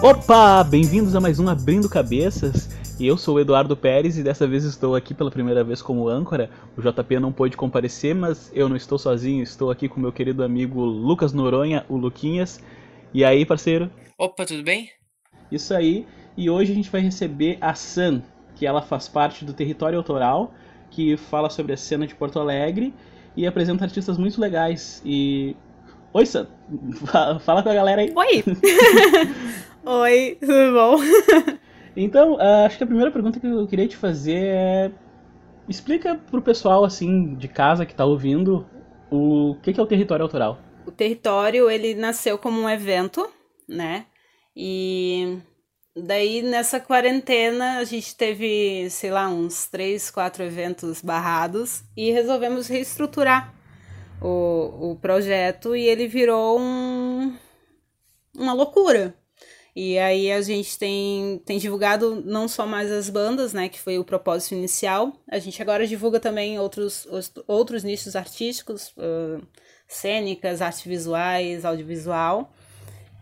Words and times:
Opa! 0.00 0.62
Bem-vindos 0.62 1.16
a 1.16 1.20
mais 1.20 1.40
um 1.40 1.48
Abrindo 1.48 1.88
Cabeças. 1.88 2.68
E 3.00 3.06
eu 3.06 3.16
sou 3.16 3.36
o 3.36 3.40
Eduardo 3.40 3.76
Pérez 3.76 4.16
e 4.16 4.22
dessa 4.22 4.46
vez 4.46 4.64
estou 4.64 4.94
aqui 4.94 5.12
pela 5.12 5.30
primeira 5.30 5.62
vez 5.62 5.82
como 5.82 6.08
âncora. 6.08 6.50
O 6.76 6.80
JP 6.80 7.20
não 7.20 7.32
pôde 7.32 7.56
comparecer, 7.56 8.14
mas 8.14 8.50
eu 8.54 8.68
não 8.68 8.76
estou 8.76 8.98
sozinho, 8.98 9.42
estou 9.42 9.70
aqui 9.70 9.88
com 9.88 10.00
meu 10.00 10.12
querido 10.12 10.42
amigo 10.42 10.80
Lucas 10.84 11.32
Noronha, 11.32 11.84
o 11.88 11.96
Luquinhas. 11.96 12.60
E 13.12 13.24
aí, 13.24 13.44
parceiro? 13.44 13.90
Opa, 14.16 14.46
tudo 14.46 14.62
bem? 14.62 14.90
Isso 15.50 15.74
aí. 15.74 16.06
E 16.36 16.48
hoje 16.48 16.72
a 16.72 16.74
gente 16.74 16.90
vai 16.90 17.00
receber 17.00 17.58
a 17.60 17.74
San, 17.74 18.22
que 18.54 18.66
ela 18.66 18.82
faz 18.82 19.08
parte 19.08 19.44
do 19.44 19.52
Território 19.52 19.98
Autoral, 19.98 20.54
que 20.90 21.16
fala 21.16 21.50
sobre 21.50 21.72
a 21.72 21.76
cena 21.76 22.06
de 22.06 22.14
Porto 22.14 22.38
Alegre 22.38 22.94
e 23.36 23.46
apresenta 23.46 23.84
artistas 23.84 24.18
muito 24.18 24.40
legais. 24.40 25.02
E 25.04 25.56
Oi, 26.12 26.24
Sam. 26.24 26.48
Fala 27.40 27.62
com 27.62 27.68
a 27.68 27.74
galera 27.74 28.02
aí. 28.02 28.12
Oi. 28.14 28.44
Oi, 29.84 30.38
tudo 30.40 30.72
bom? 30.72 30.96
então, 31.96 32.34
uh, 32.34 32.66
acho 32.66 32.78
que 32.78 32.84
a 32.84 32.86
primeira 32.86 33.10
pergunta 33.10 33.38
que 33.38 33.46
eu 33.46 33.66
queria 33.66 33.86
te 33.86 33.96
fazer 33.96 34.44
é 34.46 34.90
explica 35.68 36.14
pro 36.14 36.40
pessoal 36.40 36.82
assim 36.82 37.34
de 37.34 37.46
casa 37.46 37.84
que 37.84 37.94
tá 37.94 38.04
ouvindo 38.04 38.66
o 39.10 39.56
que, 39.62 39.72
que 39.72 39.78
é 39.78 39.82
o 39.82 39.86
território 39.86 40.22
autoral. 40.22 40.58
O 40.86 40.90
território 40.90 41.70
ele 41.70 41.94
nasceu 41.94 42.38
como 42.38 42.58
um 42.58 42.68
evento, 42.68 43.28
né? 43.68 44.06
E 44.56 45.38
daí 46.04 46.42
nessa 46.42 46.80
quarentena 46.80 47.78
a 47.78 47.84
gente 47.84 48.14
teve, 48.14 48.88
sei 48.90 49.10
lá, 49.10 49.28
uns 49.28 49.66
três, 49.66 50.10
quatro 50.10 50.42
eventos 50.42 51.00
barrados 51.00 51.82
e 51.96 52.10
resolvemos 52.10 52.68
reestruturar 52.68 53.54
o, 54.20 54.92
o 54.92 54.96
projeto 54.96 55.74
e 55.76 55.82
ele 55.82 56.06
virou 56.06 56.58
um, 56.60 57.36
uma 58.36 58.52
loucura. 58.52 59.14
E 59.74 59.96
aí 59.96 60.32
a 60.32 60.42
gente 60.42 60.76
tem, 60.76 61.40
tem 61.46 61.56
divulgado 61.56 62.20
não 62.24 62.48
só 62.48 62.66
mais 62.66 62.90
as 62.90 63.08
bandas, 63.08 63.52
né, 63.52 63.68
que 63.68 63.78
foi 63.78 63.96
o 63.96 64.04
propósito 64.04 64.56
inicial, 64.56 65.12
a 65.30 65.38
gente 65.38 65.62
agora 65.62 65.86
divulga 65.86 66.18
também 66.18 66.58
outros, 66.58 67.06
outros 67.46 67.84
nichos 67.84 68.16
artísticos, 68.16 68.88
uh, 68.96 69.40
cênicas, 69.86 70.60
artes 70.60 70.82
visuais, 70.82 71.64
audiovisual 71.64 72.52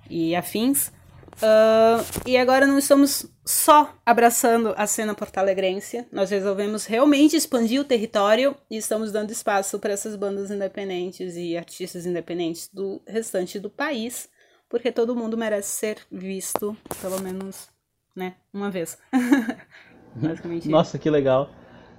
e 0.08 0.34
afins. 0.34 0.90
Uh, 1.36 2.02
e 2.26 2.36
agora 2.36 2.66
não 2.66 2.78
estamos 2.78 3.30
só 3.44 3.94
abraçando 4.06 4.74
a 4.76 4.86
cena 4.86 5.14
porto-alegrense, 5.14 6.06
nós 6.10 6.30
resolvemos 6.30 6.86
realmente 6.86 7.36
expandir 7.36 7.80
o 7.80 7.84
território 7.84 8.56
e 8.70 8.76
estamos 8.76 9.12
dando 9.12 9.30
espaço 9.30 9.78
para 9.78 9.92
essas 9.92 10.16
bandas 10.16 10.50
independentes 10.50 11.36
e 11.36 11.56
artistas 11.56 12.06
independentes 12.06 12.70
do 12.72 13.02
restante 13.06 13.60
do 13.60 13.68
país, 13.68 14.30
porque 14.68 14.90
todo 14.90 15.14
mundo 15.14 15.36
merece 15.36 15.68
ser 15.68 15.98
visto, 16.10 16.74
pelo 17.02 17.20
menos, 17.20 17.68
né, 18.14 18.34
uma 18.52 18.70
vez. 18.70 18.96
Basicamente. 20.16 20.68
Nossa, 20.68 20.98
que 20.98 21.10
legal. 21.10 21.50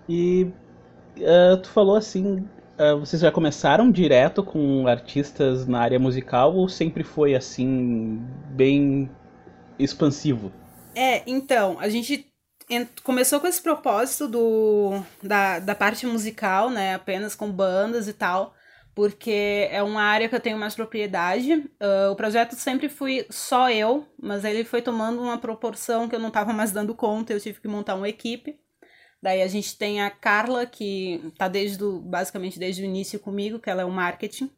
E 0.10 0.52
uh, 1.18 1.58
tu 1.62 1.70
falou 1.70 1.96
assim, 1.96 2.40
uh, 2.80 3.00
vocês 3.00 3.22
já 3.22 3.32
começaram 3.32 3.92
direto 3.92 4.44
com 4.44 4.88
artistas 4.88 5.68
na 5.68 5.80
área 5.80 6.00
musical 6.00 6.56
ou 6.56 6.68
sempre 6.68 7.04
foi 7.04 7.36
assim, 7.36 8.20
bem 8.50 9.10
expansivo. 9.80 10.52
É, 10.96 11.24
então, 11.28 11.80
a 11.80 11.90
gente 11.90 12.26
começou 13.04 13.40
com 13.40 13.48
esse 13.48 13.62
propósito 13.62 14.28
do, 14.28 15.02
da, 15.24 15.60
da 15.60 15.76
parte 15.76 16.06
musical, 16.06 16.70
né? 16.70 16.96
Apenas 16.96 17.36
com 17.36 17.52
bandas 17.52 18.08
e 18.08 18.14
tal, 18.14 18.54
porque 18.94 19.68
é 19.72 19.82
uma 19.82 20.02
área 20.02 20.28
que 20.28 20.36
eu 20.36 20.40
tenho 20.40 20.58
mais 20.58 20.76
propriedade. 20.76 21.54
Uh, 21.54 22.12
o 22.12 22.16
projeto 22.16 22.56
sempre 22.56 22.90
fui 22.90 23.26
só 23.30 23.70
eu, 23.72 24.08
mas 24.22 24.44
ele 24.44 24.66
foi 24.66 24.82
tomando 24.82 25.22
uma 25.22 25.38
proporção 25.38 26.10
que 26.10 26.16
eu 26.16 26.20
não 26.20 26.30
estava 26.30 26.52
mais 26.52 26.72
dando 26.72 26.94
conta, 26.94 27.32
eu 27.32 27.40
tive 27.40 27.62
que 27.62 27.68
montar 27.68 27.96
uma 27.96 28.10
equipe. 28.10 28.60
Daí 29.22 29.42
a 29.42 29.48
gente 29.48 29.78
tem 29.78 30.02
a 30.02 30.12
Carla, 30.12 30.66
que 30.66 31.34
tá 31.38 31.48
desde 31.48 31.78
do, 31.78 32.00
basicamente 32.02 32.60
desde 32.60 32.82
o 32.82 32.86
início 32.86 33.20
comigo, 33.20 33.60
que 33.60 33.70
ela 33.70 33.82
é 33.82 33.86
o 33.86 33.92
marketing. 33.92 34.52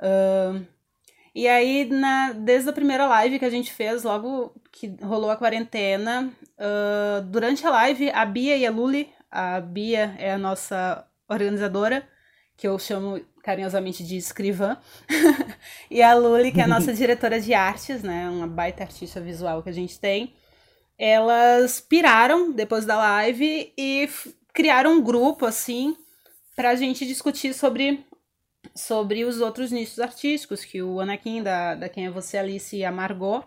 Uh, 0.00 0.64
e 1.34 1.48
aí, 1.48 1.86
na, 1.86 2.32
desde 2.32 2.68
a 2.68 2.72
primeira 2.72 3.06
live 3.06 3.38
que 3.38 3.44
a 3.44 3.50
gente 3.50 3.72
fez, 3.72 4.02
logo 4.02 4.54
que 4.70 4.94
rolou 5.02 5.30
a 5.30 5.36
quarentena, 5.36 6.30
uh, 6.58 7.22
durante 7.22 7.66
a 7.66 7.70
live, 7.70 8.10
a 8.10 8.24
Bia 8.26 8.56
e 8.56 8.66
a 8.66 8.70
Luli, 8.70 9.08
a 9.30 9.58
Bia 9.60 10.14
é 10.18 10.32
a 10.32 10.38
nossa 10.38 11.06
organizadora, 11.26 12.06
que 12.54 12.68
eu 12.68 12.78
chamo 12.78 13.18
carinhosamente 13.42 14.04
de 14.04 14.16
escrivã, 14.16 14.76
e 15.90 16.02
a 16.02 16.14
Luli, 16.14 16.52
que 16.52 16.60
é 16.60 16.64
a 16.64 16.68
nossa 16.68 16.92
diretora 16.94 17.40
de 17.40 17.54
artes, 17.54 18.02
né, 18.02 18.28
uma 18.28 18.46
baita 18.46 18.82
artista 18.82 19.18
visual 19.18 19.62
que 19.62 19.70
a 19.70 19.74
gente 19.74 19.98
tem, 19.98 20.34
elas 20.98 21.80
piraram 21.80 22.52
depois 22.52 22.84
da 22.84 22.96
live 22.98 23.72
e 23.76 24.08
criaram 24.52 24.98
um 24.98 25.02
grupo, 25.02 25.46
assim, 25.46 25.96
pra 26.54 26.74
gente 26.74 27.06
discutir 27.06 27.54
sobre 27.54 28.04
sobre 28.74 29.24
os 29.24 29.40
outros 29.40 29.70
nichos 29.70 29.98
artísticos, 29.98 30.64
que 30.64 30.82
o 30.82 31.00
Anakin, 31.00 31.42
da, 31.42 31.74
da 31.74 31.88
Quem 31.88 32.06
é 32.06 32.10
Você, 32.10 32.38
Alice 32.38 32.76
e 32.76 32.84
a 32.84 32.92
Margot, 32.92 33.44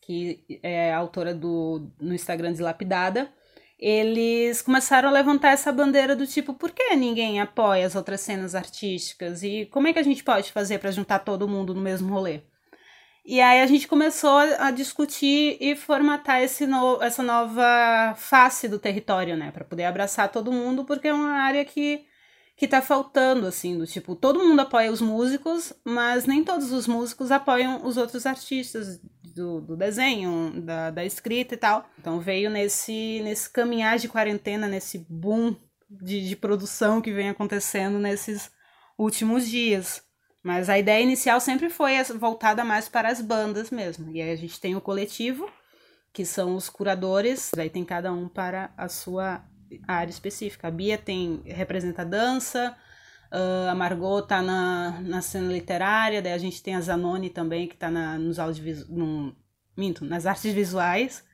que 0.00 0.44
é 0.62 0.92
autora 0.92 1.34
do 1.34 1.90
no 2.00 2.14
Instagram 2.14 2.52
Dilapidada, 2.52 3.32
eles 3.78 4.62
começaram 4.62 5.08
a 5.08 5.12
levantar 5.12 5.50
essa 5.50 5.72
bandeira 5.72 6.16
do 6.16 6.26
tipo, 6.26 6.54
por 6.54 6.70
que 6.70 6.94
ninguém 6.96 7.40
apoia 7.40 7.86
as 7.86 7.94
outras 7.94 8.20
cenas 8.20 8.54
artísticas? 8.54 9.42
E 9.42 9.66
como 9.66 9.88
é 9.88 9.92
que 9.92 9.98
a 9.98 10.02
gente 10.02 10.24
pode 10.24 10.52
fazer 10.52 10.78
para 10.78 10.90
juntar 10.90 11.18
todo 11.20 11.48
mundo 11.48 11.74
no 11.74 11.80
mesmo 11.80 12.12
rolê? 12.12 12.40
E 13.24 13.40
aí 13.40 13.60
a 13.60 13.66
gente 13.66 13.88
começou 13.88 14.38
a, 14.38 14.70
discutir 14.70 15.58
e 15.60 15.74
formatar 15.74 16.42
esse 16.42 16.64
no, 16.64 17.02
essa 17.02 17.24
nova 17.24 18.14
face 18.16 18.68
do 18.68 18.78
território, 18.78 19.36
né? 19.36 19.50
Para 19.50 19.64
poder 19.64 19.84
abraçar 19.84 20.30
todo 20.30 20.52
mundo, 20.52 20.84
porque 20.84 21.08
é 21.08 21.12
uma 21.12 21.32
área 21.32 21.64
que 21.64 22.06
que 22.56 22.66
tá 22.66 22.80
faltando, 22.80 23.46
assim, 23.46 23.76
do 23.76 23.86
tipo, 23.86 24.16
todo 24.16 24.38
mundo 24.42 24.60
apoia 24.60 24.90
os 24.90 25.00
músicos, 25.02 25.74
mas 25.84 26.24
nem 26.24 26.42
todos 26.42 26.72
os 26.72 26.86
músicos 26.86 27.30
apoiam 27.30 27.84
os 27.84 27.98
outros 27.98 28.24
artistas 28.24 28.98
do, 29.22 29.60
do 29.60 29.76
desenho, 29.76 30.62
da, 30.62 30.90
da 30.90 31.04
escrita 31.04 31.52
e 31.54 31.58
tal. 31.58 31.86
Então 31.98 32.18
veio 32.18 32.48
nesse, 32.48 33.20
nesse 33.22 33.50
caminhar 33.50 33.98
de 33.98 34.08
quarentena, 34.08 34.66
nesse 34.66 35.06
boom 35.10 35.54
de, 35.90 36.26
de 36.26 36.34
produção 36.34 37.02
que 37.02 37.12
vem 37.12 37.28
acontecendo 37.28 37.98
nesses 37.98 38.50
últimos 38.98 39.46
dias. 39.46 40.02
Mas 40.42 40.70
a 40.70 40.78
ideia 40.78 41.02
inicial 41.02 41.40
sempre 41.40 41.68
foi 41.68 42.02
voltada 42.18 42.64
mais 42.64 42.88
para 42.88 43.10
as 43.10 43.20
bandas 43.20 43.70
mesmo. 43.70 44.10
E 44.12 44.22
aí 44.22 44.30
a 44.30 44.36
gente 44.36 44.58
tem 44.58 44.74
o 44.74 44.80
coletivo, 44.80 45.50
que 46.10 46.24
são 46.24 46.56
os 46.56 46.70
curadores, 46.70 47.52
aí 47.58 47.68
tem 47.68 47.84
cada 47.84 48.10
um 48.12 48.28
para 48.28 48.72
a 48.78 48.88
sua 48.88 49.44
área 49.86 50.10
específica. 50.10 50.68
A 50.68 50.70
Bia 50.70 50.98
tem 50.98 51.42
representa 51.44 52.04
dança, 52.04 52.76
uh, 53.32 53.70
a 53.70 53.74
Margot 53.74 54.22
tá 54.22 54.42
na, 54.42 55.00
na 55.00 55.20
cena 55.20 55.52
literária, 55.52 56.22
daí 56.22 56.32
a 56.32 56.38
gente 56.38 56.62
tem 56.62 56.74
a 56.74 56.80
Zanoni 56.80 57.30
também, 57.30 57.66
que 57.66 57.76
tá 57.76 57.90
na, 57.90 58.18
nos 58.18 58.38
no, 58.88 59.34
minto, 59.76 60.04
nas 60.04 60.26
artes 60.26 60.52
visuais. 60.52 61.24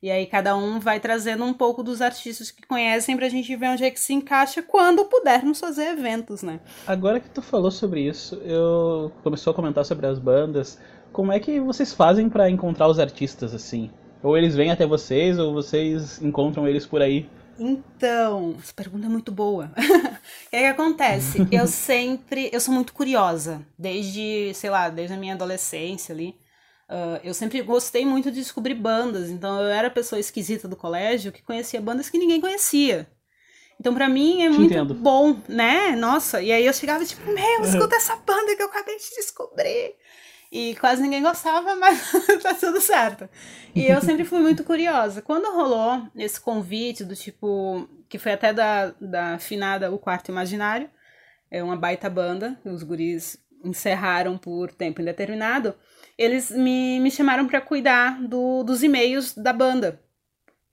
E 0.00 0.12
aí 0.12 0.26
cada 0.26 0.56
um 0.56 0.78
vai 0.78 1.00
trazendo 1.00 1.44
um 1.44 1.52
pouco 1.52 1.82
dos 1.82 2.00
artistas 2.00 2.52
que 2.52 2.64
conhecem 2.64 3.16
pra 3.16 3.28
gente 3.28 3.54
ver 3.56 3.68
onde 3.68 3.82
é 3.82 3.90
que 3.90 3.98
se 3.98 4.12
encaixa 4.12 4.62
quando 4.62 5.04
pudermos 5.06 5.58
fazer 5.58 5.86
eventos, 5.86 6.40
né? 6.40 6.60
Agora 6.86 7.18
que 7.18 7.28
tu 7.28 7.42
falou 7.42 7.70
sobre 7.70 8.02
isso, 8.02 8.36
eu 8.36 9.10
começou 9.24 9.50
a 9.50 9.54
comentar 9.54 9.84
sobre 9.84 10.06
as 10.06 10.20
bandas. 10.20 10.78
Como 11.12 11.32
é 11.32 11.40
que 11.40 11.58
vocês 11.58 11.92
fazem 11.92 12.28
para 12.28 12.48
encontrar 12.48 12.86
os 12.86 13.00
artistas 13.00 13.52
assim? 13.52 13.90
Ou 14.22 14.38
eles 14.38 14.54
vêm 14.54 14.70
até 14.70 14.86
vocês, 14.86 15.36
ou 15.36 15.52
vocês 15.52 16.22
encontram 16.22 16.68
eles 16.68 16.86
por 16.86 17.02
aí? 17.02 17.28
Então, 17.58 18.56
essa 18.62 18.72
pergunta 18.72 19.06
é 19.06 19.08
muito 19.08 19.32
boa. 19.32 19.72
o 19.76 20.50
que, 20.50 20.56
é 20.56 20.60
que 20.60 20.66
acontece? 20.66 21.46
Eu 21.50 21.66
sempre, 21.66 22.50
eu 22.52 22.60
sou 22.60 22.72
muito 22.72 22.92
curiosa, 22.92 23.66
desde, 23.78 24.52
sei 24.54 24.70
lá, 24.70 24.88
desde 24.88 25.14
a 25.14 25.18
minha 25.18 25.34
adolescência 25.34 26.14
ali. 26.14 26.38
Uh, 26.88 27.20
eu 27.22 27.34
sempre 27.34 27.60
gostei 27.60 28.06
muito 28.06 28.30
de 28.30 28.40
descobrir 28.40 28.74
bandas, 28.74 29.28
então 29.28 29.60
eu 29.60 29.68
era 29.68 29.88
a 29.88 29.90
pessoa 29.90 30.18
esquisita 30.18 30.66
do 30.66 30.74
colégio 30.74 31.30
que 31.30 31.42
conhecia 31.42 31.82
bandas 31.82 32.08
que 32.08 32.16
ninguém 32.16 32.40
conhecia. 32.40 33.06
Então, 33.78 33.94
para 33.94 34.08
mim, 34.08 34.42
é 34.42 34.48
muito 34.48 34.72
Entendo. 34.72 34.94
bom, 34.94 35.36
né? 35.48 35.94
Nossa, 35.94 36.42
e 36.42 36.50
aí 36.50 36.66
eu 36.66 36.72
chegava 36.72 37.04
tipo, 37.04 37.24
meu, 37.30 37.62
escuta 37.62 37.94
essa 37.94 38.16
banda 38.16 38.56
que 38.56 38.62
eu 38.62 38.66
acabei 38.66 38.96
de 38.96 39.10
descobrir. 39.16 39.94
E 40.50 40.74
quase 40.76 41.02
ninguém 41.02 41.22
gostava, 41.22 41.74
mas 41.76 42.10
tá 42.42 42.54
tudo 42.54 42.80
certo. 42.80 43.28
E 43.74 43.86
eu 43.86 44.00
sempre 44.00 44.24
fui 44.24 44.40
muito 44.40 44.64
curiosa. 44.64 45.20
Quando 45.20 45.54
rolou 45.54 46.08
esse 46.16 46.40
convite 46.40 47.04
do 47.04 47.14
tipo, 47.14 47.88
que 48.08 48.18
foi 48.18 48.32
até 48.32 48.52
da, 48.52 48.94
da 49.00 49.38
finada 49.38 49.92
O 49.92 49.98
Quarto 49.98 50.30
Imaginário, 50.30 50.90
é 51.50 51.62
uma 51.62 51.76
baita 51.76 52.08
banda, 52.08 52.58
os 52.64 52.82
guris 52.82 53.38
encerraram 53.64 54.38
por 54.38 54.72
tempo 54.72 55.02
indeterminado, 55.02 55.74
eles 56.16 56.50
me, 56.50 57.00
me 57.00 57.10
chamaram 57.10 57.46
para 57.46 57.60
cuidar 57.60 58.20
do, 58.22 58.62
dos 58.62 58.82
e-mails 58.82 59.34
da 59.34 59.52
banda, 59.52 60.00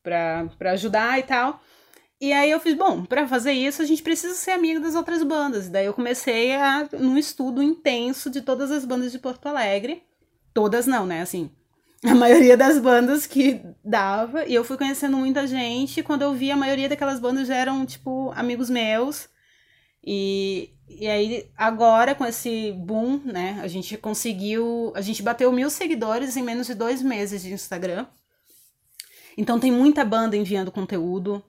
para 0.04 0.72
ajudar 0.72 1.20
e 1.20 1.24
tal. 1.24 1.62
E 2.26 2.34
aí 2.34 2.50
eu 2.50 2.60
fiz, 2.60 2.74
bom, 2.74 3.06
para 3.06 3.28
fazer 3.28 3.52
isso 3.52 3.84
a 3.84 3.86
gente 3.86 4.02
precisa 4.02 4.34
ser 4.34 4.50
amigo 4.50 4.80
das 4.80 4.96
outras 4.96 5.22
bandas. 5.22 5.70
Daí 5.70 5.86
eu 5.86 5.94
comecei 5.94 6.56
a 6.56 6.90
num 6.94 7.20
estudo 7.20 7.62
intenso 7.62 8.32
de 8.32 8.42
todas 8.42 8.72
as 8.72 8.84
bandas 8.84 9.12
de 9.12 9.20
Porto 9.20 9.46
Alegre. 9.46 10.02
Todas 10.52 10.88
não, 10.88 11.06
né? 11.06 11.22
Assim, 11.22 11.52
a 12.04 12.16
maioria 12.18 12.58
das 12.58 12.80
bandas 12.80 13.28
que 13.28 13.62
dava. 13.84 14.44
E 14.46 14.56
eu 14.56 14.64
fui 14.64 14.76
conhecendo 14.76 15.16
muita 15.18 15.46
gente. 15.46 16.02
Quando 16.02 16.24
eu 16.24 16.34
vi, 16.34 16.50
a 16.50 16.58
maioria 16.58 16.90
daquelas 16.90 17.20
bandas 17.20 17.48
já 17.48 17.58
eram, 17.58 17.86
tipo, 17.86 18.32
amigos 18.36 18.72
meus. 18.72 19.30
E, 20.04 20.72
e 20.90 21.08
aí, 21.08 21.48
agora, 21.56 22.16
com 22.16 22.26
esse 22.26 22.72
boom, 22.72 23.22
né? 23.24 23.60
A 23.62 23.68
gente 23.68 23.98
conseguiu. 23.98 24.92
A 24.96 25.02
gente 25.02 25.22
bateu 25.22 25.52
mil 25.52 25.70
seguidores 25.70 26.36
em 26.36 26.42
menos 26.42 26.66
de 26.66 26.74
dois 26.74 27.04
meses 27.04 27.44
de 27.44 27.54
Instagram. 27.54 28.08
Então 29.38 29.60
tem 29.60 29.72
muita 29.72 30.04
banda 30.04 30.36
enviando 30.36 30.72
conteúdo 30.72 31.44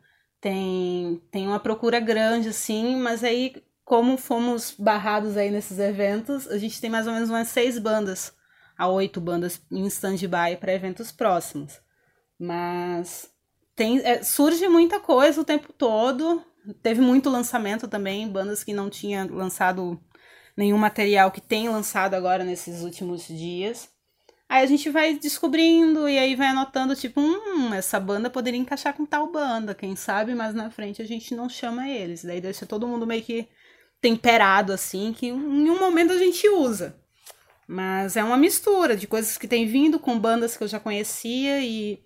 tem, 0.46 1.20
tem 1.28 1.44
uma 1.48 1.58
procura 1.58 1.98
grande, 1.98 2.50
assim, 2.50 2.94
mas 2.94 3.24
aí, 3.24 3.52
como 3.84 4.16
fomos 4.16 4.72
barrados 4.78 5.36
aí 5.36 5.50
nesses 5.50 5.80
eventos, 5.80 6.46
a 6.46 6.56
gente 6.56 6.80
tem 6.80 6.88
mais 6.88 7.08
ou 7.08 7.12
menos 7.12 7.28
umas 7.28 7.48
seis 7.48 7.80
bandas, 7.80 8.32
a 8.78 8.86
oito 8.86 9.20
bandas 9.20 9.60
em 9.72 9.84
stand-by 9.86 10.56
para 10.60 10.72
eventos 10.72 11.10
próximos. 11.10 11.80
Mas 12.38 13.28
tem, 13.74 13.98
é, 14.06 14.22
surge 14.22 14.68
muita 14.68 15.00
coisa 15.00 15.40
o 15.40 15.44
tempo 15.44 15.72
todo. 15.72 16.40
Teve 16.80 17.00
muito 17.00 17.28
lançamento 17.28 17.88
também, 17.88 18.28
bandas 18.28 18.62
que 18.62 18.72
não 18.72 18.88
tinham 18.88 19.26
lançado 19.26 20.00
nenhum 20.56 20.78
material 20.78 21.32
que 21.32 21.40
tem 21.40 21.68
lançado 21.68 22.14
agora 22.14 22.44
nesses 22.44 22.82
últimos 22.82 23.26
dias. 23.26 23.88
Aí 24.48 24.62
a 24.62 24.66
gente 24.66 24.88
vai 24.90 25.18
descobrindo 25.18 26.08
e 26.08 26.16
aí 26.16 26.36
vai 26.36 26.48
anotando, 26.48 26.94
tipo, 26.94 27.20
hum, 27.20 27.74
essa 27.74 27.98
banda 27.98 28.30
poderia 28.30 28.60
encaixar 28.60 28.94
com 28.94 29.04
tal 29.04 29.30
banda, 29.30 29.74
quem 29.74 29.96
sabe, 29.96 30.34
mas 30.34 30.54
na 30.54 30.70
frente 30.70 31.02
a 31.02 31.04
gente 31.04 31.34
não 31.34 31.48
chama 31.48 31.88
eles. 31.88 32.24
Daí 32.24 32.40
deixa 32.40 32.64
todo 32.64 32.86
mundo 32.86 33.06
meio 33.06 33.22
que 33.22 33.48
temperado, 34.00 34.72
assim, 34.72 35.12
que 35.12 35.26
em 35.26 35.34
um 35.70 35.80
momento 35.80 36.12
a 36.12 36.18
gente 36.18 36.48
usa. 36.48 36.96
Mas 37.66 38.16
é 38.16 38.22
uma 38.22 38.36
mistura 38.36 38.96
de 38.96 39.08
coisas 39.08 39.36
que 39.36 39.48
tem 39.48 39.66
vindo 39.66 39.98
com 39.98 40.18
bandas 40.18 40.56
que 40.56 40.62
eu 40.62 40.68
já 40.68 40.78
conhecia 40.78 41.60
e 41.64 41.98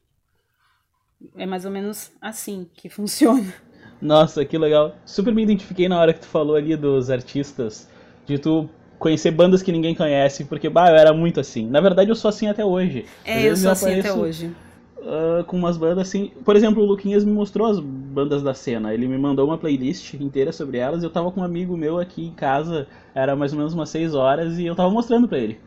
é 1.36 1.44
mais 1.44 1.66
ou 1.66 1.70
menos 1.70 2.10
assim 2.20 2.68
que 2.74 2.88
funciona. 2.90 3.52
Nossa, 4.00 4.44
que 4.46 4.56
legal. 4.56 4.96
Super 5.04 5.34
me 5.34 5.42
identifiquei 5.42 5.88
na 5.88 6.00
hora 6.00 6.14
que 6.14 6.20
tu 6.20 6.26
falou 6.26 6.56
ali 6.56 6.74
dos 6.74 7.10
artistas, 7.10 7.86
de 8.24 8.38
tu 8.38 8.70
conhecer 9.00 9.30
bandas 9.30 9.62
que 9.62 9.72
ninguém 9.72 9.94
conhece, 9.94 10.44
porque, 10.44 10.68
bah, 10.68 10.90
eu 10.90 10.96
era 10.96 11.12
muito 11.12 11.40
assim. 11.40 11.66
Na 11.66 11.80
verdade, 11.80 12.10
eu 12.10 12.14
sou 12.14 12.28
assim 12.28 12.46
até 12.46 12.64
hoje. 12.64 13.06
É, 13.24 13.48
eu 13.48 13.56
sou 13.56 13.72
assim 13.72 13.98
até 13.98 14.12
hoje. 14.12 14.52
Uh, 14.98 15.42
com 15.44 15.56
umas 15.56 15.78
bandas 15.78 16.06
assim. 16.06 16.30
Por 16.44 16.54
exemplo, 16.54 16.82
o 16.82 16.86
Luquinhas 16.86 17.24
me 17.24 17.32
mostrou 17.32 17.66
as 17.66 17.80
bandas 17.80 18.42
da 18.42 18.52
cena. 18.52 18.92
Ele 18.92 19.08
me 19.08 19.16
mandou 19.16 19.46
uma 19.46 19.56
playlist 19.56 20.12
inteira 20.14 20.52
sobre 20.52 20.76
elas. 20.76 21.02
Eu 21.02 21.08
tava 21.08 21.32
com 21.32 21.40
um 21.40 21.44
amigo 21.44 21.74
meu 21.74 21.98
aqui 21.98 22.26
em 22.26 22.32
casa, 22.32 22.86
era 23.14 23.34
mais 23.34 23.52
ou 23.52 23.58
menos 23.58 23.72
umas 23.72 23.88
6 23.88 24.14
horas, 24.14 24.58
e 24.58 24.66
eu 24.66 24.76
tava 24.76 24.90
mostrando 24.90 25.26
pra 25.26 25.38
ele. 25.38 25.58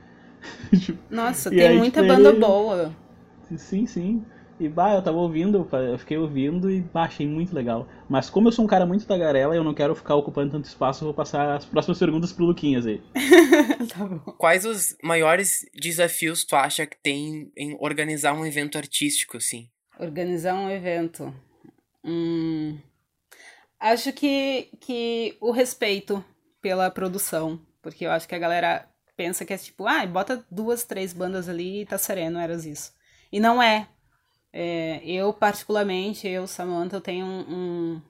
Nossa, 1.10 1.50
tem 1.50 1.68
aí, 1.68 1.78
muita 1.78 2.04
tipo, 2.04 2.14
banda 2.14 2.30
ele... 2.30 2.40
boa. 2.40 2.92
Sim, 3.58 3.88
sim. 3.88 4.24
E 4.64 4.70
bah, 4.70 4.94
eu 4.94 5.02
tava 5.02 5.18
ouvindo, 5.18 5.68
eu 5.74 6.00
fiquei 6.00 6.18
ouvindo 6.18 6.72
e 6.72 6.80
bah, 6.80 7.04
achei 7.04 7.28
muito 7.28 7.54
legal. 7.54 7.86
Mas 8.08 8.30
como 8.30 8.48
eu 8.48 8.52
sou 8.54 8.64
um 8.64 8.68
cara 8.68 8.86
muito 8.86 9.06
tagarela, 9.06 9.54
eu 9.54 9.64
não 9.64 9.74
quero 9.74 9.94
ficar 9.94 10.16
ocupando 10.16 10.52
tanto 10.52 10.66
espaço, 10.66 11.04
eu 11.04 11.08
vou 11.08 11.14
passar 11.14 11.58
as 11.58 11.66
próximas 11.66 12.00
perguntas 12.00 12.32
pro 12.32 12.46
Luquinhas 12.46 12.86
aí. 12.86 13.02
tá 13.94 14.06
bom. 14.06 14.20
Quais 14.38 14.66
os 14.66 14.96
maiores 15.04 15.66
desafios 15.74 16.46
tu 16.46 16.56
acha 16.56 16.86
que 16.86 16.96
tem 16.96 17.52
em 17.58 17.76
organizar 17.78 18.32
um 18.34 18.46
evento 18.46 18.78
artístico, 18.78 19.36
assim? 19.36 19.70
Organizar 20.00 20.56
um 20.56 20.70
evento. 20.70 21.34
Hum... 22.06 22.78
Acho 23.78 24.14
que, 24.14 24.70
que 24.80 25.36
o 25.42 25.52
respeito 25.52 26.24
pela 26.62 26.90
produção. 26.90 27.60
Porque 27.82 28.06
eu 28.06 28.12
acho 28.12 28.30
que 28.30 28.34
a 28.34 28.40
galera 28.40 28.88
pensa 29.18 29.44
que 29.44 29.52
é 29.52 29.58
tipo, 29.58 29.86
ah, 29.86 30.06
bota 30.06 30.46
duas, 30.50 30.86
três 30.86 31.12
bandas 31.12 31.50
ali 31.50 31.82
e 31.82 31.86
tá 31.86 31.98
sereno, 31.98 32.40
eras 32.40 32.66
isso. 32.66 32.94
E 33.30 33.42
não 33.42 33.62
é. 33.62 33.90
É, 34.54 35.02
eu, 35.06 35.34
particularmente, 35.34 36.28
eu, 36.28 36.46
Samantha, 36.48 36.98
eu 36.98 37.02
tenho 37.02 37.26
um, 37.26 37.40
um, 37.96 38.02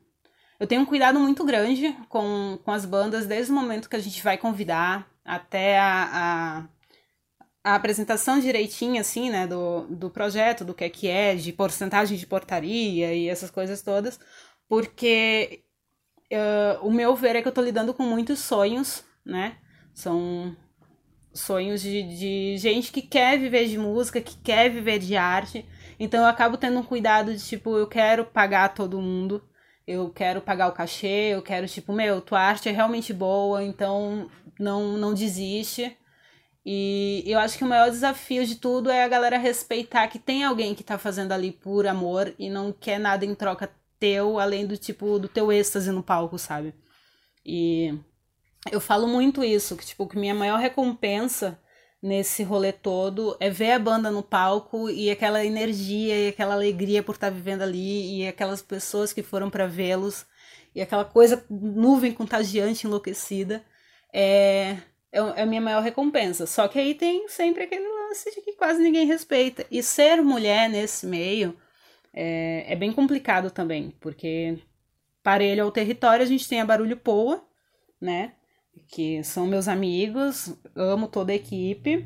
Eu 0.60 0.68
tenho 0.68 0.82
um 0.82 0.86
cuidado 0.86 1.20
muito 1.20 1.46
grande 1.46 1.96
com, 2.10 2.60
com 2.64 2.72
as 2.72 2.86
bandas, 2.86 3.26
desde 3.26 3.52
o 3.52 3.56
momento 3.56 3.90
que 3.90 3.96
a 3.96 4.00
gente 4.00 4.22
vai 4.24 4.38
convidar 4.38 5.10
até 5.26 5.80
a, 5.80 6.68
a, 7.64 7.72
a 7.72 7.76
apresentação 7.76 8.40
direitinha, 8.40 9.02
assim, 9.02 9.30
né, 9.30 9.48
do, 9.48 9.88
do 9.88 10.10
projeto, 10.10 10.66
do 10.66 10.74
que 10.74 10.84
é 10.84 10.90
que 10.90 11.08
é, 11.08 11.36
de 11.36 11.54
porcentagem 11.54 12.18
de 12.18 12.28
portaria 12.28 13.14
e 13.14 13.30
essas 13.30 13.50
coisas 13.52 13.82
todas, 13.82 14.20
porque 14.68 15.64
uh, 16.32 16.86
o 16.86 16.92
meu 16.92 17.16
ver 17.16 17.36
é 17.38 17.42
que 17.42 17.48
eu 17.48 17.54
tô 17.54 17.62
lidando 17.62 17.94
com 17.94 18.04
muitos 18.04 18.40
sonhos, 18.40 19.04
né, 19.26 19.58
são 19.94 20.56
sonhos 21.34 21.82
de, 21.82 22.04
de 22.04 22.58
gente 22.58 22.92
que 22.92 23.02
quer 23.02 23.40
viver 23.40 23.68
de 23.68 23.78
música, 23.78 24.22
que 24.22 24.38
quer 24.38 24.70
viver 24.70 25.00
de 25.00 25.16
arte, 25.16 25.66
então 26.00 26.22
eu 26.22 26.28
acabo 26.28 26.58
tendo 26.58 26.80
um 26.80 26.84
cuidado 26.84 27.34
de 27.34 27.44
tipo, 27.44 27.78
eu 27.78 27.88
quero 27.88 28.26
pagar 28.26 28.74
todo 28.74 29.02
mundo, 29.02 29.44
eu 29.88 30.10
quero 30.10 30.42
pagar 30.42 30.68
o 30.70 30.74
cachê, 30.74 31.34
eu 31.34 31.42
quero 31.42 31.68
tipo, 31.68 31.94
meu, 31.94 32.22
tua 32.22 32.40
arte 32.40 32.70
é 32.70 32.72
realmente 32.72 33.14
boa, 33.14 33.64
então 33.64 34.30
não 34.60 34.98
não 34.98 35.14
desiste. 35.14 35.98
E 36.66 37.24
eu 37.26 37.40
acho 37.40 37.58
que 37.58 37.64
o 37.64 37.68
maior 37.68 37.90
desafio 37.90 38.46
de 38.46 38.56
tudo 38.56 38.90
é 38.90 39.04
a 39.04 39.08
galera 39.08 39.38
respeitar 39.38 40.08
que 40.08 40.18
tem 40.18 40.44
alguém 40.46 40.74
que 40.74 40.84
tá 40.84 40.98
fazendo 40.98 41.34
ali 41.34 41.52
por 41.52 41.86
amor 41.86 42.34
e 42.40 42.50
não 42.50 42.72
quer 42.72 43.00
nada 43.00 43.26
em 43.26 43.36
troca 43.36 43.70
teu, 44.00 44.40
além 44.40 44.66
do 44.66 44.78
tipo 44.78 45.20
do 45.20 45.28
teu 45.28 45.52
êxtase 45.52 45.92
no 45.92 46.04
palco, 46.04 46.38
sabe? 46.40 46.74
E 47.46 47.98
eu 48.72 48.80
falo 48.80 49.08
muito 49.08 49.44
isso, 49.44 49.76
que 49.76 49.86
tipo, 49.86 50.08
que 50.08 50.18
minha 50.18 50.34
maior 50.34 50.60
recompensa 50.60 51.60
nesse 52.04 52.44
rolê 52.44 52.74
todo 52.74 53.38
é 53.40 53.50
ver 53.50 53.72
a 53.72 53.80
banda 53.80 54.12
no 54.12 54.22
palco 54.22 54.90
e 54.90 55.10
aquela 55.10 55.46
energia 55.46 56.26
e 56.26 56.28
aquela 56.28 56.54
alegria 56.54 57.02
por 57.02 57.16
estar 57.16 57.32
vivendo 57.32 57.62
ali 57.62 58.20
e 58.20 58.28
aquelas 58.28 58.62
pessoas 58.62 59.14
que 59.14 59.24
foram 59.24 59.50
para 59.50 59.68
vê-los 59.68 60.26
e 60.76 60.82
aquela 60.82 61.06
coisa 61.06 61.46
nuvem 61.50 62.12
contagiante 62.12 62.86
enlouquecida 62.86 63.64
é, 64.12 64.78
é, 65.12 65.20
é 65.20 65.42
a 65.44 65.46
minha 65.46 65.62
maior 65.62 65.82
recompensa. 65.82 66.46
Só 66.46 66.68
que 66.68 66.78
aí 66.78 66.94
tem 66.94 67.28
sempre 67.30 67.64
aquele 67.64 67.88
lance 67.88 68.30
de 68.36 68.42
que 68.42 68.54
quase 68.54 68.82
ninguém 68.82 69.08
respeita. 69.08 69.66
E 69.72 69.82
ser 69.82 70.22
mulher 70.22 70.70
nesse 70.70 71.06
meio 71.06 71.58
é, 72.14 72.74
é 72.74 72.76
bem 72.76 72.92
complicado 72.92 73.50
também, 73.50 73.92
porque 74.02 74.60
parelho 75.24 75.64
ao 75.64 75.72
território 75.72 76.24
a 76.24 76.28
gente 76.28 76.50
tem 76.50 76.60
a 76.60 76.66
Barulho 76.66 76.98
Poa, 76.98 77.46
né? 78.02 78.34
Que 78.88 79.24
são 79.24 79.48
meus 79.48 79.68
amigos, 79.68 80.56
amo 80.76 81.08
toda 81.08 81.32
a 81.32 81.36
equipe, 81.36 82.06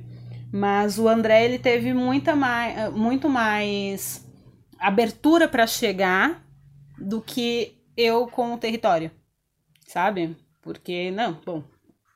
mas 0.51 0.97
o 0.97 1.07
André 1.07 1.45
ele 1.45 1.59
teve 1.59 1.93
muita 1.93 2.35
mais, 2.35 2.91
muito 2.93 3.27
mais 3.27 4.25
abertura 4.79 5.47
para 5.47 5.67
chegar 5.67 6.43
do 6.97 7.21
que 7.21 7.77
eu 7.95 8.27
com 8.27 8.53
o 8.53 8.57
território, 8.57 9.11
sabe? 9.87 10.35
Porque, 10.61 11.11
não, 11.11 11.33
bom, 11.45 11.63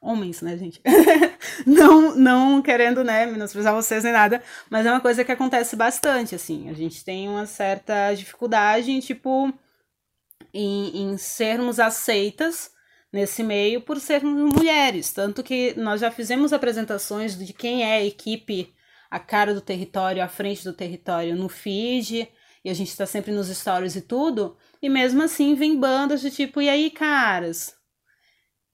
homens, 0.02 0.42
né, 0.42 0.58
gente? 0.58 0.82
não, 1.66 2.16
não 2.16 2.62
querendo, 2.62 3.04
né, 3.04 3.26
menosprezar 3.26 3.74
vocês 3.74 4.04
nem 4.04 4.14
nada, 4.14 4.42
mas 4.70 4.86
é 4.86 4.92
uma 4.92 5.02
coisa 5.02 5.24
que 5.24 5.32
acontece 5.32 5.76
bastante, 5.76 6.34
assim. 6.34 6.70
A 6.70 6.74
gente 6.74 7.04
tem 7.04 7.28
uma 7.28 7.46
certa 7.46 8.14
dificuldade 8.14 9.00
tipo, 9.02 9.54
em, 10.54 11.04
em 11.04 11.18
sermos 11.18 11.80
aceitas 11.80 12.72
nesse 13.12 13.44
meio 13.44 13.82
por 13.82 14.00
sermos 14.00 14.54
mulheres. 14.54 15.12
Tanto 15.12 15.44
que 15.44 15.74
nós 15.78 16.02
já 16.02 16.10
fizemos 16.10 16.54
apresentações 16.54 17.38
de 17.38 17.54
quem 17.54 17.84
é 17.84 17.94
a 17.94 18.06
equipe, 18.06 18.74
a 19.10 19.20
cara 19.20 19.54
do 19.54 19.62
território, 19.62 20.24
à 20.24 20.28
frente 20.28 20.64
do 20.64 20.74
território 20.74 21.36
no 21.36 21.50
feed, 21.50 22.30
e 22.64 22.70
a 22.70 22.74
gente 22.74 22.90
está 22.90 23.06
sempre 23.06 23.32
nos 23.32 23.48
stories 23.48 23.96
e 23.96 24.02
tudo. 24.02 24.58
E 24.82 24.90
mesmo 24.90 25.22
assim 25.24 25.56
vem 25.56 25.80
bandas 25.80 26.22
de 26.22 26.32
tipo, 26.32 26.62
e 26.62 26.70
aí, 26.70 26.90
caras? 26.90 27.76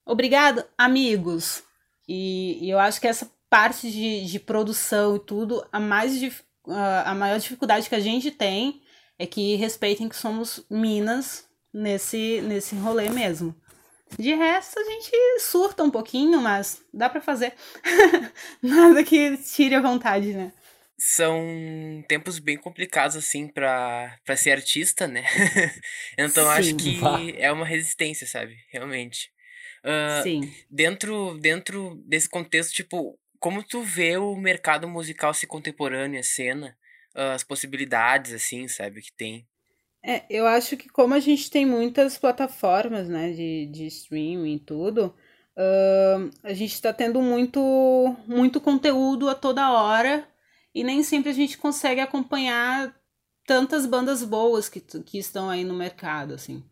Obrigado, 0.06 0.64
amigos. 0.78 1.64
E, 2.08 2.66
e 2.66 2.70
eu 2.70 2.80
acho 2.80 3.02
que 3.02 3.08
essa 3.08 3.30
parte 3.50 3.92
de, 3.92 4.26
de 4.26 4.40
produção 4.40 5.16
e 5.16 5.20
tudo, 5.20 5.66
a, 5.72 5.80
mais, 5.80 6.14
a 6.68 7.16
maior 7.16 7.40
dificuldade 7.40 7.90
que 7.90 7.96
a 7.96 8.00
gente 8.00 8.30
tem 8.30 8.82
é 9.18 9.26
que 9.26 9.56
respeitem 9.56 10.08
que 10.08 10.16
somos 10.16 10.66
minas 10.70 11.48
nesse, 11.74 12.42
nesse 12.42 12.76
rolê 12.76 13.10
mesmo. 13.10 13.56
De 14.18 14.34
resto, 14.34 14.80
a 14.80 14.84
gente 14.84 15.12
surta 15.40 15.84
um 15.84 15.92
pouquinho, 15.92 16.42
mas 16.42 16.84
dá 16.94 17.10
para 17.10 17.22
fazer. 17.22 17.54
Nada 18.62 19.04
que 19.04 19.38
tire 19.38 19.76
a 19.76 19.82
vontade, 19.82 20.34
né? 20.34 20.52
São 21.00 22.04
tempos 22.08 22.40
bem 22.40 22.58
complicados, 22.58 23.16
assim, 23.16 23.48
pra, 23.48 24.18
pra 24.26 24.36
ser 24.36 24.52
artista, 24.52 25.08
né? 25.08 25.24
então 26.18 26.44
Sim, 26.46 26.52
acho 26.52 26.76
que 26.76 27.00
vá. 27.00 27.20
é 27.38 27.52
uma 27.52 27.66
resistência, 27.66 28.26
sabe? 28.26 28.58
Realmente. 28.72 29.32
Uh, 29.84 30.24
Sim. 30.24 30.54
Dentro, 30.70 31.38
dentro 31.40 32.02
desse 32.06 32.28
contexto, 32.28 32.74
tipo, 32.74 33.20
como 33.40 33.64
tu 33.64 33.84
vê 33.84 34.18
o 34.18 34.36
mercado 34.36 34.88
musical 34.88 35.34
se 35.34 35.46
contemporâneo, 35.46 36.20
a 36.20 36.24
cena, 36.24 36.76
uh, 37.16 37.34
as 37.34 37.44
possibilidades, 37.44 38.34
assim, 38.34 38.68
sabe, 38.68 39.02
que 39.02 39.14
tem? 39.14 39.48
É, 40.10 40.26
eu 40.30 40.48
acho 40.48 40.78
que 40.78 40.88
como 40.88 41.14
a 41.14 41.20
gente 41.20 41.52
tem 41.52 41.66
muitas 41.66 42.18
plataformas, 42.18 43.10
né, 43.10 43.34
de, 43.34 43.66
de 43.66 43.88
streaming 43.88 44.56
e 44.56 44.60
tudo, 44.60 45.14
uh, 45.58 46.32
a 46.44 46.54
gente 46.54 46.74
está 46.74 46.94
tendo 46.94 47.22
muito, 47.22 47.60
muito 48.26 48.62
conteúdo 48.62 49.28
a 49.28 49.36
toda 49.36 49.70
hora 49.70 50.26
e 50.74 50.82
nem 50.82 51.04
sempre 51.04 51.30
a 51.30 51.34
gente 51.34 51.58
consegue 51.58 52.00
acompanhar 52.00 52.96
tantas 53.46 53.86
bandas 53.86 54.24
boas 54.24 54.70
que, 54.70 54.80
que 54.80 55.18
estão 55.20 55.50
aí 55.50 55.66
no 55.66 55.74
mercado, 55.74 56.34
assim. 56.36 56.64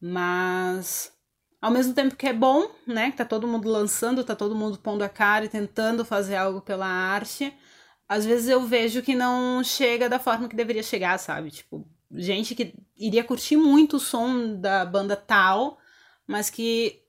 Mas 0.00 1.12
ao 1.60 1.70
mesmo 1.70 1.94
tempo 1.94 2.16
que 2.16 2.26
é 2.26 2.32
bom, 2.32 2.68
né, 2.84 3.12
que 3.12 3.18
tá 3.18 3.24
todo 3.24 3.46
mundo 3.46 3.68
lançando, 3.68 4.24
tá 4.24 4.34
todo 4.34 4.56
mundo 4.56 4.78
pondo 4.78 5.02
a 5.04 5.08
cara 5.08 5.44
e 5.44 5.48
tentando 5.48 6.04
fazer 6.04 6.34
algo 6.34 6.60
pela 6.60 6.86
arte, 6.86 7.54
às 8.08 8.24
vezes 8.24 8.48
eu 8.48 8.62
vejo 8.66 9.02
que 9.02 9.14
não 9.14 9.62
chega 9.62 10.08
da 10.08 10.18
forma 10.18 10.48
que 10.48 10.56
deveria 10.56 10.82
chegar, 10.82 11.16
sabe? 11.18 11.50
Tipo, 11.52 11.86
gente 12.14 12.54
que 12.54 12.74
iria 12.96 13.24
curtir 13.24 13.56
muito 13.56 13.96
o 13.96 14.00
som 14.00 14.54
da 14.56 14.84
banda 14.84 15.16
tal, 15.16 15.78
mas 16.26 16.50
que 16.50 17.02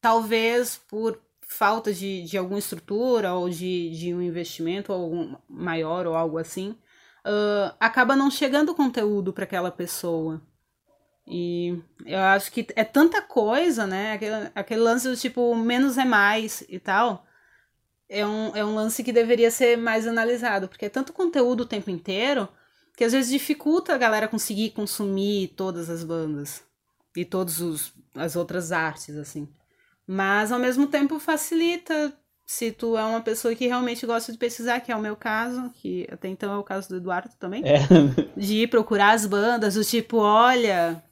talvez 0.00 0.80
por 0.88 1.20
falta 1.46 1.92
de, 1.92 2.22
de 2.22 2.38
alguma 2.38 2.58
estrutura 2.58 3.34
ou 3.34 3.50
de, 3.50 3.90
de 3.90 4.14
um 4.14 4.22
investimento 4.22 4.92
algum 4.92 5.34
maior 5.48 6.06
ou 6.06 6.14
algo 6.14 6.38
assim, 6.38 6.70
uh, 7.26 7.74
acaba 7.80 8.14
não 8.14 8.30
chegando 8.30 8.74
conteúdo 8.74 9.32
para 9.32 9.44
aquela 9.44 9.70
pessoa. 9.70 10.40
E 11.26 11.80
eu 12.06 12.18
acho 12.18 12.50
que 12.50 12.66
é 12.74 12.84
tanta 12.84 13.22
coisa, 13.22 13.86
né? 13.86 14.12
Aquele, 14.14 14.50
aquele 14.54 14.80
lance 14.80 15.08
do 15.08 15.16
tipo, 15.16 15.54
menos 15.54 15.98
é 15.98 16.04
mais 16.04 16.64
e 16.68 16.78
tal. 16.78 17.26
É 18.08 18.26
um, 18.26 18.56
é 18.56 18.64
um 18.64 18.74
lance 18.74 19.04
que 19.04 19.12
deveria 19.12 19.50
ser 19.50 19.76
mais 19.76 20.06
analisado, 20.06 20.68
porque 20.68 20.86
é 20.86 20.88
tanto 20.88 21.12
conteúdo 21.12 21.60
o 21.62 21.66
tempo 21.66 21.90
inteiro 21.90 22.48
que 23.00 23.04
às 23.04 23.12
vezes 23.12 23.30
dificulta 23.30 23.94
a 23.94 23.96
galera 23.96 24.28
conseguir 24.28 24.72
consumir 24.72 25.54
todas 25.56 25.88
as 25.88 26.04
bandas 26.04 26.62
e 27.16 27.24
todas 27.24 27.94
as 28.14 28.36
outras 28.36 28.72
artes, 28.72 29.16
assim. 29.16 29.48
Mas 30.06 30.52
ao 30.52 30.58
mesmo 30.58 30.86
tempo 30.86 31.18
facilita 31.18 32.12
se 32.44 32.70
tu 32.70 32.98
é 32.98 33.04
uma 33.06 33.22
pessoa 33.22 33.54
que 33.54 33.66
realmente 33.66 34.04
gosta 34.04 34.30
de 34.30 34.36
pesquisar, 34.36 34.80
que 34.80 34.92
é 34.92 34.96
o 34.96 35.00
meu 35.00 35.16
caso, 35.16 35.70
que 35.76 36.06
até 36.12 36.28
então 36.28 36.52
é 36.52 36.58
o 36.58 36.62
caso 36.62 36.90
do 36.90 36.96
Eduardo 36.96 37.30
também, 37.38 37.62
é. 37.64 37.78
de 38.36 38.64
ir 38.64 38.68
procurar 38.68 39.12
as 39.12 39.24
bandas, 39.24 39.76
do 39.76 39.82
tipo, 39.82 40.18
olha, 40.18 41.02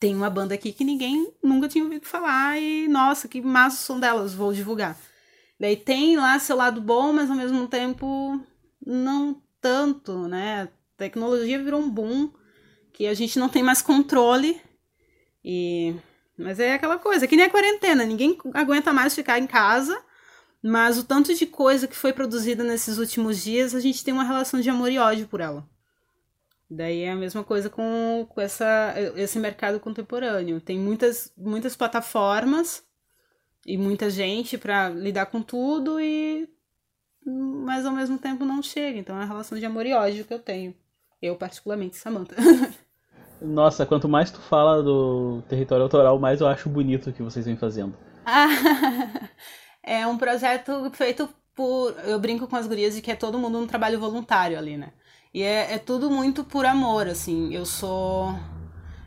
tem 0.00 0.12
uma 0.12 0.28
banda 0.28 0.56
aqui 0.56 0.72
que 0.72 0.82
ninguém 0.82 1.32
nunca 1.40 1.68
tinha 1.68 1.84
ouvido 1.84 2.04
falar 2.04 2.60
e, 2.60 2.88
nossa, 2.88 3.28
que 3.28 3.40
massa 3.40 3.76
o 3.76 3.86
som 3.86 4.00
delas, 4.00 4.34
vou 4.34 4.52
divulgar. 4.52 4.98
Daí 5.60 5.76
tem 5.76 6.16
lá 6.16 6.36
seu 6.40 6.56
lado 6.56 6.80
bom, 6.80 7.12
mas 7.12 7.30
ao 7.30 7.36
mesmo 7.36 7.68
tempo 7.68 8.44
não 8.84 9.40
tanto, 9.60 10.26
né? 10.26 10.68
Tecnologia 11.00 11.62
virou 11.62 11.80
um 11.80 11.90
boom 11.90 12.30
que 12.92 13.06
a 13.06 13.14
gente 13.14 13.38
não 13.38 13.48
tem 13.48 13.62
mais 13.62 13.82
controle. 13.82 14.60
E 15.44 15.94
mas 16.36 16.58
é 16.58 16.72
aquela 16.72 16.98
coisa, 16.98 17.26
que 17.26 17.36
nem 17.36 17.46
a 17.46 17.50
quarentena, 17.50 18.04
ninguém 18.04 18.38
aguenta 18.54 18.94
mais 18.94 19.14
ficar 19.14 19.38
em 19.38 19.46
casa, 19.46 20.02
mas 20.62 20.96
o 20.96 21.04
tanto 21.04 21.34
de 21.34 21.46
coisa 21.46 21.86
que 21.86 21.94
foi 21.94 22.14
produzida 22.14 22.64
nesses 22.64 22.96
últimos 22.96 23.42
dias, 23.42 23.74
a 23.74 23.80
gente 23.80 24.02
tem 24.02 24.14
uma 24.14 24.24
relação 24.24 24.58
de 24.58 24.70
amor 24.70 24.90
e 24.90 24.98
ódio 24.98 25.28
por 25.28 25.40
ela. 25.40 25.68
Daí 26.70 27.00
é 27.00 27.10
a 27.10 27.16
mesma 27.16 27.44
coisa 27.44 27.68
com, 27.68 28.26
com 28.28 28.40
essa, 28.40 28.94
esse 29.16 29.38
mercado 29.38 29.80
contemporâneo. 29.80 30.60
Tem 30.60 30.78
muitas, 30.78 31.30
muitas 31.36 31.76
plataformas 31.76 32.82
e 33.66 33.76
muita 33.76 34.08
gente 34.08 34.56
para 34.56 34.88
lidar 34.88 35.26
com 35.26 35.42
tudo 35.42 36.00
e 36.00 36.48
mas 37.22 37.84
ao 37.84 37.92
mesmo 37.92 38.18
tempo 38.18 38.44
não 38.44 38.62
chega. 38.62 38.98
Então 38.98 39.18
é 39.18 39.22
a 39.22 39.26
relação 39.26 39.58
de 39.58 39.66
amor 39.66 39.84
e 39.84 39.92
ódio 39.92 40.24
que 40.24 40.32
eu 40.32 40.38
tenho. 40.38 40.74
Eu, 41.20 41.36
particularmente, 41.36 41.96
Samantha. 41.96 42.36
Nossa, 43.40 43.86
quanto 43.86 44.08
mais 44.08 44.30
tu 44.30 44.38
fala 44.40 44.82
do 44.82 45.42
território 45.48 45.82
autoral, 45.82 46.18
mais 46.18 46.40
eu 46.40 46.46
acho 46.46 46.68
bonito 46.68 47.10
o 47.10 47.12
que 47.12 47.22
vocês 47.22 47.46
vêm 47.46 47.56
fazendo. 47.56 47.96
é 49.82 50.06
um 50.06 50.18
projeto 50.18 50.90
feito 50.92 51.28
por. 51.54 51.94
Eu 52.04 52.18
brinco 52.18 52.46
com 52.46 52.56
as 52.56 52.66
gurias 52.66 52.94
de 52.94 53.00
que 53.00 53.10
é 53.10 53.16
todo 53.16 53.38
mundo 53.38 53.58
um 53.58 53.66
trabalho 53.66 53.98
voluntário 53.98 54.58
ali, 54.58 54.76
né? 54.76 54.92
E 55.32 55.42
é, 55.42 55.74
é 55.74 55.78
tudo 55.78 56.10
muito 56.10 56.44
por 56.44 56.66
amor, 56.66 57.06
assim. 57.06 57.54
Eu 57.54 57.64
sou. 57.64 58.34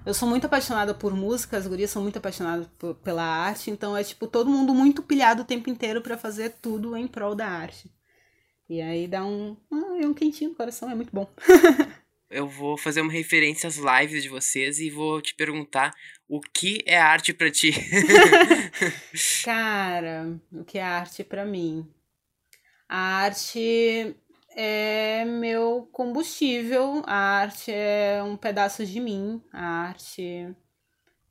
Eu 0.06 0.14
sou 0.14 0.28
muito 0.28 0.46
apaixonada 0.46 0.94
por 0.94 1.16
música, 1.16 1.56
as 1.56 1.66
gurias 1.66 1.90
são 1.90 2.02
muito 2.02 2.18
apaixonadas 2.18 2.68
por, 2.78 2.96
pela 2.96 3.24
arte, 3.24 3.72
então 3.72 3.96
é 3.96 4.04
tipo 4.04 4.28
todo 4.28 4.50
mundo 4.50 4.74
muito 4.74 5.02
pilhado 5.02 5.44
o 5.44 5.46
tempo 5.46 5.70
inteiro 5.70 6.02
para 6.02 6.18
fazer 6.18 6.58
tudo 6.62 6.98
em 6.98 7.08
prol 7.08 7.34
da 7.34 7.48
arte. 7.48 7.90
E 8.70 8.82
aí 8.82 9.08
dá 9.08 9.24
um, 9.24 9.56
ah, 9.72 9.98
é 10.02 10.06
um 10.06 10.14
quentinho 10.14 10.50
no 10.50 10.56
coração, 10.58 10.90
é 10.90 10.96
muito 10.96 11.12
bom. 11.14 11.30
eu 12.34 12.48
vou 12.48 12.78
fazer 12.78 13.02
uma 13.02 13.12
referência 13.12 13.68
às 13.68 13.78
lives 13.78 14.24
de 14.24 14.30
vocês 14.30 14.80
e 14.80 14.90
vou 14.90 15.22
te 15.22 15.36
perguntar 15.36 15.94
o 16.28 16.42
que 16.42 16.84
é 16.86 16.98
arte 16.98 17.34
para 17.34 17.52
ti. 17.52 17.72
Cara, 19.46 20.40
o 20.52 20.64
que 20.64 20.78
é 20.78 20.84
arte 20.84 21.24
para 21.24 21.46
mim? 21.46 21.88
A 22.90 22.98
arte 22.98 24.16
é 24.56 25.26
meu 25.26 25.88
combustível, 25.92 27.04
a 27.06 27.16
arte 27.16 27.72
é 27.72 28.22
um 28.24 28.36
pedaço 28.36 28.86
de 28.86 29.00
mim, 29.00 29.42
a 29.52 29.88
arte 29.88 30.56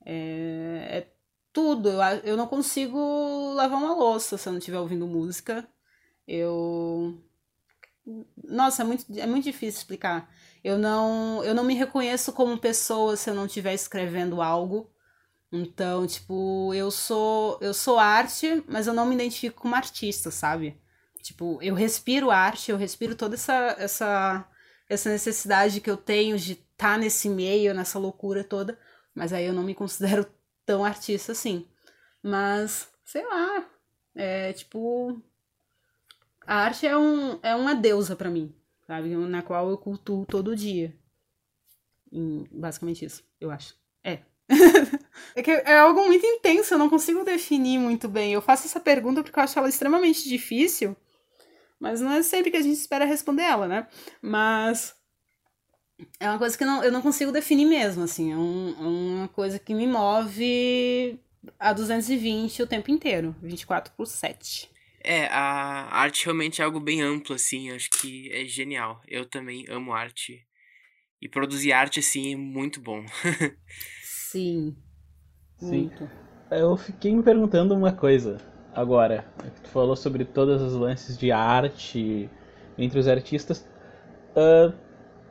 é, 0.04 0.98
é 0.98 1.06
tudo. 1.52 1.88
Eu, 1.88 2.00
eu 2.24 2.36
não 2.36 2.46
consigo 2.46 3.52
lavar 3.54 3.78
uma 3.78 3.94
louça 3.94 4.38
se 4.38 4.48
eu 4.48 4.52
não 4.52 4.58
estiver 4.58 4.78
ouvindo 4.78 5.06
música. 5.06 5.66
Eu. 6.26 7.22
Nossa, 8.44 8.82
é 8.82 8.84
muito, 8.84 9.06
é 9.18 9.26
muito 9.26 9.44
difícil 9.44 9.80
explicar. 9.80 10.28
Eu 10.64 10.78
não, 10.78 11.42
eu 11.44 11.54
não 11.54 11.64
me 11.64 11.74
reconheço 11.74 12.32
como 12.32 12.58
pessoa 12.58 13.16
se 13.16 13.28
eu 13.28 13.34
não 13.34 13.46
estiver 13.46 13.74
escrevendo 13.74 14.40
algo. 14.40 14.90
Então, 15.50 16.06
tipo, 16.06 16.72
eu 16.74 16.90
sou 16.90 17.58
eu 17.60 17.74
sou 17.74 17.98
arte, 17.98 18.64
mas 18.68 18.86
eu 18.86 18.94
não 18.94 19.04
me 19.06 19.14
identifico 19.14 19.62
como 19.62 19.74
artista, 19.74 20.30
sabe? 20.30 20.80
Tipo, 21.22 21.58
eu 21.62 21.74
respiro 21.74 22.30
arte, 22.30 22.70
eu 22.70 22.76
respiro 22.76 23.14
toda 23.16 23.34
essa 23.34 23.76
essa 23.78 24.48
essa 24.88 25.10
necessidade 25.10 25.80
que 25.80 25.90
eu 25.90 25.96
tenho 25.96 26.38
de 26.38 26.52
estar 26.52 26.94
tá 26.94 26.98
nesse 26.98 27.28
meio, 27.28 27.74
nessa 27.74 27.98
loucura 27.98 28.44
toda, 28.44 28.78
mas 29.14 29.32
aí 29.32 29.44
eu 29.46 29.52
não 29.52 29.62
me 29.62 29.74
considero 29.74 30.26
tão 30.66 30.84
artista 30.84 31.32
assim. 31.32 31.68
Mas, 32.22 32.88
sei 33.04 33.26
lá, 33.26 33.66
é 34.14 34.52
tipo 34.52 35.20
a 36.46 36.56
arte 36.56 36.86
é 36.86 36.96
um 36.96 37.38
é 37.42 37.54
uma 37.54 37.74
deusa 37.74 38.16
para 38.16 38.30
mim 38.30 38.54
sabe? 38.86 39.14
Na 39.16 39.42
qual 39.42 39.70
eu 39.70 39.78
cultuo 39.78 40.26
todo 40.26 40.56
dia. 40.56 40.94
Basicamente 42.50 43.04
isso, 43.04 43.24
eu 43.40 43.50
acho. 43.50 43.74
É. 44.04 44.20
é 45.34 45.42
que 45.42 45.50
é 45.50 45.78
algo 45.78 46.04
muito 46.06 46.26
intenso, 46.26 46.74
eu 46.74 46.78
não 46.78 46.90
consigo 46.90 47.24
definir 47.24 47.78
muito 47.78 48.08
bem. 48.08 48.32
Eu 48.32 48.42
faço 48.42 48.66
essa 48.66 48.80
pergunta 48.80 49.22
porque 49.22 49.38
eu 49.38 49.42
acho 49.42 49.58
ela 49.58 49.68
extremamente 49.68 50.28
difícil, 50.28 50.96
mas 51.80 52.00
não 52.00 52.12
é 52.12 52.22
sempre 52.22 52.50
que 52.50 52.56
a 52.56 52.62
gente 52.62 52.76
espera 52.76 53.04
responder 53.04 53.42
ela, 53.42 53.66
né? 53.66 53.86
Mas 54.20 54.94
é 56.18 56.28
uma 56.28 56.38
coisa 56.38 56.56
que 56.56 56.64
não, 56.64 56.82
eu 56.84 56.92
não 56.92 57.02
consigo 57.02 57.32
definir 57.32 57.66
mesmo, 57.66 58.04
assim. 58.04 58.32
É 58.32 58.36
um, 58.36 59.18
uma 59.18 59.28
coisa 59.28 59.58
que 59.58 59.74
me 59.74 59.86
move 59.86 61.18
a 61.58 61.72
220 61.72 62.62
o 62.62 62.66
tempo 62.66 62.90
inteiro, 62.90 63.34
24 63.42 63.92
por 63.94 64.06
7. 64.06 64.70
É, 65.04 65.26
a 65.26 65.96
arte 65.96 66.24
realmente 66.24 66.60
é 66.60 66.64
algo 66.64 66.78
bem 66.78 67.02
amplo, 67.02 67.34
assim, 67.34 67.70
acho 67.70 67.90
que 67.90 68.30
é 68.32 68.44
genial. 68.44 69.00
Eu 69.08 69.24
também 69.24 69.64
amo 69.68 69.92
arte. 69.92 70.46
E 71.20 71.28
produzir 71.28 71.72
arte, 71.72 72.00
assim, 72.00 72.32
é 72.32 72.36
muito 72.36 72.80
bom. 72.80 73.04
Sim. 74.02 74.76
Muito. 75.60 76.04
Sim. 76.04 76.10
Eu 76.50 76.76
fiquei 76.76 77.14
me 77.14 77.22
perguntando 77.22 77.74
uma 77.74 77.92
coisa 77.92 78.38
agora. 78.74 79.24
Tu 79.62 79.68
falou 79.70 79.96
sobre 79.96 80.24
todos 80.24 80.60
os 80.60 80.74
lances 80.74 81.16
de 81.16 81.30
arte 81.32 82.28
entre 82.76 82.98
os 82.98 83.08
artistas. 83.08 83.66
Uh, 84.36 84.72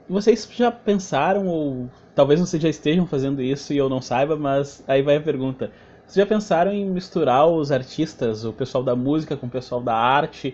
vocês 0.10 0.48
já 0.52 0.72
pensaram, 0.72 1.48
ou 1.48 1.90
talvez 2.16 2.40
vocês 2.40 2.62
já 2.62 2.70
estejam 2.70 3.06
fazendo 3.08 3.42
isso 3.42 3.74
e 3.74 3.78
eu 3.78 3.88
não 3.88 4.02
saiba, 4.02 4.36
mas 4.36 4.84
aí 4.88 5.02
vai 5.02 5.18
a 5.18 5.22
pergunta 5.22 5.72
vocês 6.12 6.16
já 6.18 6.26
pensaram 6.26 6.74
em 6.74 6.86
misturar 6.86 7.48
os 7.48 7.72
artistas, 7.72 8.44
o 8.44 8.52
pessoal 8.52 8.84
da 8.84 8.94
música 8.94 9.38
com 9.38 9.48
o 9.48 9.50
pessoal 9.50 9.82
da 9.82 9.96
arte, 9.96 10.54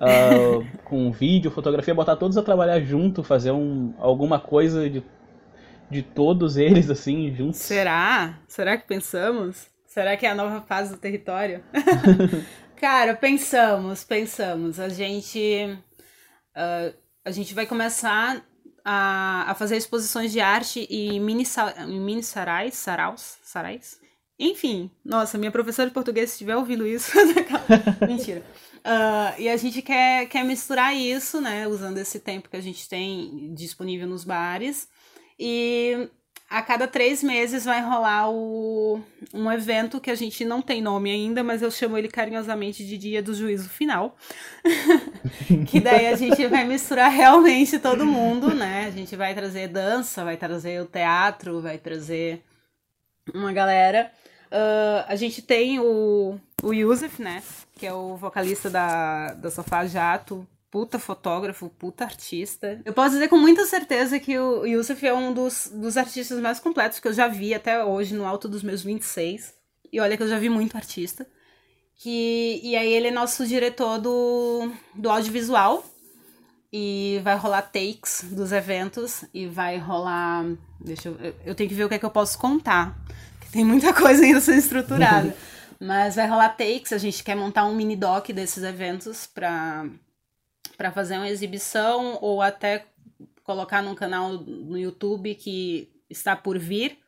uh, 0.00 0.66
com 0.82 1.12
vídeo, 1.12 1.50
fotografia, 1.50 1.94
botar 1.94 2.16
todos 2.16 2.38
a 2.38 2.42
trabalhar 2.42 2.80
junto, 2.80 3.22
fazer 3.22 3.50
um, 3.50 3.92
alguma 3.98 4.40
coisa 4.40 4.88
de, 4.88 5.04
de 5.90 6.02
todos 6.02 6.56
eles, 6.56 6.88
assim, 6.88 7.34
juntos? 7.36 7.58
Será? 7.58 8.38
Será 8.48 8.78
que 8.78 8.88
pensamos? 8.88 9.66
Será 9.86 10.16
que 10.16 10.24
é 10.24 10.30
a 10.30 10.34
nova 10.34 10.62
fase 10.62 10.94
do 10.94 10.98
território? 10.98 11.62
Cara, 12.80 13.14
pensamos, 13.14 14.04
pensamos. 14.04 14.80
A 14.80 14.88
gente. 14.88 15.78
Uh, 16.56 16.94
a 17.22 17.30
gente 17.30 17.54
vai 17.54 17.66
começar 17.66 18.42
a, 18.82 19.50
a 19.50 19.54
fazer 19.54 19.76
exposições 19.76 20.32
de 20.32 20.40
arte 20.40 20.86
e 20.88 21.20
mini, 21.20 21.44
mini 21.86 22.22
sarais, 22.22 22.74
saraus, 22.74 23.38
sarais, 23.42 23.98
enfim, 24.38 24.90
nossa, 25.04 25.38
minha 25.38 25.50
professora 25.50 25.88
de 25.88 25.94
português, 25.94 26.30
se 26.30 26.34
estiver 26.34 26.56
ouvindo 26.56 26.86
isso. 26.86 27.12
Mentira. 28.06 28.42
Uh, 28.84 29.40
e 29.40 29.48
a 29.48 29.56
gente 29.56 29.80
quer, 29.80 30.26
quer 30.26 30.44
misturar 30.44 30.94
isso, 30.94 31.40
né? 31.40 31.66
Usando 31.66 31.98
esse 31.98 32.20
tempo 32.20 32.50
que 32.50 32.56
a 32.56 32.60
gente 32.60 32.88
tem 32.88 33.54
disponível 33.54 34.06
nos 34.06 34.24
bares. 34.24 34.88
E 35.38 36.08
a 36.50 36.62
cada 36.62 36.86
três 36.86 37.22
meses 37.22 37.64
vai 37.64 37.80
rolar 37.80 38.30
o, 38.30 39.00
um 39.32 39.50
evento 39.50 40.00
que 40.00 40.10
a 40.10 40.14
gente 40.14 40.44
não 40.44 40.60
tem 40.60 40.82
nome 40.82 41.10
ainda, 41.10 41.42
mas 41.42 41.62
eu 41.62 41.70
chamo 41.70 41.96
ele 41.96 42.08
carinhosamente 42.08 42.84
de 42.84 42.98
Dia 42.98 43.22
do 43.22 43.34
Juízo 43.34 43.68
Final. 43.68 44.16
que 45.68 45.80
daí 45.80 46.08
a 46.08 46.16
gente 46.16 46.46
vai 46.46 46.64
misturar 46.64 47.10
realmente 47.10 47.78
todo 47.78 48.04
mundo, 48.04 48.54
né? 48.54 48.86
A 48.86 48.90
gente 48.90 49.16
vai 49.16 49.34
trazer 49.34 49.68
dança, 49.68 50.24
vai 50.24 50.36
trazer 50.36 50.82
o 50.82 50.86
teatro, 50.86 51.60
vai 51.60 51.78
trazer 51.78 52.42
uma 53.32 53.52
galera. 53.52 54.12
Uh, 54.46 55.04
a 55.06 55.16
gente 55.16 55.42
tem 55.42 55.80
o, 55.80 56.38
o 56.62 56.72
Yusuf, 56.72 57.20
né? 57.20 57.42
Que 57.76 57.86
é 57.86 57.92
o 57.92 58.16
vocalista 58.16 58.70
da, 58.70 59.34
da 59.34 59.50
Sofá 59.50 59.86
Jato, 59.86 60.46
puta 60.70 60.98
fotógrafo, 60.98 61.68
puta 61.68 62.04
artista. 62.04 62.80
Eu 62.84 62.92
posso 62.92 63.10
dizer 63.10 63.28
com 63.28 63.38
muita 63.38 63.64
certeza 63.64 64.18
que 64.18 64.36
o 64.38 64.66
Yusuf 64.66 65.06
é 65.06 65.14
um 65.14 65.32
dos, 65.32 65.70
dos 65.72 65.96
artistas 65.96 66.40
mais 66.40 66.58
completos 66.58 66.98
que 66.98 67.06
eu 67.06 67.12
já 67.12 67.28
vi 67.28 67.54
até 67.54 67.84
hoje, 67.84 68.14
no 68.14 68.26
alto 68.26 68.48
dos 68.48 68.62
meus 68.62 68.82
26. 68.82 69.54
E 69.92 70.00
olha 70.00 70.16
que 70.16 70.24
eu 70.24 70.28
já 70.28 70.36
vi 70.36 70.48
muito 70.48 70.76
artista. 70.76 71.24
Que, 71.96 72.60
e 72.62 72.74
aí 72.74 72.92
ele 72.92 73.06
é 73.06 73.10
nosso 73.12 73.46
diretor 73.46 74.00
do, 74.00 74.68
do 74.94 75.08
audiovisual. 75.08 75.84
E 76.72 77.20
vai 77.22 77.36
rolar 77.36 77.62
takes 77.62 78.24
dos 78.32 78.50
eventos. 78.50 79.24
E 79.32 79.46
vai 79.46 79.78
rolar. 79.78 80.44
Deixa 80.80 81.08
eu. 81.08 81.34
Eu 81.46 81.54
tenho 81.54 81.68
que 81.68 81.76
ver 81.76 81.84
o 81.84 81.88
que 81.88 81.94
é 81.94 81.98
que 82.00 82.04
eu 82.04 82.10
posso 82.10 82.36
contar. 82.36 82.98
Tem 83.54 83.64
muita 83.64 83.94
coisa 83.94 84.24
ainda 84.24 84.40
sendo 84.40 84.58
estruturada. 84.58 85.32
Mas 85.78 86.16
vai 86.16 86.26
rolar 86.26 86.48
takes. 86.48 86.92
A 86.92 86.98
gente 86.98 87.22
quer 87.22 87.36
montar 87.36 87.64
um 87.66 87.74
mini 87.74 87.94
doc 87.94 88.30
desses 88.30 88.64
eventos 88.64 89.28
pra, 89.28 89.88
para 90.76 90.90
fazer 90.90 91.18
uma 91.18 91.28
exibição 91.28 92.18
ou 92.20 92.42
até 92.42 92.84
colocar 93.44 93.80
num 93.80 93.94
canal 93.94 94.32
no 94.32 94.76
YouTube 94.76 95.36
que 95.36 95.88
está 96.10 96.34
por 96.34 96.58
vir 96.58 96.98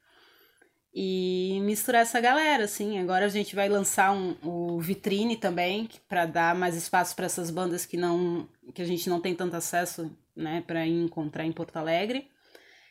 e 0.95 1.59
misturar 1.65 2.03
essa 2.03 2.21
galera, 2.21 2.63
assim. 2.63 3.01
Agora 3.01 3.27
a 3.27 3.29
gente 3.29 3.57
vai 3.57 3.69
lançar 3.69 4.13
um, 4.13 4.37
o 4.45 4.81
vitrine 4.81 5.37
também 5.37 5.89
para 6.09 6.27
dar 6.27 6.55
mais 6.55 6.77
espaço 6.77 7.17
para 7.17 7.27
essas 7.27 7.51
bandas 7.51 7.85
que 7.85 7.97
não 7.97 8.49
que 8.73 8.83
a 8.83 8.87
gente 8.87 9.11
não 9.11 9.21
tem 9.21 9.35
tanto 9.35 9.57
acesso, 9.57 10.17
né, 10.37 10.63
para 10.65 10.87
encontrar 10.87 11.45
em 11.45 11.51
Porto 11.51 11.77
Alegre. 11.77 12.29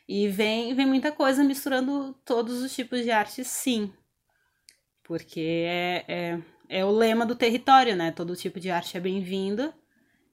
E 0.07 0.27
vem 0.27 0.73
vem 0.73 0.85
muita 0.85 1.11
coisa 1.11 1.43
misturando 1.43 2.13
todos 2.23 2.61
os 2.61 2.75
tipos 2.75 3.01
de 3.03 3.11
arte, 3.11 3.43
sim. 3.43 3.91
Porque 5.03 5.65
é, 5.67 6.05
é, 6.07 6.39
é 6.69 6.85
o 6.85 6.91
lema 6.91 7.25
do 7.25 7.35
território, 7.35 7.95
né? 7.95 8.11
Todo 8.11 8.35
tipo 8.35 8.59
de 8.59 8.69
arte 8.69 8.97
é 8.97 8.99
bem-vindo. 8.99 9.73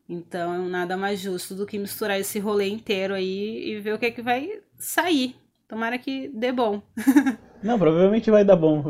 Então, 0.09 0.69
nada 0.69 0.97
mais 0.97 1.21
justo 1.21 1.55
do 1.55 1.67
que 1.67 1.79
misturar 1.79 2.21
esse 2.21 2.39
rolê 2.39 2.69
inteiro 2.69 3.15
aí 3.15 3.71
e 3.71 3.81
ver 3.81 3.95
o 3.95 3.99
que 3.99 4.07
é 4.07 4.11
que 4.11 4.23
vai 4.23 4.61
sair. 4.77 5.37
Tomara 5.67 5.97
que 5.99 6.29
dê 6.29 6.53
bom. 6.53 6.83
Não, 7.63 7.79
provavelmente 7.79 8.31
vai 8.31 8.45
dar 8.45 8.57
bom. 8.57 8.85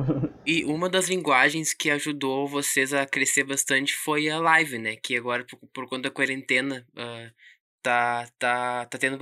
e 0.47 0.65
uma 0.65 0.89
das 0.89 1.09
linguagens 1.09 1.75
que 1.75 1.91
ajudou 1.91 2.49
vocês 2.49 2.95
a 2.95 3.05
crescer 3.05 3.45
bastante 3.45 3.95
foi 3.95 4.29
a 4.31 4.41
live, 4.41 4.79
né? 4.79 4.97
Que 4.97 5.17
agora, 5.17 5.45
por, 5.45 5.59
por 5.73 5.89
conta 5.89 6.09
da 6.09 6.11
quarentena, 6.11 6.85
uh, 6.97 7.31
tá, 7.83 8.29
tá, 8.39 8.87
tá 8.87 8.99
tendo 8.99 9.19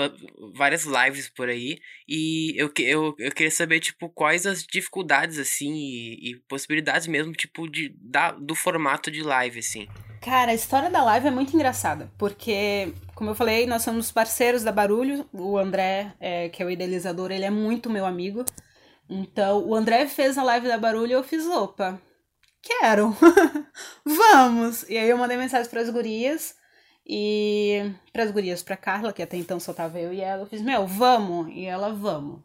várias 0.55 0.85
lives 0.85 1.29
por 1.29 1.49
aí. 1.49 1.79
E 2.07 2.55
eu, 2.57 2.71
eu, 2.79 3.15
eu 3.19 3.33
queria 3.33 3.51
saber, 3.51 3.81
tipo, 3.81 4.09
quais 4.11 4.47
as 4.47 4.63
dificuldades, 4.63 5.39
assim, 5.39 5.73
e, 5.73 6.31
e 6.31 6.37
possibilidades 6.49 7.07
mesmo, 7.07 7.33
tipo, 7.33 7.69
de, 7.69 7.95
da, 7.99 8.33
do 8.33 8.55
formato 8.55 9.11
de 9.11 9.23
live, 9.23 9.59
assim. 9.59 9.89
Cara, 10.21 10.51
a 10.51 10.55
história 10.55 10.91
da 10.91 11.03
live 11.03 11.29
é 11.29 11.31
muito 11.31 11.55
engraçada, 11.55 12.13
porque, 12.19 12.93
como 13.15 13.31
eu 13.31 13.35
falei, 13.35 13.67
nós 13.67 13.83
somos 13.83 14.13
parceiros 14.13 14.63
da 14.63 14.71
Barulho. 14.71 15.27
O 15.33 15.57
André, 15.57 16.13
é, 16.21 16.51
que 16.51 16.63
é 16.63 16.67
o 16.67 16.71
idealizador, 16.71 17.31
ele 17.31 17.47
é 17.47 17.51
muito 17.51 17.89
meu 17.89 18.05
amigo. 18.05 18.45
Então, 19.09 19.67
o 19.67 19.75
André 19.75 20.07
fez 20.07 20.37
a 20.37 20.43
live 20.43 20.69
da 20.69 20.79
Barulho 20.79 21.11
e 21.11 21.13
eu 21.13 21.25
fiz, 21.25 21.47
opa, 21.47 22.01
quero, 22.63 23.17
vamos! 24.05 24.89
E 24.89 24.99
aí 24.99 25.09
eu 25.09 25.17
mandei 25.17 25.37
mensagem 25.37 25.69
para 25.71 25.81
as 25.81 25.91
gurias 25.91 26.60
e 27.13 27.93
para 28.13 28.23
as 28.23 28.31
gurias, 28.31 28.63
para 28.63 28.77
Carla, 28.77 29.13
que 29.13 29.21
até 29.21 29.37
então 29.37 29.59
só 29.59 29.73
tava 29.73 29.99
eu 29.99 30.13
e 30.13 30.21
ela, 30.21 30.43
eu 30.43 30.47
fiz, 30.47 30.63
meu, 30.63 30.87
vamos! 30.87 31.53
E 31.53 31.65
ela, 31.65 31.93
vamos. 31.93 32.41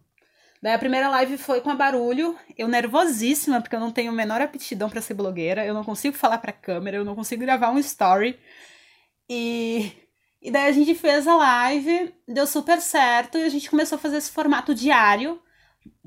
Daí 0.59 0.73
a 0.73 0.79
primeira 0.79 1.07
live 1.07 1.37
foi 1.37 1.61
com 1.61 1.69
a 1.69 1.75
barulho, 1.75 2.35
eu 2.57 2.67
nervosíssima, 2.67 3.61
porque 3.61 3.75
eu 3.75 3.79
não 3.79 3.91
tenho 3.91 4.11
a 4.11 4.15
menor 4.15 4.41
aptidão 4.41 4.89
para 4.89 5.01
ser 5.01 5.13
blogueira, 5.13 5.63
eu 5.63 5.75
não 5.75 5.83
consigo 5.83 6.17
falar 6.17 6.39
pra 6.39 6.51
câmera, 6.51 6.97
eu 6.97 7.05
não 7.05 7.13
consigo 7.13 7.43
gravar 7.43 7.69
um 7.69 7.77
story. 7.77 8.39
E, 9.29 9.91
e 10.41 10.49
daí 10.49 10.67
a 10.67 10.71
gente 10.71 10.95
fez 10.95 11.27
a 11.27 11.35
live, 11.35 12.15
deu 12.27 12.47
super 12.47 12.81
certo, 12.81 13.37
e 13.37 13.43
a 13.43 13.49
gente 13.49 13.69
começou 13.69 13.97
a 13.97 13.99
fazer 13.99 14.17
esse 14.17 14.31
formato 14.31 14.73
diário, 14.73 15.39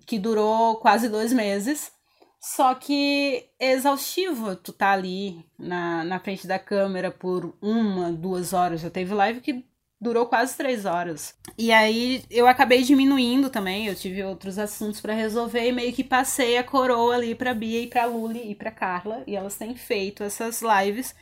que 0.05 0.19
durou 0.19 0.79
quase 0.81 1.09
dois 1.09 1.33
meses. 1.33 1.93
Só 2.41 2.75
que 2.75 3.51
é 3.59 3.73
exaustivo 3.73 4.55
tu 4.55 4.73
tá 4.73 4.93
ali 4.93 5.45
na, 5.59 6.05
na 6.05 6.21
frente 6.21 6.47
da 6.47 6.59
câmera 6.59 7.11
por 7.11 7.57
uma, 7.61 8.13
duas 8.13 8.53
horas. 8.53 8.81
Já 8.81 8.91
teve 8.91 9.13
live 9.13 9.41
que 9.41 9.65
durou 10.01 10.27
quase 10.27 10.57
três 10.57 10.85
horas. 10.85 11.35
E 11.57 11.73
aí 11.73 12.23
eu 12.31 12.47
acabei 12.47 12.83
diminuindo 12.83 13.51
também, 13.51 13.87
eu 13.87 13.95
tive 13.95 14.23
outros 14.23 14.59
assuntos 14.59 15.01
para 15.01 15.13
resolver 15.13 15.67
e 15.67 15.73
meio 15.73 15.93
que 15.93 16.05
passei 16.05 16.57
a 16.57 16.65
coroa 16.65 17.17
ali 17.17 17.35
pra 17.35 17.55
Bia 17.55 17.83
e 17.83 17.89
pra 17.89 18.05
Luli 18.05 18.51
e 18.51 18.55
pra 18.55 18.71
Carla, 18.71 19.25
e 19.27 19.35
elas 19.35 19.57
têm 19.57 19.75
feito 19.75 20.23
essas 20.23 20.63
lives. 20.63 21.15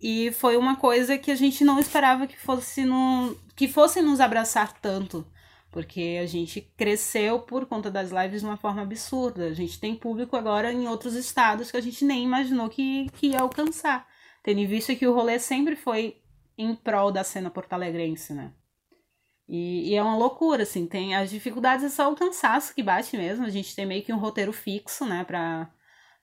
E 0.00 0.30
foi 0.32 0.56
uma 0.56 0.76
coisa 0.76 1.18
que 1.18 1.30
a 1.30 1.34
gente 1.34 1.64
não 1.64 1.80
esperava 1.80 2.26
que 2.26 2.38
fosse, 2.38 2.84
no, 2.84 3.36
que 3.56 3.66
fosse 3.66 4.00
nos 4.00 4.20
abraçar 4.20 4.72
tanto. 4.80 5.26
Porque 5.78 6.18
a 6.20 6.26
gente 6.26 6.60
cresceu 6.76 7.38
por 7.38 7.64
conta 7.64 7.88
das 7.88 8.10
lives 8.10 8.40
de 8.40 8.46
uma 8.48 8.56
forma 8.56 8.82
absurda. 8.82 9.46
A 9.46 9.54
gente 9.54 9.78
tem 9.78 9.94
público 9.94 10.36
agora 10.36 10.72
em 10.72 10.88
outros 10.88 11.14
estados 11.14 11.70
que 11.70 11.76
a 11.76 11.80
gente 11.80 12.04
nem 12.04 12.24
imaginou 12.24 12.68
que, 12.68 13.08
que 13.12 13.28
ia 13.28 13.42
alcançar. 13.42 14.04
Tendo 14.42 14.66
visto 14.66 14.96
que 14.96 15.06
o 15.06 15.14
rolê 15.14 15.38
sempre 15.38 15.76
foi 15.76 16.20
em 16.58 16.74
prol 16.74 17.12
da 17.12 17.22
cena 17.22 17.48
porto-alegrense, 17.48 18.34
né? 18.34 18.50
E, 19.48 19.92
e, 19.92 19.94
é 19.94 20.02
uma 20.02 20.16
loucura, 20.16 20.64
assim, 20.64 20.84
tem 20.84 21.14
as 21.14 21.30
dificuldades 21.30 21.84
é 21.84 21.88
só 21.88 22.10
o 22.10 22.16
cansaço 22.16 22.74
que 22.74 22.82
bate 22.82 23.16
mesmo, 23.16 23.46
a 23.46 23.48
gente 23.48 23.76
tem 23.76 23.86
meio 23.86 24.02
que 24.02 24.12
um 24.12 24.18
roteiro 24.18 24.52
fixo, 24.52 25.06
né, 25.06 25.22
pra, 25.22 25.70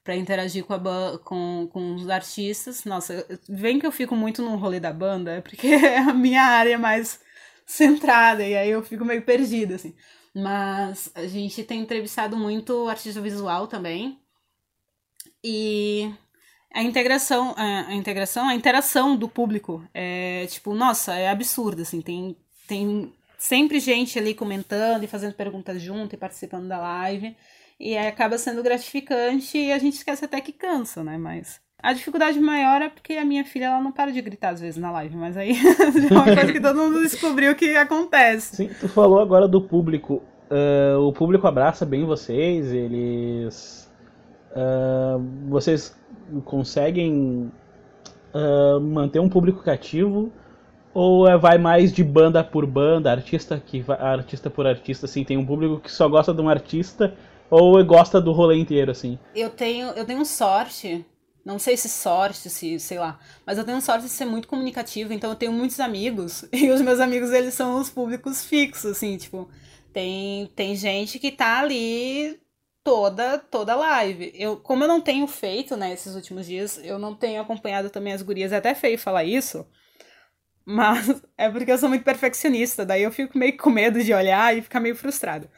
pra 0.04 0.18
interagir 0.18 0.66
com, 0.66 0.74
a 0.74 1.18
com, 1.20 1.70
com 1.72 1.96
os 1.96 2.10
artistas. 2.10 2.84
Nossa, 2.84 3.26
vem 3.48 3.80
que 3.80 3.88
eu 3.88 3.92
fico 3.92 4.18
muito 4.18 4.42
no 4.42 4.58
rolê 4.58 4.82
da 4.82 4.92
banda, 4.92 5.32
é 5.38 5.42
porque 5.42 5.68
é 5.72 6.00
a 6.00 6.14
minha 6.14 6.44
área 6.44 6.78
mais 6.78 7.24
centrada, 7.68 8.48
e 8.48 8.56
aí 8.56 8.70
eu 8.70 8.84
fico 8.84 9.06
meio 9.06 9.24
perdida, 9.24 9.76
assim. 9.76 9.96
Mas 10.34 11.12
a 11.16 11.26
gente 11.28 11.64
tem 11.64 11.82
entrevistado 11.82 12.38
muito 12.38 12.88
artista 12.88 13.22
visual 13.22 13.68
também, 13.68 14.20
e 15.44 16.12
a 16.74 16.82
integração, 16.82 17.54
a, 17.56 17.94
integração, 17.94 18.50
a 18.50 18.56
interação 18.56 19.16
do 19.16 19.30
público 19.30 19.88
é 19.94 20.46
tipo, 20.48 20.74
nossa, 20.74 21.14
é 21.14 21.30
absurda, 21.30 21.84
assim, 21.84 22.02
tem, 22.02 22.36
tem 22.68 23.14
sempre 23.38 23.80
gente 23.80 24.18
ali 24.18 24.34
comentando 24.34 25.04
e 25.04 25.08
fazendo 25.08 25.36
perguntas 25.36 25.82
junto 25.82 26.16
e 26.16 26.18
participando 26.18 26.68
da 26.68 26.80
live, 26.80 27.38
e 27.80 27.98
acaba 27.98 28.38
sendo 28.38 28.64
gratificante 28.64 29.58
e 29.58 29.72
a 29.72 29.78
gente 29.78 29.94
esquece 29.96 30.26
até 30.26 30.42
que 30.42 30.52
cansa, 30.52 31.04
né, 31.04 31.18
mas... 31.18 31.64
A 31.82 31.94
dificuldade 31.94 32.40
maior 32.40 32.82
é 32.82 32.90
porque 32.90 33.14
a 33.14 33.26
minha 33.26 33.46
filha 33.46 33.66
ela 33.66 33.82
não 33.82 33.92
para 33.92 34.12
de 34.12 34.22
gritar 34.22 34.50
às 34.50 34.62
vezes 34.62 34.78
na 34.80 34.92
live, 34.92 35.16
mas 35.16 35.38
aí 35.38 35.52
é 36.10 36.14
uma 36.14 36.24
coisa 36.24 36.52
que 36.52 36.60
todo 36.60 36.78
mundo 36.78 37.02
descobriu 37.02 37.56
que 37.56 37.76
acontece. 37.76 38.56
Sim, 38.56 38.70
tu 38.80 38.90
falou 38.90 39.20
agora 39.20 39.48
do 39.48 39.62
público. 39.62 40.24
Uh, 40.50 41.00
o 41.00 41.14
público 41.14 41.48
abraça 41.48 41.86
bem 41.86 42.06
vocês, 42.06 42.72
eles. 42.72 43.92
Uh, 44.52 45.50
vocês 45.50 45.96
conseguem 46.46 47.52
uh, 48.34 48.80
manter 48.80 49.20
um 49.20 49.30
público 49.30 49.62
cativo 49.62 50.32
ou 50.96 51.28
é, 51.28 51.38
vai 51.38 51.58
mais 51.58 51.92
de 51.92 52.02
banda 52.04 52.42
por 52.42 52.66
banda, 52.66 53.12
artista 53.12 53.62
que 53.64 53.84
artista 54.00 54.50
por 54.50 54.66
artista, 54.66 55.06
assim, 55.06 55.26
tem 55.26 55.36
um 55.36 55.46
público 55.46 55.78
que 55.82 55.92
só 55.92 56.08
gosta 56.08 56.34
de 56.34 56.42
um 56.42 56.48
artista 56.48 57.14
ou 57.50 57.84
gosta 57.84 58.22
do 58.22 58.32
rolê 58.32 58.56
inteiro, 58.56 58.92
assim? 58.92 59.20
Eu 59.36 59.50
tenho, 59.50 59.90
eu 59.90 60.06
tenho 60.06 60.24
sorte, 60.24 61.06
não 61.46 61.60
sei 61.60 61.78
se 61.78 61.88
sorte, 61.88 62.50
se 62.50 62.80
sei 62.80 62.98
lá, 63.00 63.20
mas 63.46 63.58
eu 63.58 63.64
tenho 63.64 63.80
sorte 63.82 64.06
de 64.06 64.10
ser 64.10 64.26
muito 64.26 64.48
comunicativo, 64.48 65.14
então 65.14 65.30
eu 65.30 65.36
tenho 65.36 65.54
muitos 65.54 65.80
amigos 65.80 66.44
e 66.52 66.72
os 66.72 66.82
meus 66.82 67.00
amigos 67.00 67.32
eles 67.32 67.54
são 67.54 67.80
os 67.80 67.90
públicos 67.90 68.44
fixos, 68.44 68.92
assim, 68.92 69.16
tipo, 69.18 69.50
tem 69.94 70.48
tem 70.56 70.76
gente 70.76 71.20
que 71.20 71.32
tá 71.32 71.60
ali 71.60 72.40
toda 72.84 73.38
toda 73.40 73.76
live. 73.76 74.32
Eu, 74.36 74.58
como 74.58 74.84
eu 74.84 74.88
não 74.88 75.02
tenho 75.02 75.28
feito, 75.28 75.78
né, 75.78 75.94
esses 75.94 76.16
últimos 76.16 76.48
dias, 76.48 76.80
eu 76.84 76.98
não 77.00 77.16
tenho 77.16 77.42
acompanhado 77.42 77.90
também 77.92 78.14
as 78.14 78.22
gurias, 78.24 78.52
é 78.52 78.58
até 78.58 78.74
feio 78.76 78.98
falar 78.98 79.24
isso, 79.24 79.68
mas 80.66 81.22
é 81.38 81.50
porque 81.50 81.72
eu 81.72 81.78
sou 81.78 81.90
muito 81.90 82.04
perfeccionista, 82.04 82.86
daí 82.86 83.04
eu 83.04 83.12
fico 83.12 83.38
meio 83.38 83.56
com 83.58 83.70
medo 83.70 84.04
de 84.04 84.14
olhar 84.14 84.58
e 84.58 84.62
ficar 84.64 84.80
meio 84.80 84.96
frustrada. 84.96 85.50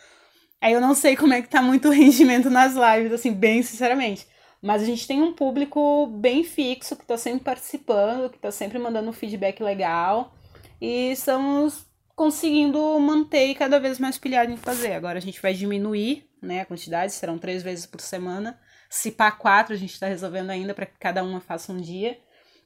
Aí 0.62 0.74
eu 0.74 0.82
não 0.82 0.96
sei 0.96 1.16
como 1.16 1.34
é 1.34 1.42
que 1.42 1.50
tá 1.50 1.62
muito 1.62 1.90
o 1.90 1.92
rendimento 1.94 2.50
nas 2.50 2.74
lives, 2.74 3.14
assim, 3.14 3.32
bem 3.34 3.64
sinceramente. 3.64 4.28
Mas 4.62 4.82
a 4.82 4.86
gente 4.86 5.08
tem 5.08 5.22
um 5.22 5.34
público 5.34 6.08
bem 6.08 6.44
fixo 6.44 6.96
que 6.96 7.06
tá 7.06 7.18
sempre 7.18 7.44
participando, 7.44 8.30
que 8.30 8.40
tá 8.40 8.52
sempre 8.52 8.80
mandando 8.80 9.10
um 9.10 9.14
feedback 9.14 9.62
legal. 9.62 10.34
E 10.82 11.12
estamos 11.12 11.86
conseguindo 12.16 13.00
manter 13.00 13.54
cada 13.56 13.80
vez 13.80 14.00
mais 14.00 14.18
pilhado 14.18 14.52
em 14.52 14.58
fazer. 14.58 14.94
Agora 14.94 15.20
a 15.20 15.22
gente 15.22 15.42
vai 15.42 15.54
diminuir 15.54 16.28
né, 16.42 16.62
a 16.62 16.66
quantidade, 16.66 17.14
serão 17.14 17.38
três 17.38 17.62
vezes 17.62 17.86
por 17.86 18.02
semana. 18.02 18.60
Se 18.90 19.12
pá 19.12 19.32
quatro, 19.32 19.74
a 19.74 19.78
gente 19.78 19.94
está 19.94 20.08
resolvendo 20.08 20.50
ainda 20.50 20.74
para 20.74 20.86
que 20.86 20.98
cada 21.00 21.24
uma 21.24 21.40
faça 21.40 21.72
um 21.72 21.78
dia, 21.78 22.18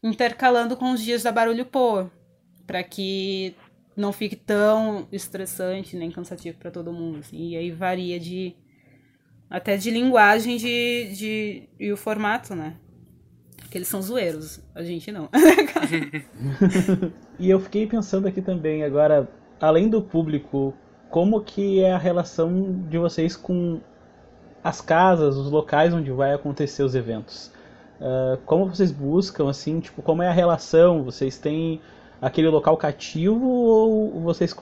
intercalando 0.01 0.77
com 0.77 0.91
os 0.91 1.01
dias 1.01 1.23
da 1.23 1.32
Barulho 1.32 1.65
Poa, 1.65 2.12
para 2.65 2.84
que 2.84 3.56
não 3.95 4.13
fique 4.13 4.36
tão 4.36 5.08
estressante 5.12 5.95
nem 5.95 6.12
cansativo 6.12 6.58
para 6.58 6.71
todo 6.71 6.93
mundo. 6.93 7.19
Assim. 7.19 7.49
E 7.49 7.58
aí 7.58 7.71
varia 7.71 8.19
de 8.19 8.56
até 9.52 9.76
de 9.76 9.92
linguagem 9.92 10.56
de, 10.56 11.14
de, 11.14 11.70
e 11.78 11.92
o 11.92 11.98
formato, 11.98 12.56
né? 12.56 12.76
Porque 13.58 13.78
eles 13.78 13.90
são 13.90 14.02
zoeiros, 14.02 14.62
a 14.74 14.82
gente 14.82 15.12
não. 15.12 15.28
e 17.38 17.50
eu 17.50 17.60
fiquei 17.60 17.86
pensando 17.86 18.28
aqui 18.28 18.42
também, 18.42 18.84
agora, 18.84 19.30
além 19.60 19.90
do 19.90 20.02
público, 20.02 20.74
como 21.10 21.42
que 21.42 21.82
é 21.82 21.92
a 21.92 21.98
relação 21.98 22.82
de 22.90 22.98
vocês 22.98 23.36
com 23.36 23.82
as 24.64 24.80
casas, 24.80 25.36
os 25.36 25.52
locais 25.52 25.94
onde 25.94 26.12
vai 26.12 26.34
acontecer 26.34 26.84
os 26.84 26.96
eventos? 26.96 27.52
Uh, 28.00 28.38
como 28.46 28.68
vocês 28.68 28.92
buscam, 28.92 29.50
assim, 29.50 29.82
tipo, 29.82 30.02
como 30.02 30.24
é 30.24 30.30
a 30.30 30.34
relação? 30.34 31.04
Vocês 31.04 31.38
têm 31.38 31.82
aquele 32.22 32.48
local 32.48 32.78
cativo 32.78 33.46
ou 33.46 34.22
vocês 34.22 34.56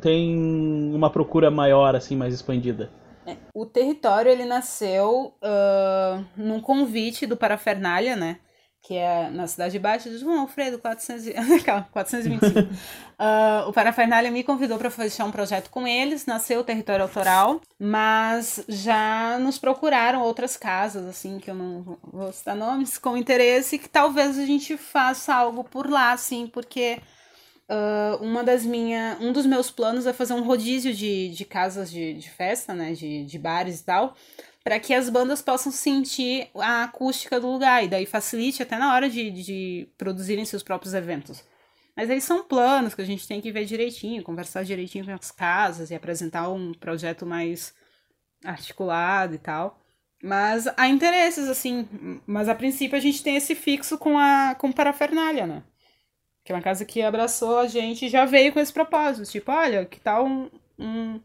têm 0.00 0.92
uma 0.94 1.08
procura 1.08 1.50
maior, 1.50 1.96
assim, 1.96 2.14
mais 2.14 2.34
expandida? 2.34 2.90
É, 3.30 3.36
o 3.54 3.66
território 3.66 4.30
ele 4.30 4.44
nasceu 4.44 5.34
uh, 5.42 6.24
num 6.36 6.60
convite 6.60 7.26
do 7.26 7.36
Parafernália, 7.36 8.16
né? 8.16 8.38
Que 8.82 8.96
é 8.96 9.28
na 9.28 9.46
Cidade 9.46 9.78
Baixa 9.78 10.08
de 10.08 10.16
João 10.16 10.40
Alfredo, 10.40 10.78
400, 10.78 11.26
425. 11.92 12.46
uh, 12.46 13.68
o 13.68 13.72
Parafernália 13.72 14.30
me 14.30 14.42
convidou 14.42 14.78
para 14.78 14.90
fechar 14.90 15.26
um 15.26 15.30
projeto 15.30 15.68
com 15.68 15.86
eles, 15.86 16.24
nasceu 16.24 16.60
o 16.60 16.64
território 16.64 17.02
autoral, 17.02 17.60
mas 17.78 18.64
já 18.68 19.38
nos 19.38 19.58
procuraram 19.58 20.22
outras 20.22 20.56
casas, 20.56 21.06
assim, 21.06 21.38
que 21.38 21.50
eu 21.50 21.54
não 21.54 21.98
vou 22.02 22.32
citar 22.32 22.56
nomes, 22.56 22.96
com 22.96 23.18
interesse, 23.18 23.78
que 23.78 23.88
talvez 23.88 24.38
a 24.38 24.46
gente 24.46 24.76
faça 24.78 25.34
algo 25.34 25.62
por 25.62 25.88
lá, 25.88 26.12
assim, 26.12 26.46
porque 26.46 27.00
Uh, 27.70 28.20
uma 28.20 28.42
das 28.42 28.66
minha, 28.66 29.16
um 29.20 29.32
dos 29.32 29.46
meus 29.46 29.70
planos 29.70 30.04
é 30.04 30.12
fazer 30.12 30.32
um 30.32 30.42
rodízio 30.42 30.92
de, 30.92 31.28
de 31.28 31.44
casas 31.44 31.88
de, 31.88 32.14
de 32.14 32.28
festa, 32.28 32.74
né? 32.74 32.94
De, 32.94 33.24
de 33.24 33.38
bares 33.38 33.80
e 33.80 33.84
tal, 33.84 34.16
para 34.64 34.80
que 34.80 34.92
as 34.92 35.08
bandas 35.08 35.40
possam 35.40 35.70
sentir 35.70 36.48
a 36.56 36.82
acústica 36.82 37.38
do 37.38 37.48
lugar 37.48 37.84
e 37.84 37.88
daí 37.88 38.06
facilite 38.06 38.60
até 38.60 38.76
na 38.76 38.92
hora 38.92 39.08
de, 39.08 39.30
de 39.30 39.88
produzirem 39.96 40.44
seus 40.44 40.64
próprios 40.64 40.94
eventos. 40.94 41.44
Mas 41.96 42.10
aí 42.10 42.20
são 42.20 42.42
planos 42.42 42.94
que 42.94 43.02
a 43.02 43.04
gente 43.04 43.28
tem 43.28 43.40
que 43.40 43.52
ver 43.52 43.64
direitinho, 43.64 44.22
conversar 44.24 44.64
direitinho 44.64 45.04
com 45.04 45.12
as 45.12 45.30
casas 45.30 45.90
e 45.90 45.94
apresentar 45.94 46.48
um 46.50 46.72
projeto 46.74 47.24
mais 47.24 47.72
articulado 48.44 49.34
e 49.34 49.38
tal. 49.38 49.80
Mas 50.22 50.66
há 50.76 50.88
interesses, 50.88 51.48
assim. 51.48 51.86
Mas 52.26 52.48
a 52.48 52.54
princípio 52.54 52.96
a 52.96 53.00
gente 53.00 53.22
tem 53.22 53.36
esse 53.36 53.54
fixo 53.54 53.96
com 53.96 54.18
a 54.18 54.54
com 54.56 54.72
parafernália, 54.72 55.46
né? 55.46 55.62
Que 56.44 56.52
é 56.52 56.54
uma 56.54 56.62
casa 56.62 56.84
que 56.84 57.02
abraçou 57.02 57.58
a 57.58 57.66
gente 57.66 58.06
e 58.06 58.08
já 58.08 58.24
veio 58.24 58.52
com 58.52 58.60
esse 58.60 58.72
propósito. 58.72 59.30
Tipo, 59.30 59.52
olha, 59.52 59.84
que 59.84 60.00
tal 60.00 60.26
um, 60.26 60.50
um, 60.78 61.20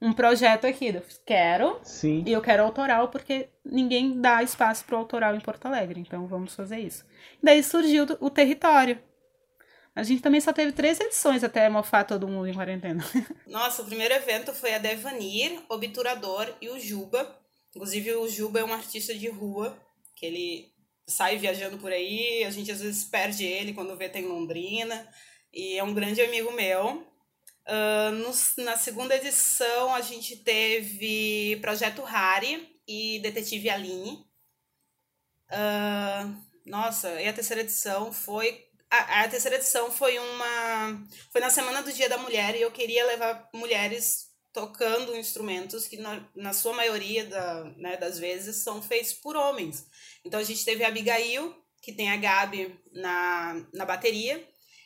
um 0.00 0.12
projeto 0.12 0.66
aqui? 0.66 0.88
Eu 0.88 1.02
quero. 1.26 1.78
Sim. 1.82 2.24
E 2.26 2.32
eu 2.32 2.40
quero 2.40 2.62
autoral, 2.62 3.08
porque 3.08 3.48
ninguém 3.64 4.20
dá 4.20 4.42
espaço 4.42 4.84
para 4.84 4.96
autoral 4.96 5.34
em 5.34 5.40
Porto 5.40 5.66
Alegre. 5.66 6.00
Então 6.00 6.26
vamos 6.26 6.54
fazer 6.54 6.78
isso. 6.78 7.04
daí 7.42 7.62
surgiu 7.62 8.06
o 8.20 8.30
território. 8.30 8.98
A 9.96 10.02
gente 10.02 10.20
também 10.20 10.42
só 10.42 10.52
teve 10.52 10.72
três 10.72 11.00
edições 11.00 11.42
até 11.42 11.70
mofar 11.70 12.04
todo 12.04 12.28
mundo 12.28 12.46
em 12.46 12.52
quarentena. 12.52 13.02
Nossa, 13.48 13.80
o 13.80 13.86
primeiro 13.86 14.12
evento 14.12 14.52
foi 14.52 14.74
a 14.74 14.78
Devanir, 14.78 15.58
Obturador 15.70 16.54
e 16.60 16.68
o 16.68 16.78
Juba. 16.78 17.34
Inclusive, 17.74 18.14
o 18.14 18.28
Juba 18.28 18.60
é 18.60 18.64
um 18.64 18.74
artista 18.74 19.14
de 19.14 19.28
rua, 19.30 19.74
que 20.14 20.26
ele 20.26 20.75
sai 21.06 21.38
viajando 21.38 21.78
por 21.78 21.92
aí, 21.92 22.44
a 22.44 22.50
gente 22.50 22.70
às 22.70 22.80
vezes 22.80 23.04
perde 23.04 23.44
ele 23.44 23.72
quando 23.72 23.96
vê 23.96 24.08
tem 24.08 24.26
Londrina, 24.26 25.08
e 25.52 25.78
é 25.78 25.84
um 25.84 25.94
grande 25.94 26.20
amigo 26.20 26.52
meu. 26.52 27.06
Uh, 27.68 28.10
no, 28.12 28.64
na 28.64 28.76
segunda 28.76 29.16
edição 29.16 29.92
a 29.92 30.00
gente 30.00 30.36
teve 30.36 31.58
Projeto 31.60 32.02
Harry 32.02 32.80
e 32.86 33.18
Detetive 33.20 33.70
Aline. 33.70 34.24
Uh, 35.50 36.46
nossa, 36.64 37.20
e 37.20 37.28
a 37.28 37.32
terceira 37.32 37.62
edição 37.62 38.12
foi. 38.12 38.66
A, 38.90 39.22
a 39.22 39.28
terceira 39.28 39.56
edição 39.56 39.90
foi 39.90 40.18
uma. 40.18 41.06
Foi 41.30 41.40
na 41.40 41.50
Semana 41.50 41.82
do 41.82 41.92
Dia 41.92 42.08
da 42.08 42.18
Mulher 42.18 42.54
e 42.56 42.62
eu 42.62 42.70
queria 42.70 43.06
levar 43.06 43.48
mulheres 43.52 44.25
tocando 44.56 45.14
instrumentos 45.14 45.86
que, 45.86 45.98
na, 45.98 46.26
na 46.34 46.54
sua 46.54 46.72
maioria 46.72 47.26
da, 47.26 47.64
né, 47.76 47.98
das 47.98 48.18
vezes, 48.18 48.56
são 48.56 48.80
feitos 48.80 49.12
por 49.12 49.36
homens. 49.36 49.86
Então 50.24 50.40
a 50.40 50.42
gente 50.42 50.64
teve 50.64 50.82
a 50.82 50.88
Abigail, 50.88 51.54
que 51.82 51.92
tem 51.92 52.10
a 52.10 52.16
Gabi 52.16 52.74
na, 52.90 53.66
na 53.74 53.84
bateria, 53.84 54.42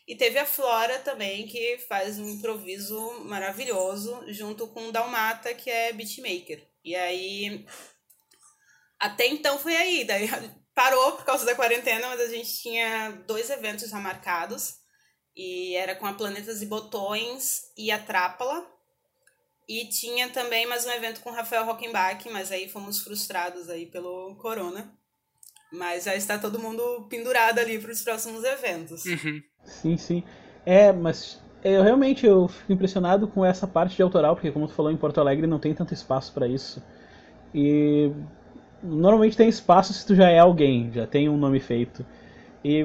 e 0.08 0.16
teve 0.16 0.40
a 0.40 0.44
Flora 0.44 0.98
também, 0.98 1.46
que 1.46 1.78
faz 1.88 2.18
um 2.18 2.28
improviso 2.28 2.98
maravilhoso, 3.26 4.24
junto 4.26 4.66
com 4.66 4.88
o 4.88 4.92
Dalmata, 4.92 5.54
que 5.54 5.70
é 5.70 5.92
beatmaker. 5.92 6.68
E 6.84 6.96
aí. 6.96 7.64
Até 8.98 9.28
então 9.28 9.56
foi 9.56 9.76
aí. 9.76 10.04
Daí 10.04 10.28
parou 10.74 11.12
por 11.12 11.24
causa 11.24 11.46
da 11.46 11.54
quarentena, 11.54 12.08
mas 12.08 12.20
a 12.22 12.26
gente 12.26 12.60
tinha 12.60 13.22
dois 13.24 13.48
eventos 13.50 13.88
já 13.88 14.00
marcados. 14.00 14.80
E 15.36 15.76
era 15.76 15.94
com 15.94 16.06
a 16.06 16.12
Planetas 16.12 16.60
e 16.60 16.66
Botões 16.66 17.70
e 17.78 17.92
a 17.92 17.98
Trápala. 18.00 18.79
E 19.70 19.84
tinha 19.84 20.28
também 20.28 20.66
mais 20.66 20.84
um 20.84 20.90
evento 20.90 21.20
com 21.20 21.30
o 21.30 21.32
Rafael 21.32 21.64
Rockenbach, 21.64 22.28
mas 22.32 22.50
aí 22.50 22.68
fomos 22.68 22.98
frustrados 23.04 23.70
aí 23.70 23.86
pelo 23.86 24.34
corona. 24.34 24.90
Mas 25.72 26.02
já 26.02 26.16
está 26.16 26.36
todo 26.36 26.58
mundo 26.58 27.06
pendurado 27.08 27.60
ali 27.60 27.78
para 27.78 27.92
os 27.92 28.02
próximos 28.02 28.42
eventos. 28.42 29.04
Uhum. 29.04 29.40
Sim, 29.62 29.96
sim. 29.96 30.24
É, 30.66 30.92
mas 30.92 31.40
eu 31.62 31.84
realmente 31.84 32.26
eu 32.26 32.48
fico 32.48 32.72
impressionado 32.72 33.28
com 33.28 33.44
essa 33.44 33.64
parte 33.64 33.94
de 33.94 34.02
autoral, 34.02 34.34
porque 34.34 34.50
como 34.50 34.66
tu 34.66 34.74
falou, 34.74 34.90
em 34.90 34.96
Porto 34.96 35.20
Alegre 35.20 35.46
não 35.46 35.60
tem 35.60 35.72
tanto 35.72 35.94
espaço 35.94 36.34
para 36.34 36.48
isso. 36.48 36.82
E 37.54 38.10
normalmente 38.82 39.36
tem 39.36 39.48
espaço 39.48 39.92
se 39.92 40.04
tu 40.04 40.16
já 40.16 40.30
é 40.30 40.40
alguém, 40.40 40.90
já 40.92 41.06
tem 41.06 41.28
um 41.28 41.36
nome 41.36 41.60
feito. 41.60 42.04
E 42.64 42.84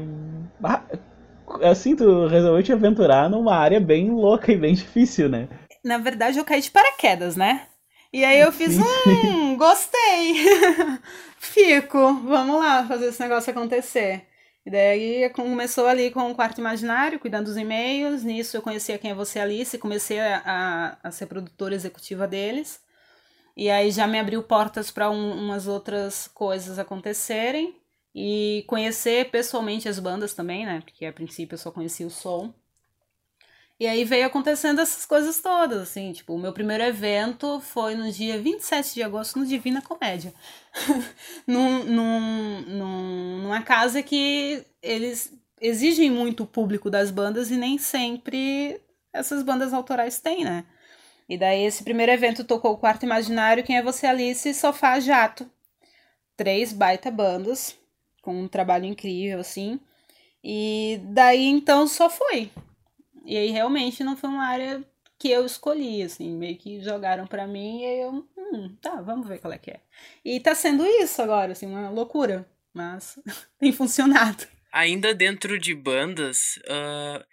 assim, 1.63 1.95
tu 1.95 2.27
resolveu 2.27 2.61
te 2.61 2.71
aventurar 2.71 3.27
numa 3.27 3.55
área 3.55 3.79
bem 3.79 4.11
louca 4.11 4.51
e 4.51 4.57
bem 4.57 4.75
difícil, 4.75 5.27
né? 5.27 5.47
Na 5.85 5.99
verdade, 5.99 6.39
eu 6.39 6.43
caí 6.43 6.61
de 6.61 6.71
paraquedas, 6.71 7.35
né? 7.35 7.67
E 8.11 8.25
aí 8.25 8.39
eu 8.39 8.51
fiz, 8.51 8.75
hum, 8.75 9.55
gostei. 9.55 10.33
Fico, 11.37 11.97
vamos 12.23 12.57
lá 12.57 12.87
fazer 12.87 13.09
esse 13.09 13.21
negócio 13.21 13.51
acontecer. 13.51 14.25
E 14.65 14.71
daí 14.71 15.29
começou 15.29 15.85
ali 15.85 16.09
com 16.09 16.31
o 16.31 16.33
quarto 16.33 16.57
imaginário, 16.57 17.19
cuidando 17.19 17.45
dos 17.45 17.55
e-mails. 17.55 18.23
Nisso 18.23 18.57
eu 18.57 18.63
conhecia 18.63 18.97
quem 18.97 19.11
é 19.11 19.13
você 19.13 19.39
Alice, 19.39 19.77
comecei 19.77 20.19
a, 20.19 20.97
a, 21.03 21.11
ser 21.11 21.27
produtora 21.27 21.75
executiva 21.75 22.27
deles. 22.27 22.81
E 23.55 23.69
aí 23.69 23.91
já 23.91 24.07
me 24.07 24.19
abriu 24.19 24.41
portas 24.41 24.89
para 24.89 25.11
um, 25.11 25.33
umas 25.33 25.67
outras 25.67 26.27
coisas 26.27 26.79
acontecerem. 26.79 27.79
E 28.15 28.65
conhecer 28.65 29.29
pessoalmente 29.29 29.87
as 29.87 29.99
bandas 29.99 30.33
também, 30.33 30.65
né? 30.65 30.81
Porque 30.83 31.05
a 31.05 31.13
princípio 31.13 31.53
eu 31.53 31.59
só 31.59 31.69
conhecia 31.69 32.07
o 32.07 32.09
som. 32.09 32.51
E 33.77 33.87
aí 33.87 34.05
veio 34.05 34.25
acontecendo 34.25 34.79
essas 34.79 35.05
coisas 35.05 35.41
todas, 35.41 35.81
assim, 35.81 36.13
tipo, 36.13 36.33
o 36.33 36.39
meu 36.39 36.53
primeiro 36.53 36.83
evento 36.83 37.59
foi 37.59 37.93
no 37.93 38.09
dia 38.09 38.39
27 38.41 38.93
de 38.93 39.03
agosto 39.03 39.37
no 39.37 39.45
Divina 39.45 39.81
Comédia. 39.81 40.33
num, 41.45 41.83
num, 41.83 42.61
num, 42.61 43.37
numa 43.43 43.61
casa 43.63 44.01
que 44.01 44.65
eles 44.81 45.33
exigem 45.59 46.09
muito 46.09 46.43
o 46.43 46.47
público 46.47 46.89
das 46.89 47.11
bandas 47.11 47.51
e 47.51 47.57
nem 47.57 47.77
sempre 47.77 48.79
essas 49.11 49.43
bandas 49.43 49.73
autorais 49.73 50.19
têm, 50.21 50.45
né? 50.45 50.65
E 51.27 51.37
daí 51.37 51.65
esse 51.65 51.83
primeiro 51.83 52.11
evento 52.11 52.43
tocou 52.43 52.73
o 52.73 52.77
Quarto 52.77 53.03
Imaginário, 53.03 53.63
Quem 53.63 53.77
é 53.77 53.83
Você 53.83 54.05
Alice 54.07 54.47
e 54.47 54.53
Sofá 54.53 54.99
Jato. 54.99 55.49
Três 56.37 56.71
baita 56.71 57.09
bandas, 57.11 57.75
com 58.21 58.43
um 58.43 58.47
trabalho 58.47 58.85
incrível, 58.85 59.39
assim. 59.39 59.79
E 60.43 60.99
daí 61.05 61.45
então 61.47 61.87
só 61.87 62.09
foi. 62.09 62.51
E 63.25 63.37
aí 63.37 63.49
realmente 63.49 64.03
não 64.03 64.15
foi 64.15 64.29
uma 64.29 64.45
área 64.45 64.83
que 65.17 65.29
eu 65.29 65.45
escolhi, 65.45 66.03
assim, 66.03 66.29
meio 66.31 66.57
que 66.57 66.81
jogaram 66.81 67.25
para 67.25 67.47
mim 67.47 67.81
e 67.81 68.01
eu, 68.01 68.27
hum, 68.37 68.75
tá, 68.81 69.01
vamos 69.01 69.27
ver 69.27 69.39
qual 69.39 69.53
é 69.53 69.57
que 69.57 69.71
é. 69.71 69.79
E 70.23 70.39
tá 70.39 70.53
sendo 70.53 70.85
isso 70.85 71.21
agora, 71.21 71.53
assim, 71.53 71.65
uma 71.65 71.89
loucura, 71.89 72.47
mas 72.73 73.17
tem 73.59 73.71
funcionado. 73.71 74.45
Ainda 74.71 75.13
dentro 75.13 75.57
de 75.57 75.73
bandas, 75.73 76.57
uh, 76.67 77.23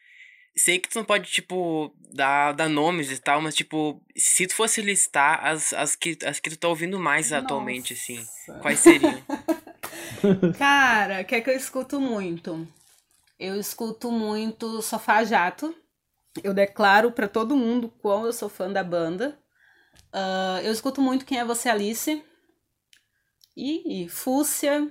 sei 0.57 0.78
que 0.78 0.88
tu 0.88 0.98
não 0.98 1.05
pode, 1.05 1.31
tipo, 1.31 1.92
dar, 2.12 2.52
dar 2.52 2.68
nomes 2.68 3.11
e 3.11 3.18
tal, 3.18 3.42
mas, 3.42 3.55
tipo, 3.55 4.00
se 4.16 4.46
tu 4.46 4.55
fosse 4.55 4.81
listar 4.81 5.44
as, 5.44 5.72
as, 5.72 5.96
que, 5.96 6.16
as 6.24 6.38
que 6.38 6.50
tu 6.50 6.57
tá 6.57 6.68
ouvindo 6.68 6.98
mais 6.98 7.31
Nossa. 7.31 7.44
atualmente, 7.44 7.94
assim, 7.94 8.24
quais 8.61 8.78
seriam? 8.78 9.20
Cara, 10.57 11.22
o 11.22 11.24
que 11.24 11.35
é 11.35 11.40
que 11.40 11.50
eu 11.50 11.57
escuto 11.57 12.00
muito? 12.00 12.66
Eu 13.38 13.59
escuto 13.59 14.12
muito 14.12 14.81
Sofá 14.83 15.24
Jato, 15.24 15.74
eu 16.42 16.54
declaro 16.54 17.12
para 17.12 17.28
todo 17.28 17.56
mundo 17.56 17.92
quão 18.00 18.24
eu 18.24 18.32
sou 18.32 18.48
fã 18.48 18.70
da 18.70 18.82
banda. 18.82 19.38
Uh, 20.12 20.60
eu 20.62 20.72
escuto 20.72 21.00
muito 21.00 21.24
Quem 21.24 21.38
é 21.38 21.44
Você 21.44 21.68
Alice. 21.68 22.22
E, 23.56 24.04
e 24.04 24.08
Fúcia. 24.08 24.90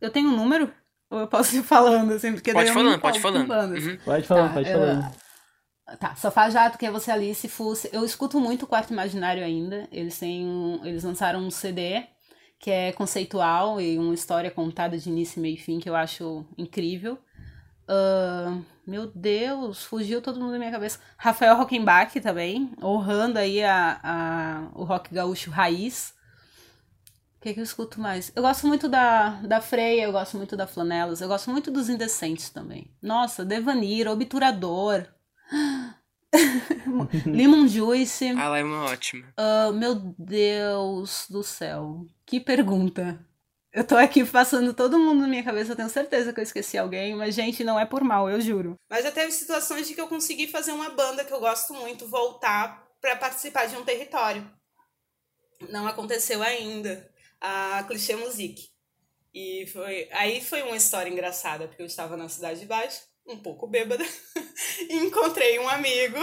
Eu 0.00 0.10
tenho 0.10 0.28
um 0.28 0.36
número? 0.36 0.72
Ou 1.10 1.20
eu 1.20 1.26
posso 1.26 1.56
ir 1.56 1.62
falando 1.62 2.12
assim? 2.12 2.32
Porque 2.32 2.52
pode 2.52 2.72
falando, 2.72 3.00
pode 3.00 3.20
falando. 3.20 3.50
Uhum. 3.50 3.96
Pode 4.04 4.26
falando, 4.26 4.48
tá, 4.48 4.54
pode 4.54 4.70
falando. 4.70 5.14
Tá, 5.98 6.14
Sofá 6.14 6.48
Jato, 6.48 6.78
Quem 6.78 6.88
é 6.88 6.92
Você 6.92 7.10
Alice, 7.10 7.48
Fúcia. 7.48 7.90
Eu 7.92 8.04
escuto 8.04 8.38
muito 8.38 8.62
o 8.62 8.66
Quarto 8.66 8.92
Imaginário 8.92 9.44
ainda. 9.44 9.88
Eles 9.90 10.18
têm 10.18 10.46
um, 10.46 10.80
eles 10.84 11.02
lançaram 11.02 11.40
um 11.40 11.50
CD 11.50 12.06
que 12.60 12.70
é 12.70 12.92
conceitual 12.92 13.80
e 13.80 13.98
uma 13.98 14.12
história 14.12 14.50
contada 14.50 14.96
de 14.98 15.08
início, 15.08 15.40
meio 15.40 15.54
e 15.54 15.58
fim 15.58 15.80
que 15.80 15.88
eu 15.88 15.96
acho 15.96 16.44
incrível. 16.58 17.18
Uh, 17.88 18.62
meu 18.90 19.06
Deus, 19.06 19.84
fugiu 19.84 20.20
todo 20.20 20.40
mundo 20.40 20.50
da 20.50 20.58
minha 20.58 20.72
cabeça. 20.72 20.98
Rafael 21.16 21.56
Rockenbach 21.56 22.20
também, 22.20 22.72
honrando 22.82 23.38
aí 23.38 23.62
a, 23.62 24.00
a, 24.02 24.68
o 24.74 24.82
rock 24.82 25.14
gaúcho 25.14 25.48
raiz. 25.48 26.12
O 27.38 27.40
que, 27.40 27.54
que 27.54 27.60
eu 27.60 27.64
escuto 27.64 28.00
mais? 28.00 28.32
Eu 28.34 28.42
gosto 28.42 28.66
muito 28.66 28.88
da, 28.88 29.40
da 29.42 29.60
Freia, 29.60 30.02
eu 30.02 30.10
gosto 30.10 30.36
muito 30.36 30.56
da 30.56 30.66
Flanelas, 30.66 31.20
eu 31.20 31.28
gosto 31.28 31.52
muito 31.52 31.70
dos 31.70 31.88
Indecentes 31.88 32.50
também. 32.50 32.90
Nossa, 33.00 33.44
Devanir, 33.44 34.08
Obturador. 34.08 35.06
Lemon 37.24 37.68
Juice. 37.68 38.28
Ah, 38.30 38.50
Lemon 38.50 38.88
é 38.88 38.92
ótimo. 38.92 39.24
Uh, 39.38 39.72
meu 39.72 39.94
Deus 40.18 41.26
do 41.30 41.44
céu. 41.44 42.04
Que 42.26 42.40
pergunta. 42.40 43.24
Eu 43.72 43.86
tô 43.86 43.96
aqui 43.96 44.24
passando 44.24 44.74
todo 44.74 44.98
mundo 44.98 45.20
na 45.20 45.28
minha 45.28 45.44
cabeça, 45.44 45.72
eu 45.72 45.76
tenho 45.76 45.88
certeza 45.88 46.32
que 46.32 46.40
eu 46.40 46.44
esqueci 46.44 46.76
alguém, 46.76 47.14
mas, 47.14 47.36
gente, 47.36 47.62
não 47.62 47.78
é 47.78 47.86
por 47.86 48.02
mal, 48.02 48.28
eu 48.28 48.40
juro. 48.40 48.74
Mas 48.88 49.04
já 49.04 49.12
teve 49.12 49.30
situações 49.30 49.86
de 49.86 49.94
que 49.94 50.00
eu 50.00 50.08
consegui 50.08 50.48
fazer 50.48 50.72
uma 50.72 50.90
banda 50.90 51.24
que 51.24 51.32
eu 51.32 51.38
gosto 51.38 51.72
muito 51.74 52.08
voltar 52.08 52.84
para 53.00 53.14
participar 53.14 53.66
de 53.66 53.76
um 53.76 53.84
território. 53.84 54.50
Não 55.68 55.86
aconteceu 55.86 56.42
ainda. 56.42 57.08
A 57.40 57.84
Clichê 57.86 58.16
Music. 58.16 58.68
E 59.32 59.66
foi. 59.72 60.08
Aí 60.12 60.42
foi 60.44 60.62
uma 60.62 60.76
história 60.76 61.08
engraçada, 61.08 61.68
porque 61.68 61.80
eu 61.80 61.86
estava 61.86 62.16
na 62.16 62.28
Cidade 62.28 62.60
de 62.60 62.66
Baixo, 62.66 63.02
um 63.26 63.38
pouco 63.38 63.68
bêbada, 63.68 64.04
e 64.90 64.96
encontrei 64.96 65.58
um 65.60 65.68
amigo 65.68 66.18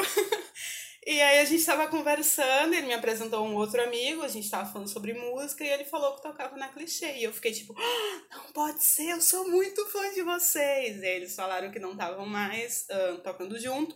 E 1.07 1.21
aí 1.21 1.39
a 1.39 1.45
gente 1.45 1.65
tava 1.65 1.87
conversando, 1.87 2.73
ele 2.73 2.87
me 2.87 2.93
apresentou 2.93 3.47
um 3.47 3.55
outro 3.55 3.81
amigo, 3.81 4.23
a 4.23 4.27
gente 4.27 4.49
tava 4.49 4.69
falando 4.69 4.89
sobre 4.89 5.13
música 5.13 5.63
e 5.63 5.69
ele 5.69 5.85
falou 5.85 6.13
que 6.13 6.21
tocava 6.21 6.57
na 6.57 6.67
clichê. 6.67 7.19
E 7.19 7.23
eu 7.23 7.31
fiquei 7.31 7.53
tipo, 7.53 7.73
ah, 7.79 8.35
não 8.35 8.51
pode 8.51 8.83
ser, 8.83 9.11
eu 9.11 9.21
sou 9.21 9.47
muito 9.47 9.85
fã 9.85 10.13
de 10.13 10.21
vocês. 10.21 11.01
E 11.01 11.05
aí 11.05 11.15
eles 11.15 11.33
falaram 11.33 11.71
que 11.71 11.79
não 11.79 11.93
estavam 11.93 12.25
mais 12.25 12.85
uh, 12.91 13.19
tocando 13.19 13.57
junto. 13.57 13.95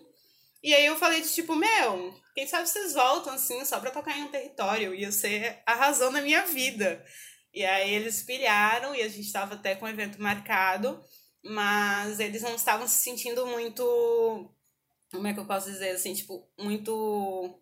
E 0.63 0.73
aí 0.73 0.85
eu 0.85 0.95
falei 0.95 1.19
de 1.19 1.33
tipo, 1.33 1.53
meu, 1.53 2.15
quem 2.33 2.47
sabe 2.47 2.69
vocês 2.69 2.93
voltam 2.93 3.33
assim 3.33 3.65
só 3.65 3.77
pra 3.81 3.91
tocar 3.91 4.17
em 4.17 4.23
um 4.23 4.31
território, 4.31 4.95
ia 4.95 5.11
ser 5.11 5.61
a 5.65 5.73
razão 5.73 6.13
da 6.13 6.21
minha 6.21 6.45
vida. 6.45 7.05
E 7.53 7.65
aí 7.65 7.93
eles 7.93 8.23
pilharam 8.23 8.95
e 8.95 9.01
a 9.01 9.09
gente 9.09 9.33
tava 9.33 9.55
até 9.55 9.75
com 9.75 9.83
o 9.83 9.89
evento 9.89 10.21
marcado, 10.21 11.03
mas 11.43 12.21
eles 12.21 12.41
não 12.41 12.55
estavam 12.55 12.87
se 12.87 13.01
sentindo 13.01 13.45
muito 13.45 14.49
como 15.11 15.27
é 15.27 15.33
que 15.33 15.39
eu 15.39 15.45
posso 15.45 15.69
dizer 15.69 15.89
assim, 15.89 16.13
tipo, 16.13 16.47
muito 16.59 17.59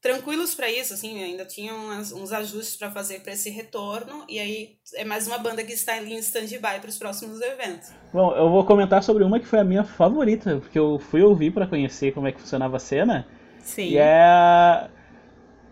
tranquilos 0.00 0.54
para 0.54 0.70
isso, 0.70 0.92
assim, 0.92 1.22
ainda 1.22 1.46
tinham 1.46 1.88
uns, 1.88 2.12
uns 2.12 2.30
ajustes 2.30 2.76
para 2.76 2.90
fazer 2.90 3.20
para 3.20 3.32
esse 3.32 3.48
retorno, 3.48 4.22
e 4.28 4.38
aí 4.38 4.76
é 4.96 5.04
mais 5.04 5.26
uma 5.26 5.38
banda 5.38 5.64
que 5.64 5.72
está 5.72 5.94
ali 5.94 6.12
em 6.12 6.18
stand-by 6.18 6.78
para 6.78 6.90
os 6.90 6.98
próximos 6.98 7.40
eventos. 7.40 7.90
Bom, 8.12 8.34
eu 8.36 8.50
vou 8.50 8.64
comentar 8.64 9.02
sobre 9.02 9.24
uma 9.24 9.40
que 9.40 9.46
foi 9.46 9.60
a 9.60 9.64
minha 9.64 9.82
favorita, 9.82 10.58
porque 10.60 10.78
eu 10.78 10.98
fui 10.98 11.22
ouvir 11.22 11.52
para 11.52 11.66
conhecer 11.66 12.12
como 12.12 12.28
é 12.28 12.32
que 12.32 12.40
funcionava 12.40 12.76
a 12.76 12.80
cena. 12.80 13.26
Sim. 13.60 13.88
E 13.88 13.96
é. 13.96 14.88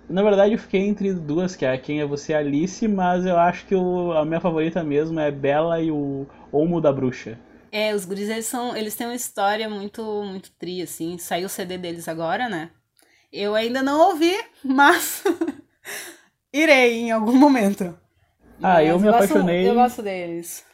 Na 0.08 0.22
verdade, 0.22 0.54
eu 0.54 0.58
fiquei 0.58 0.80
entre 0.80 1.12
duas, 1.12 1.54
que 1.54 1.64
é 1.64 1.76
Quem 1.76 2.00
é 2.00 2.06
Você 2.06 2.34
Alice, 2.34 2.88
mas 2.88 3.24
eu 3.24 3.38
acho 3.38 3.66
que 3.66 3.74
o, 3.74 4.12
a 4.12 4.24
minha 4.24 4.40
favorita 4.40 4.82
mesmo 4.82 5.20
é 5.20 5.30
Bela 5.30 5.80
e 5.80 5.90
o 5.90 6.26
Olmo 6.50 6.80
da 6.80 6.92
Bruxa. 6.92 7.38
É, 7.72 7.94
os 7.94 8.04
guris, 8.04 8.28
eles 8.28 8.44
são. 8.44 8.76
Eles 8.76 8.94
têm 8.94 9.06
uma 9.06 9.16
história 9.16 9.66
muito, 9.66 10.02
muito 10.24 10.50
tri, 10.58 10.82
assim. 10.82 11.16
Saiu 11.16 11.46
o 11.46 11.48
CD 11.48 11.78
deles 11.78 12.06
agora, 12.06 12.46
né? 12.46 12.68
Eu 13.32 13.54
ainda 13.54 13.82
não 13.82 14.10
ouvi, 14.10 14.36
mas 14.62 15.24
irei 16.52 16.98
em 16.98 17.10
algum 17.10 17.34
momento. 17.34 17.98
Ah, 18.62 18.74
mas 18.74 18.88
eu 18.88 19.00
me 19.00 19.06
eu 19.06 19.14
apaixonei. 19.14 19.64
Gosto, 19.64 19.70
eu 19.70 19.82
gosto 19.82 20.02
deles. 20.02 20.64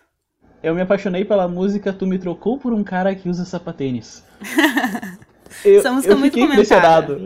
Eu 0.61 0.75
me 0.75 0.83
apaixonei 0.83 1.25
pela 1.25 1.47
música 1.47 1.93
Tu 1.93 2.05
Me 2.05 2.19
Trocou 2.19 2.59
por 2.59 2.73
um 2.73 2.83
Cara 2.83 3.15
que 3.15 3.29
Usa 3.29 3.45
Sapatênis. 3.45 4.25
eu, 5.65 5.79
Essa 5.79 5.93
música 5.93 6.15
eu 6.15 6.19
muito 6.19 6.37
comentada. 6.37 7.17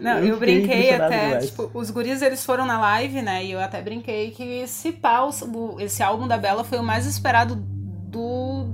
Não, 0.00 0.18
eu, 0.18 0.30
eu 0.30 0.38
brinquei 0.38 0.92
até, 0.92 1.38
tipo, 1.38 1.70
os 1.72 1.88
guris 1.90 2.20
eles 2.20 2.44
foram 2.44 2.66
na 2.66 2.80
live, 2.80 3.22
né? 3.22 3.44
E 3.44 3.52
eu 3.52 3.60
até 3.60 3.80
brinquei 3.80 4.32
que 4.32 4.42
esse 4.42 4.90
pau, 4.90 5.30
esse 5.78 6.02
álbum 6.02 6.26
da 6.26 6.36
Bela 6.36 6.64
foi 6.64 6.78
o 6.78 6.82
mais 6.82 7.06
esperado 7.06 7.77
do, 8.10 8.64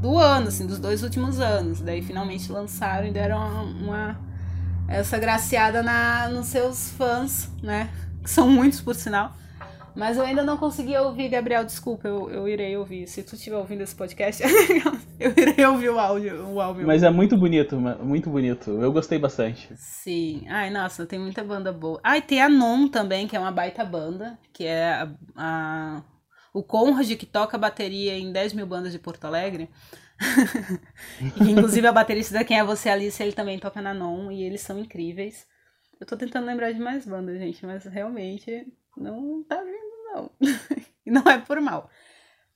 do 0.00 0.18
ano, 0.18 0.48
assim, 0.48 0.66
dos 0.66 0.78
dois 0.78 1.02
últimos 1.02 1.40
anos. 1.40 1.80
Daí 1.80 2.02
finalmente 2.02 2.50
lançaram 2.50 3.06
e 3.06 3.12
deram 3.12 3.38
uma, 3.38 3.62
uma 3.62 4.20
essa 4.88 5.18
graciada 5.18 5.82
na, 5.82 6.28
nos 6.28 6.46
seus 6.46 6.90
fãs, 6.90 7.50
né? 7.62 7.90
Que 8.22 8.30
são 8.30 8.48
muitos, 8.50 8.80
por 8.80 8.94
sinal. 8.94 9.32
Mas 9.94 10.16
eu 10.16 10.24
ainda 10.24 10.42
não 10.42 10.56
consegui 10.56 10.96
ouvir, 10.96 11.28
Gabriel, 11.28 11.64
desculpa, 11.64 12.06
eu, 12.06 12.30
eu 12.30 12.48
irei 12.48 12.76
ouvir. 12.76 13.06
Se 13.06 13.22
tu 13.22 13.34
estiver 13.34 13.56
ouvindo 13.56 13.82
esse 13.82 13.94
podcast, 13.94 14.42
eu 15.18 15.32
irei 15.36 15.64
ouvir 15.64 15.90
o 15.90 15.98
áudio, 15.98 16.46
o 16.46 16.60
áudio. 16.60 16.86
Mas 16.86 17.02
é 17.02 17.10
muito 17.10 17.36
bonito, 17.36 17.76
muito 18.02 18.30
bonito. 18.30 18.70
Eu 18.70 18.92
gostei 18.92 19.18
bastante. 19.18 19.68
Sim. 19.76 20.44
Ai, 20.48 20.70
nossa, 20.70 21.06
tem 21.06 21.18
muita 21.18 21.42
banda 21.42 21.72
boa. 21.72 22.00
E 22.04 22.20
tem 22.20 22.40
a 22.40 22.48
Non 22.48 22.88
também, 22.88 23.26
que 23.26 23.36
é 23.36 23.40
uma 23.40 23.52
baita 23.52 23.84
banda, 23.84 24.38
que 24.52 24.64
é 24.64 24.92
a, 24.92 25.08
a 25.36 26.02
o 26.52 26.62
Conrad, 26.62 27.10
que 27.16 27.26
toca 27.26 27.58
bateria 27.58 28.18
em 28.18 28.32
10 28.32 28.52
mil 28.52 28.66
bandas 28.66 28.92
de 28.92 28.98
Porto 28.98 29.24
Alegre. 29.24 29.68
e, 31.40 31.50
inclusive 31.50 31.86
a 31.86 31.92
baterista 31.92 32.34
da 32.34 32.44
Quem 32.44 32.58
é 32.58 32.64
Você 32.64 32.88
Alice, 32.88 33.22
ele 33.22 33.32
também 33.32 33.58
toca 33.58 33.80
na 33.80 33.94
Non 33.94 34.30
e 34.30 34.42
eles 34.42 34.60
são 34.60 34.78
incríveis. 34.78 35.46
Eu 36.00 36.06
tô 36.06 36.16
tentando 36.16 36.46
lembrar 36.46 36.72
de 36.72 36.80
mais 36.80 37.06
bandas, 37.06 37.38
gente, 37.38 37.64
mas 37.64 37.84
realmente 37.84 38.66
não 38.96 39.42
tá 39.44 39.62
vindo, 39.62 40.14
não. 40.14 40.30
e 41.06 41.10
não 41.10 41.22
é 41.30 41.38
por 41.38 41.60
mal. 41.60 41.90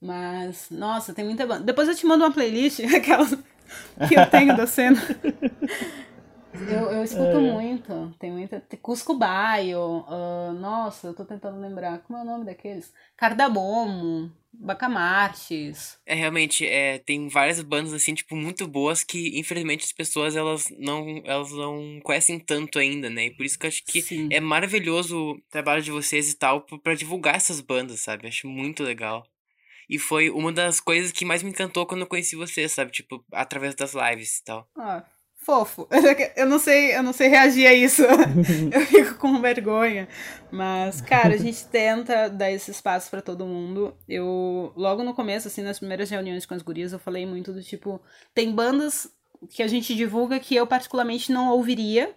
Mas, 0.00 0.68
nossa, 0.70 1.14
tem 1.14 1.24
muita 1.24 1.46
banda. 1.46 1.64
Depois 1.64 1.88
eu 1.88 1.94
te 1.94 2.07
mando 2.07 2.24
uma 2.24 2.33
playlist, 2.33 2.80
aquela 2.94 3.26
que 4.07 4.14
eu 4.14 4.26
tenho 4.30 4.57
da 4.57 4.66
cena. 4.66 5.00
Eu, 6.69 6.90
eu 6.90 7.05
escuto 7.05 7.37
é. 7.37 7.40
muito. 7.40 8.14
Tem 8.19 8.31
muita. 8.31 8.62
Cusco 8.81 9.14
Baio. 9.14 10.05
Uh, 10.09 10.53
nossa, 10.53 11.09
eu 11.09 11.14
tô 11.14 11.25
tentando 11.25 11.61
lembrar. 11.61 11.99
Como 12.01 12.19
é 12.19 12.23
o 12.23 12.25
nome 12.25 12.45
daqueles? 12.45 12.93
Cardamomo. 13.17 14.31
Bacamartes. 14.57 15.99
É, 16.07 16.14
realmente, 16.14 16.64
é, 16.64 16.99
tem 16.99 17.29
várias 17.29 17.61
bandas, 17.61 17.93
assim, 17.93 18.14
tipo, 18.14 18.37
muito 18.37 18.69
boas 18.69 19.03
que, 19.03 19.37
infelizmente, 19.38 19.85
as 19.85 19.93
pessoas, 19.93 20.37
elas 20.37 20.73
não, 20.79 21.21
elas 21.25 21.51
não 21.51 22.01
conhecem 22.05 22.38
tanto 22.38 22.79
ainda, 22.79 23.11
né? 23.11 23.27
E 23.27 23.31
por 23.35 23.45
isso 23.45 23.59
que 23.59 23.67
eu 23.67 23.69
acho 23.69 23.85
que 23.85 24.01
Sim. 24.01 24.29
é 24.31 24.38
maravilhoso 24.38 25.19
o 25.19 25.40
trabalho 25.51 25.83
de 25.83 25.90
vocês 25.90 26.31
e 26.31 26.38
tal, 26.38 26.62
para 26.62 26.95
divulgar 26.95 27.35
essas 27.35 27.61
bandas, 27.61 28.01
sabe? 28.01 28.29
Acho 28.29 28.47
muito 28.47 28.85
legal. 28.85 29.27
E 29.88 29.99
foi 29.99 30.31
uma 30.31 30.53
das 30.53 30.81
coisas 30.81 31.12
que 31.12 31.25
mais 31.25 31.43
me 31.43 31.51
encantou 31.51 31.85
quando 31.85 32.03
eu 32.03 32.07
conheci 32.07 32.37
vocês, 32.37 32.73
sabe? 32.73 32.90
Tipo, 32.90 33.25
através 33.33 33.75
das 33.75 33.93
lives 33.93 34.38
e 34.38 34.45
tal. 34.45 34.69
Ah, 34.77 35.05
fofo. 35.44 35.87
Eu 36.37 36.46
não 36.46 36.59
sei, 36.59 36.96
eu 36.96 37.02
não 37.02 37.12
sei 37.12 37.28
reagir 37.28 37.66
a 37.66 37.74
isso. 37.74 38.02
eu 38.72 38.80
fico 38.87 39.14
com 39.16 39.40
vergonha. 39.40 40.09
Mas, 40.50 41.00
cara, 41.00 41.35
a 41.35 41.37
gente 41.37 41.66
tenta 41.66 42.28
dar 42.28 42.50
esse 42.50 42.70
espaço 42.70 43.11
para 43.11 43.22
todo 43.22 43.46
mundo. 43.46 43.94
Eu, 44.09 44.72
logo 44.76 45.02
no 45.02 45.14
começo, 45.14 45.48
assim, 45.48 45.62
nas 45.62 45.78
primeiras 45.78 46.11
reuniões 46.11 46.46
com 46.46 46.54
as 46.54 46.62
gurias, 46.62 46.92
eu 46.92 46.98
falei 46.98 47.26
muito 47.26 47.52
do 47.52 47.62
tipo, 47.62 48.00
tem 48.35 48.52
bandas 48.52 49.09
que 49.50 49.62
a 49.62 49.68
gente 49.68 49.94
divulga 49.94 50.40
que 50.40 50.57
eu 50.57 50.66
particularmente 50.66 51.33
não 51.33 51.50
ouviria, 51.50 52.14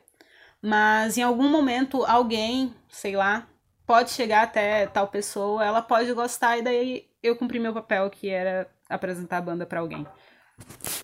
mas 0.62 1.18
em 1.18 1.24
algum 1.24 1.50
momento 1.50 2.06
alguém, 2.06 2.74
sei 2.90 3.16
lá, 3.16 3.48
pode 3.86 4.12
chegar 4.12 4.44
até 4.44 4.88
tal 4.88 5.08
pessoa, 5.08 5.64
ela 5.64 5.82
pode 5.82 6.12
gostar 6.14 6.58
e 6.58 6.62
daí 6.62 7.08
eu 7.22 7.36
cumpri 7.36 7.60
meu 7.60 7.74
papel 7.74 8.10
que 8.10 8.30
era 8.30 8.68
apresentar 8.90 9.38
a 9.38 9.42
banda 9.42 9.66
para 9.66 9.80
alguém. 9.80 10.06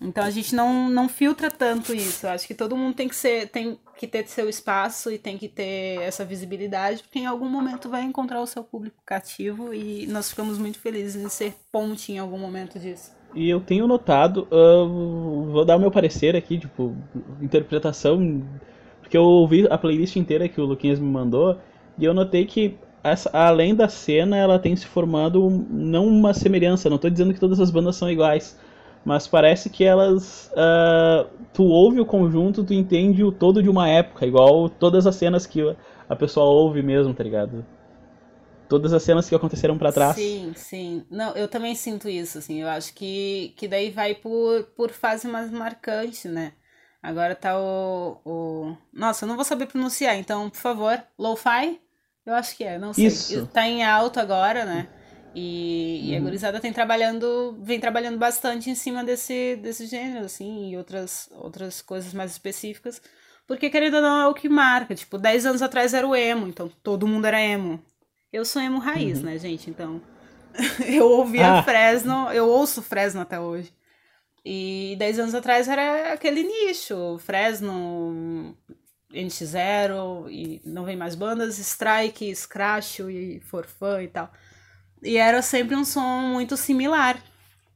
Então 0.02 0.24
a 0.24 0.30
gente 0.30 0.54
não, 0.54 0.88
não 0.88 1.08
filtra 1.08 1.50
tanto 1.50 1.94
isso. 1.94 2.26
Acho 2.26 2.46
que 2.46 2.54
todo 2.54 2.76
mundo 2.76 2.94
tem 2.94 3.08
que 3.08 3.16
ser, 3.16 3.48
tem 3.48 3.78
que 3.96 4.06
ter 4.06 4.26
seu 4.26 4.48
espaço 4.48 5.10
e 5.10 5.18
tem 5.18 5.38
que 5.38 5.48
ter 5.48 6.00
essa 6.02 6.24
visibilidade, 6.24 7.02
porque 7.02 7.18
em 7.18 7.26
algum 7.26 7.48
momento 7.48 7.88
vai 7.88 8.02
encontrar 8.02 8.40
o 8.40 8.46
seu 8.46 8.64
público 8.64 8.96
cativo 9.04 9.72
e 9.72 10.06
nós 10.06 10.28
ficamos 10.28 10.58
muito 10.58 10.78
felizes 10.78 11.22
em 11.22 11.28
ser 11.28 11.54
ponte 11.70 12.12
em 12.12 12.18
algum 12.18 12.38
momento 12.38 12.78
disso. 12.78 13.12
E 13.34 13.48
eu 13.48 13.60
tenho 13.60 13.86
notado, 13.86 14.46
uh, 14.50 15.50
vou 15.50 15.64
dar 15.64 15.76
o 15.76 15.80
meu 15.80 15.90
parecer 15.90 16.36
aqui, 16.36 16.58
tipo, 16.58 16.96
interpretação, 17.40 18.44
porque 19.00 19.16
eu 19.16 19.24
ouvi 19.24 19.66
a 19.68 19.76
playlist 19.76 20.16
inteira 20.16 20.48
que 20.48 20.60
o 20.60 20.64
Luquinhas 20.64 21.00
me 21.00 21.08
mandou 21.08 21.58
e 21.98 22.04
eu 22.04 22.14
notei 22.14 22.44
que 22.46 22.76
essa, 23.02 23.28
além 23.32 23.74
da 23.74 23.88
cena, 23.88 24.36
ela 24.36 24.58
tem 24.58 24.74
se 24.74 24.86
formado 24.86 25.66
não 25.68 26.06
uma 26.06 26.32
semelhança, 26.32 26.88
não 26.88 26.96
estou 26.96 27.10
dizendo 27.10 27.34
que 27.34 27.40
todas 27.40 27.60
as 27.60 27.70
bandas 27.70 27.96
são 27.96 28.10
iguais, 28.10 28.58
mas 29.04 29.26
parece 29.26 29.68
que 29.68 29.84
elas. 29.84 30.50
Uh, 30.52 31.28
tu 31.52 31.64
ouve 31.64 32.00
o 32.00 32.06
conjunto, 32.06 32.64
tu 32.64 32.72
entende 32.72 33.22
o 33.22 33.30
todo 33.30 33.62
de 33.62 33.68
uma 33.68 33.88
época, 33.88 34.26
igual 34.26 34.68
todas 34.68 35.06
as 35.06 35.14
cenas 35.16 35.46
que 35.46 35.60
a 36.08 36.16
pessoa 36.16 36.46
ouve 36.46 36.82
mesmo, 36.82 37.12
tá 37.12 37.22
ligado? 37.22 37.64
Todas 38.68 38.92
as 38.92 39.02
cenas 39.02 39.28
que 39.28 39.34
aconteceram 39.34 39.76
para 39.76 39.92
trás. 39.92 40.16
Sim, 40.16 40.52
sim. 40.56 41.04
Não, 41.10 41.32
eu 41.34 41.46
também 41.46 41.74
sinto 41.74 42.08
isso, 42.08 42.38
assim. 42.38 42.62
Eu 42.62 42.68
acho 42.68 42.94
que, 42.94 43.52
que 43.56 43.68
daí 43.68 43.90
vai 43.90 44.14
por, 44.14 44.64
por 44.76 44.90
fase 44.90 45.28
mais 45.28 45.50
marcante, 45.50 46.28
né? 46.28 46.52
Agora 47.02 47.34
tá 47.34 47.60
o, 47.60 48.20
o. 48.24 48.76
Nossa, 48.90 49.24
eu 49.24 49.28
não 49.28 49.36
vou 49.36 49.44
saber 49.44 49.66
pronunciar, 49.66 50.16
então, 50.16 50.48
por 50.48 50.56
favor, 50.56 50.98
lo-fi? 51.18 51.78
Eu 52.24 52.32
acho 52.32 52.56
que 52.56 52.64
é, 52.64 52.78
não 52.78 52.94
sei. 52.94 53.06
Isso. 53.08 53.46
Tá 53.48 53.68
em 53.68 53.84
alto 53.84 54.18
agora, 54.18 54.64
né? 54.64 54.88
E, 55.34 56.00
uhum. 56.00 56.08
e 56.08 56.14
a 56.14 56.18
uhum. 56.18 56.24
gurizada 56.24 56.60
tem 56.60 56.72
trabalhando, 56.72 57.58
vem 57.60 57.80
trabalhando 57.80 58.18
bastante 58.18 58.70
em 58.70 58.74
cima 58.74 59.02
desse, 59.02 59.56
desse 59.56 59.86
gênero, 59.86 60.24
assim, 60.24 60.70
e 60.70 60.76
outras, 60.76 61.28
outras 61.32 61.82
coisas 61.82 62.14
mais 62.14 62.30
específicas. 62.30 63.02
Porque, 63.46 63.68
querendo 63.68 63.94
ou 63.96 64.02
não, 64.02 64.20
é 64.22 64.26
o 64.28 64.34
que 64.34 64.48
marca. 64.48 64.94
Tipo, 64.94 65.18
10 65.18 65.46
anos 65.46 65.62
atrás 65.62 65.92
era 65.92 66.06
o 66.06 66.14
emo, 66.14 66.46
então 66.46 66.70
todo 66.82 67.06
mundo 67.06 67.26
era 67.26 67.40
emo. 67.40 67.82
Eu 68.32 68.44
sou 68.44 68.62
emo 68.62 68.78
raiz, 68.78 69.18
uhum. 69.18 69.24
né, 69.24 69.38
gente? 69.38 69.68
Então, 69.68 70.00
eu 70.86 71.06
ouvia 71.06 71.58
ah. 71.58 71.62
Fresno, 71.62 72.30
eu 72.32 72.48
ouço 72.48 72.80
Fresno 72.80 73.20
até 73.20 73.38
hoje. 73.38 73.72
E 74.44 74.94
10 74.98 75.18
anos 75.20 75.34
atrás 75.34 75.68
era 75.68 76.12
aquele 76.12 76.42
nicho, 76.42 77.18
Fresno, 77.18 78.56
NX0, 79.12 80.30
e 80.30 80.60
não 80.64 80.84
vem 80.84 80.96
mais 80.96 81.14
bandas, 81.14 81.58
Strike, 81.58 82.34
Scratch 82.34 83.00
e 83.00 83.40
Forfã 83.40 84.02
e 84.02 84.08
tal. 84.08 84.30
E 85.04 85.18
era 85.18 85.42
sempre 85.42 85.76
um 85.76 85.84
som 85.84 86.00
muito 86.32 86.56
similar. 86.56 87.16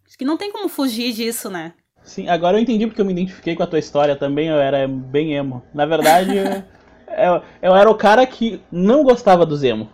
Acho 0.06 0.16
que 0.16 0.24
não 0.24 0.38
tem 0.38 0.50
como 0.50 0.68
fugir 0.68 1.12
disso, 1.12 1.50
né? 1.50 1.74
Sim, 2.02 2.26
agora 2.28 2.56
eu 2.56 2.62
entendi 2.62 2.86
porque 2.86 3.00
eu 3.00 3.04
me 3.04 3.12
identifiquei 3.12 3.54
com 3.54 3.62
a 3.62 3.66
tua 3.66 3.78
história 3.78 4.16
também, 4.16 4.48
eu 4.48 4.56
era 4.56 4.88
bem 4.88 5.34
emo. 5.34 5.62
Na 5.74 5.84
verdade, 5.84 6.34
eu, 6.38 7.42
eu, 7.60 7.76
era 7.76 7.90
o 7.90 7.94
cara 7.94 8.26
que 8.26 8.62
não 8.72 9.02
gostava 9.02 9.44
do 9.44 9.62
emo. 9.62 9.90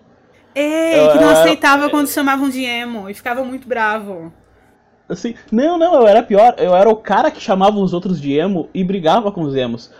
Ei, 0.54 1.00
eu, 1.00 1.10
que 1.10 1.18
não 1.18 1.30
aceitava 1.30 1.82
era... 1.82 1.90
quando 1.90 2.08
chamavam 2.08 2.48
de 2.48 2.62
emo 2.62 3.10
e 3.10 3.14
ficava 3.14 3.42
muito 3.42 3.66
bravo. 3.66 4.32
Assim, 5.08 5.34
não, 5.50 5.76
não, 5.76 5.94
eu 5.94 6.06
era 6.06 6.22
pior. 6.22 6.54
Eu 6.56 6.74
era 6.74 6.88
o 6.88 6.96
cara 6.96 7.32
que 7.32 7.40
chamava 7.40 7.76
os 7.78 7.92
outros 7.92 8.20
de 8.20 8.32
emo 8.32 8.70
e 8.72 8.84
brigava 8.84 9.32
com 9.32 9.42
os 9.42 9.56
emos. 9.56 9.90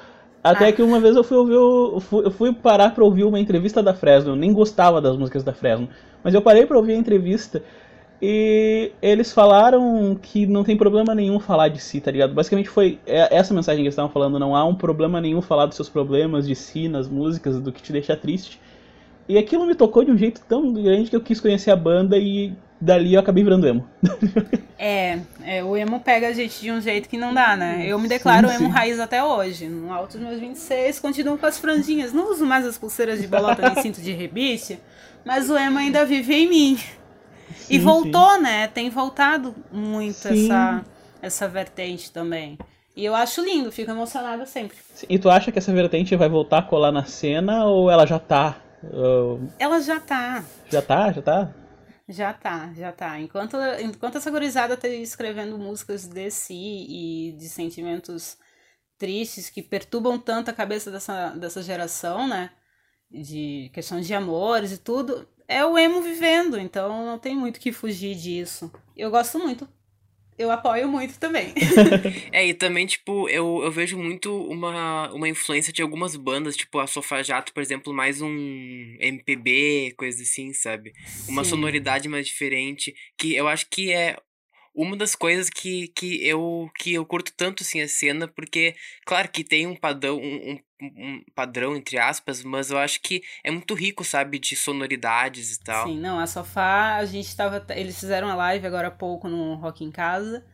Até 0.45 0.69
ah. 0.69 0.73
que 0.73 0.83
uma 0.83 1.01
vez 1.01 1.17
eu 1.17 1.25
fui 1.25 1.39
ouvir, 1.39 1.55
eu 1.55 2.01
fui, 2.01 2.27
eu 2.27 2.31
fui 2.31 2.53
parar 2.53 2.95
pra 2.95 3.03
ouvir 3.03 3.25
uma 3.25 3.41
entrevista 3.41 3.83
da 3.83 3.95
Fresno. 3.95 4.33
Eu 4.33 4.37
nem 4.37 4.53
gostava 4.53 5.01
das 5.01 5.17
músicas 5.17 5.43
da 5.43 5.55
Fresno. 5.55 5.89
Mas 6.23 6.35
eu 6.35 6.43
parei 6.43 6.67
pra 6.67 6.77
ouvir 6.77 6.93
a 6.93 6.97
entrevista 6.97 7.63
e 8.21 8.93
eles 9.01 9.33
falaram 9.33 10.19
que 10.21 10.47
não 10.47 10.63
tem 10.63 10.77
problema 10.77 11.15
nenhum 11.15 11.41
falar 11.41 11.69
de 11.69 11.81
si, 11.81 11.99
tá 11.99 12.11
ligado? 12.11 12.35
Basicamente 12.35 12.69
foi 12.69 12.99
é, 13.07 13.35
essa 13.35 13.55
mensagem 13.55 13.79
que 13.79 13.87
eles 13.87 13.95
estavam 13.95 14.11
falando. 14.11 14.39
Não 14.39 14.55
há 14.55 14.63
um 14.67 14.75
problema 14.75 15.19
nenhum 15.19 15.41
falar 15.41 15.65
dos 15.65 15.77
seus 15.77 15.89
problemas 15.89 16.47
de 16.47 16.55
si 16.55 16.89
nas 16.89 17.09
músicas, 17.09 17.59
do 17.59 17.73
que 17.73 17.83
te 17.83 17.91
deixa 17.91 18.15
triste. 18.15 18.61
E 19.27 19.39
aquilo 19.39 19.65
me 19.65 19.75
tocou 19.75 20.05
de 20.05 20.11
um 20.11 20.19
jeito 20.19 20.43
tão 20.47 20.75
grande 20.75 21.09
que 21.09 21.17
eu 21.17 21.23
quis 21.23 21.41
conhecer 21.41 21.71
a 21.71 21.77
banda 21.77 22.19
e 22.19 22.53
dali 22.81 23.15
eu 23.15 23.21
acabei 23.21 23.43
virando 23.43 23.67
emo. 23.67 23.89
é, 24.79 25.19
é, 25.43 25.65
o 25.65 25.77
emo 25.77 26.01
pega 26.01 26.29
a 26.29 26.33
gente 26.33 26.61
de 26.61 26.71
um 26.71 26.81
jeito 26.81 27.09
que 27.09 27.17
não 27.17 27.33
dá, 27.33 27.57
né? 27.57 27.85
Eu 27.87 27.99
me 27.99 28.09
declaro 28.09 28.49
sim, 28.49 28.57
emo 28.57 28.69
raiz 28.69 28.99
até 29.01 29.23
hoje. 29.23 29.69
No 29.69 29.93
alto 29.93 30.19
dos 30.19 30.27
meus 30.27 30.41
26, 30.41 31.01
continuo 31.01 31.39
com 31.39 31.47
as 31.47 31.59
franjinhas. 31.59 32.13
Não 32.13 32.31
uso 32.31 32.45
mais 32.47 32.67
as 32.67 32.77
pulseiras 32.79 33.21
de 33.21 33.27
bolota 33.27 33.63
nem 33.71 33.83
cinto 33.83 34.01
de 34.01 34.13
rebite, 34.13 34.79
mas 35.25 35.49
o 35.51 35.57
emo 35.57 35.79
ainda 35.79 36.05
vive 36.05 36.35
em 36.35 36.49
mim. 36.49 36.79
Sim, 37.57 37.75
e 37.75 37.79
voltou, 37.79 38.35
sim. 38.35 38.43
né? 38.43 38.67
Tem 38.69 38.91
voltado 38.91 39.55
muito 39.73 40.29
essa, 40.29 40.85
essa 41.23 41.49
vertente 41.49 42.11
também. 42.11 42.59
E 42.97 43.05
eu 43.05 43.15
acho 43.15 43.45
lindo, 43.45 43.73
fico 43.73 43.91
emocionada 43.91 44.47
sempre. 44.47 44.77
E 45.09 45.19
tu 45.19 45.29
acha 45.29 45.51
que 45.51 45.59
essa 45.59 45.73
vertente 45.73 46.15
vai 46.15 46.29
voltar 46.29 46.59
a 46.59 46.63
colar 46.63 46.93
na 46.93 47.05
cena 47.05 47.65
ou 47.65 47.91
ela 47.91 48.07
já 48.07 48.21
tá? 48.21 48.57
Uh... 48.85 49.49
Ela 49.59 49.81
já 49.81 49.99
tá. 49.99 50.45
Já 50.71 50.81
tá? 50.81 51.11
Já 51.11 51.23
tá? 51.23 51.51
Já 52.09 52.35
tá, 52.35 52.73
já 52.75 52.93
tá. 52.93 53.19
Enquanto, 53.19 53.57
enquanto 53.81 54.19
essa 54.19 54.31
gurizada 54.31 54.77
tá 54.77 54.89
escrevendo 54.89 55.59
músicas 55.59 56.07
de 56.07 56.31
si 56.31 56.55
e 56.55 57.33
de 57.33 57.49
sentimentos 57.49 58.37
tristes 58.99 59.51
que 59.51 59.63
perturbam 59.63 60.19
tanto 60.19 60.51
a 60.51 60.55
cabeça 60.55 60.91
dessa, 60.91 61.31
dessa 61.31 61.63
geração, 61.63 62.29
né? 62.29 62.51
De 63.11 63.71
questões 63.73 64.07
de 64.07 64.15
amores 64.15 64.73
e 64.73 64.79
tudo, 64.79 65.27
é 65.49 65.65
o 65.65 65.79
emo 65.79 66.03
vivendo, 66.03 66.59
então 66.59 67.07
não 67.07 67.19
tem 67.19 67.37
muito 67.37 67.61
que 67.61 67.73
fugir 67.73 68.15
disso. 68.17 68.71
Eu 68.97 69.11
gosto 69.11 69.39
muito 69.39 69.69
eu 70.39 70.51
apoio 70.51 70.89
muito 70.89 71.19
também. 71.19 71.55
é, 72.33 72.47
e 72.47 72.55
também, 72.55 72.87
tipo, 72.87 73.29
eu, 73.29 73.61
eu 73.63 73.71
vejo 73.71 73.99
muito 73.99 74.37
uma, 74.47 75.11
uma 75.13 75.29
influência 75.29 75.73
de 75.73 75.83
algumas 75.83 76.17
bandas, 76.17 76.57
tipo 76.57 76.79
a 76.79 76.87
Sofá 76.87 77.23
Jato, 77.23 77.53
por 77.53 77.63
exemplo, 77.63 77.93
mais 77.93 78.21
um 78.21 78.97
MPB, 79.01 79.95
coisa 79.97 80.23
assim, 80.23 80.53
sabe? 80.53 80.93
Uma 81.29 81.45
sonoridade 81.45 82.09
mais 82.09 82.27
diferente, 82.27 82.95
que 83.17 83.35
eu 83.35 83.47
acho 83.49 83.67
que 83.71 83.93
é 83.93 84.17
uma 84.75 84.97
das 84.97 85.15
coisas 85.15 85.49
que, 85.49 85.89
que, 85.89 86.27
eu, 86.27 86.69
que 86.77 86.95
eu 86.95 87.07
curto 87.07 87.33
tanto, 87.37 87.63
assim, 87.63 87.81
a 87.81 87.89
cena, 87.89 88.27
porque, 88.27 88.75
claro 89.07 89.29
que 89.29 89.45
tem 89.45 89.67
um 89.67 89.77
padrão, 89.77 90.19
um, 90.19 90.59
um, 90.83 91.25
padrão, 91.35 91.77
entre 91.77 91.97
aspas, 91.97 92.43
mas 92.43 92.71
eu 92.71 92.79
acho 92.79 93.01
que 93.01 93.23
é 93.45 93.51
muito 93.51 93.75
rico, 93.75 94.05
sabe, 94.05 94.39
de 94.39 94.57
sonoridades 94.57 95.55
e 95.55 95.61
tal. 95.61 95.87
Sim, 95.87 96.01
não, 96.01 96.19
a 96.19 96.27
Sofá, 96.27 96.97
a 96.97 97.05
gente 97.05 97.35
tava, 97.37 97.65
eles 97.71 97.99
fizeram 97.99 98.29
a 98.29 98.35
live 98.35 98.67
agora 98.67 98.89
há 98.89 98.91
pouco 98.91 99.29
no 99.29 99.55
Rock 99.55 99.85
em 99.85 99.93
Casa, 99.93 100.45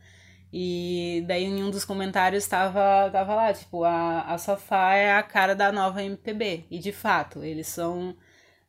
e 0.53 1.23
daí 1.27 1.45
em 1.45 1.63
um 1.63 1.71
dos 1.71 1.83
comentários 1.83 2.45
tava, 2.45 3.09
tava 3.11 3.33
lá, 3.33 3.53
tipo, 3.53 3.83
a, 3.83 4.21
a 4.21 4.37
Sofá 4.37 4.93
é 4.93 5.13
a 5.13 5.23
cara 5.23 5.55
da 5.55 5.71
nova 5.71 6.03
MPB, 6.03 6.65
e 6.69 6.77
de 6.77 6.91
fato, 6.91 7.43
eles 7.43 7.67
são 7.67 8.15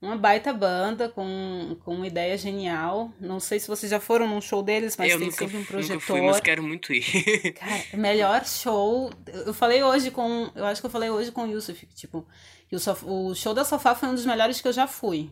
uma 0.02 0.16
baita 0.16 0.52
banda 0.52 1.08
com, 1.08 1.76
com 1.84 1.94
uma 1.94 2.06
ideia 2.06 2.36
genial. 2.36 3.12
Não 3.20 3.38
sei 3.38 3.60
se 3.60 3.68
vocês 3.68 3.88
já 3.88 4.00
foram 4.00 4.26
num 4.26 4.40
show 4.40 4.60
deles, 4.60 4.96
mas 4.96 5.12
eu 5.12 5.18
tem 5.18 5.28
nunca, 5.28 5.38
sempre 5.38 5.56
um 5.56 5.64
projetor. 5.64 5.94
Nunca 5.94 6.06
fui, 6.06 6.20
mas 6.20 6.40
quero 6.40 6.60
muito 6.60 6.92
ir. 6.92 7.52
Cara, 7.54 7.84
melhor 7.94 8.44
show. 8.44 9.12
Eu 9.46 9.54
falei 9.54 9.80
hoje 9.84 10.10
com. 10.10 10.50
Eu 10.56 10.66
acho 10.66 10.80
que 10.80 10.86
eu 10.86 10.90
falei 10.90 11.08
hoje 11.08 11.30
com 11.30 11.44
o 11.44 11.46
Yusuf, 11.46 11.86
tipo, 11.94 12.26
o, 12.72 12.78
sof, 12.80 13.04
o 13.06 13.32
show 13.32 13.54
da 13.54 13.64
Sofá 13.64 13.94
foi 13.94 14.08
um 14.08 14.14
dos 14.14 14.26
melhores 14.26 14.60
que 14.60 14.66
eu 14.66 14.72
já 14.72 14.88
fui. 14.88 15.30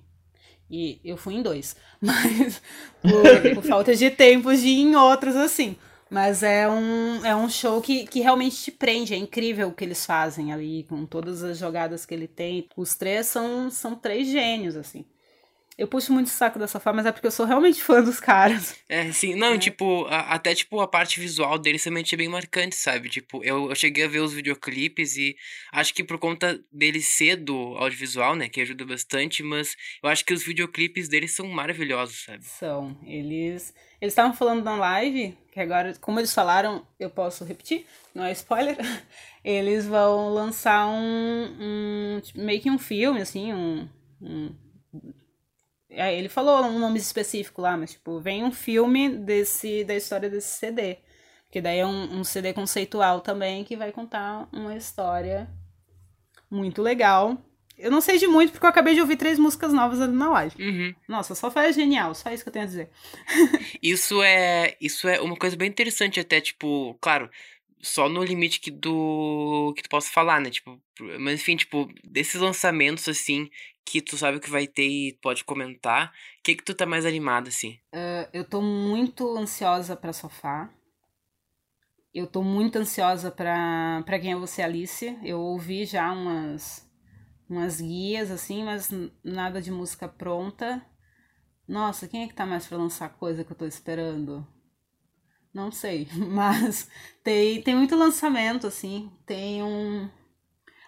E 0.70 1.00
eu 1.04 1.16
fui 1.16 1.34
em 1.34 1.42
dois. 1.42 1.74
Mas 2.00 2.62
por, 3.02 3.54
por 3.56 3.64
falta 3.64 3.96
de 3.96 4.08
tempo 4.08 4.54
de 4.54 4.68
ir 4.68 4.82
em 4.82 4.94
outros, 4.94 5.34
assim. 5.34 5.76
Mas 6.10 6.42
é 6.42 6.68
um, 6.68 7.24
é 7.24 7.34
um 7.36 7.48
show 7.48 7.80
que, 7.80 8.06
que 8.06 8.20
realmente 8.20 8.56
te 8.56 8.72
prende. 8.72 9.14
É 9.14 9.16
incrível 9.16 9.68
o 9.68 9.74
que 9.74 9.84
eles 9.84 10.04
fazem 10.04 10.52
ali, 10.52 10.84
com 10.84 11.06
todas 11.06 11.42
as 11.42 11.58
jogadas 11.58 12.04
que 12.04 12.12
ele 12.14 12.26
tem. 12.28 12.68
Os 12.76 12.96
três 12.96 13.26
são, 13.26 13.70
são 13.70 13.94
três 13.94 14.28
gênios, 14.28 14.76
assim. 14.76 15.04
Eu 15.80 15.88
puxo 15.88 16.12
muito 16.12 16.26
o 16.26 16.30
saco 16.30 16.58
dessa 16.58 16.78
forma, 16.78 16.98
mas 16.98 17.06
é 17.06 17.12
porque 17.12 17.26
eu 17.26 17.30
sou 17.30 17.46
realmente 17.46 17.82
fã 17.82 18.02
dos 18.02 18.20
caras. 18.20 18.76
É, 18.86 19.10
sim. 19.12 19.34
Não, 19.34 19.54
é. 19.54 19.58
tipo, 19.58 20.04
a, 20.10 20.34
até 20.34 20.54
tipo 20.54 20.78
a 20.78 20.86
parte 20.86 21.18
visual 21.18 21.58
deles 21.58 21.82
também 21.82 22.04
é 22.12 22.16
bem 22.16 22.28
marcante, 22.28 22.76
sabe? 22.76 23.08
Tipo, 23.08 23.42
eu, 23.42 23.70
eu 23.70 23.74
cheguei 23.74 24.04
a 24.04 24.08
ver 24.08 24.18
os 24.18 24.34
videoclipes 24.34 25.16
e 25.16 25.34
acho 25.72 25.94
que 25.94 26.04
por 26.04 26.18
conta 26.18 26.62
deles 26.70 27.08
ser 27.08 27.36
do 27.36 27.56
audiovisual, 27.78 28.36
né, 28.36 28.46
que 28.46 28.60
ajuda 28.60 28.84
bastante, 28.84 29.42
mas 29.42 29.74
eu 30.02 30.10
acho 30.10 30.22
que 30.22 30.34
os 30.34 30.44
videoclipes 30.44 31.08
deles 31.08 31.32
são 31.32 31.46
maravilhosos, 31.46 32.24
sabe? 32.26 32.44
São. 32.44 32.94
Eles 33.06 33.72
eles 34.02 34.12
estavam 34.12 34.34
falando 34.34 34.62
na 34.62 34.76
live, 34.76 35.34
que 35.50 35.60
agora, 35.60 35.94
como 35.98 36.20
eles 36.20 36.34
falaram, 36.34 36.86
eu 36.98 37.08
posso 37.08 37.42
repetir, 37.42 37.86
não 38.14 38.24
é 38.24 38.32
spoiler. 38.32 38.76
Eles 39.42 39.86
vão 39.86 40.28
lançar 40.28 40.86
um, 40.86 41.56
um 41.58 42.20
meio 42.34 42.60
que 42.60 42.70
um 42.70 42.78
filme 42.78 43.22
assim, 43.22 43.54
um, 43.54 43.88
um 44.20 44.54
ele 45.90 46.28
falou 46.28 46.64
um 46.64 46.78
nome 46.78 46.98
específico 46.98 47.60
lá, 47.60 47.76
mas 47.76 47.92
tipo, 47.92 48.20
vem 48.20 48.44
um 48.44 48.52
filme 48.52 49.08
desse 49.08 49.84
da 49.84 49.94
história 49.94 50.30
desse 50.30 50.58
CD. 50.58 50.98
Que 51.50 51.60
daí 51.60 51.80
é 51.80 51.86
um, 51.86 52.20
um 52.20 52.24
CD 52.24 52.52
conceitual 52.52 53.20
também 53.20 53.64
que 53.64 53.76
vai 53.76 53.90
contar 53.90 54.48
uma 54.52 54.76
história 54.76 55.48
muito 56.48 56.80
legal. 56.80 57.36
Eu 57.76 57.90
não 57.90 58.00
sei 58.00 58.18
de 58.18 58.26
muito 58.26 58.52
porque 58.52 58.64
eu 58.64 58.70
acabei 58.70 58.94
de 58.94 59.00
ouvir 59.00 59.16
três 59.16 59.38
músicas 59.38 59.72
novas 59.72 60.00
ali 60.00 60.12
na 60.12 60.30
live. 60.30 60.62
Uhum. 60.62 60.94
Nossa, 61.08 61.34
só 61.34 61.50
faz 61.50 61.74
genial, 61.74 62.14
só 62.14 62.30
isso 62.30 62.44
que 62.44 62.48
eu 62.50 62.52
tenho 62.52 62.66
a 62.66 62.68
dizer. 62.68 62.90
isso 63.82 64.22
é 64.22 64.76
isso 64.80 65.08
é 65.08 65.20
uma 65.20 65.36
coisa 65.36 65.56
bem 65.56 65.68
interessante 65.68 66.20
até, 66.20 66.40
tipo, 66.40 66.96
claro, 67.00 67.28
só 67.80 68.08
no 68.08 68.22
limite 68.22 68.60
que 68.60 68.70
do 68.70 69.72
que 69.74 69.82
tu 69.82 69.88
possa 69.88 70.10
falar, 70.12 70.40
né? 70.40 70.50
Tipo, 70.50 70.80
mas 71.18 71.40
enfim, 71.40 71.56
tipo, 71.56 71.88
desses 72.04 72.40
lançamentos 72.40 73.08
assim 73.08 73.50
que 73.90 74.00
tu 74.00 74.16
sabe 74.16 74.36
o 74.36 74.40
que 74.40 74.48
vai 74.48 74.68
ter 74.68 74.86
e 74.86 75.18
pode 75.20 75.42
comentar, 75.42 76.12
o 76.38 76.42
que 76.44 76.54
que 76.54 76.62
tu 76.62 76.72
tá 76.74 76.86
mais 76.86 77.04
animado 77.04 77.48
assim? 77.48 77.72
Uh, 77.92 78.28
eu 78.32 78.44
tô 78.44 78.62
muito 78.62 79.36
ansiosa 79.36 79.96
para 79.96 80.12
sofá. 80.12 80.70
Eu 82.14 82.28
tô 82.28 82.40
muito 82.42 82.76
ansiosa 82.76 83.32
para 83.32 84.02
para 84.06 84.20
quem 84.20 84.32
é 84.32 84.36
você, 84.36 84.62
Alice. 84.62 85.18
Eu 85.24 85.40
ouvi 85.40 85.84
já 85.84 86.12
umas 86.12 86.88
umas 87.48 87.80
guias 87.80 88.30
assim, 88.30 88.62
mas 88.62 88.90
nada 89.24 89.60
de 89.60 89.72
música 89.72 90.06
pronta. 90.06 90.80
Nossa, 91.66 92.06
quem 92.06 92.22
é 92.22 92.28
que 92.28 92.34
tá 92.34 92.46
mais 92.46 92.66
para 92.66 92.78
lançar 92.78 93.08
coisa 93.10 93.42
que 93.44 93.50
eu 93.50 93.56
tô 93.56 93.66
esperando? 93.66 94.46
Não 95.52 95.72
sei, 95.72 96.06
mas 96.14 96.88
tem, 97.24 97.60
tem 97.60 97.74
muito 97.74 97.96
lançamento, 97.96 98.68
assim. 98.68 99.10
Tem 99.26 99.64
um. 99.64 100.08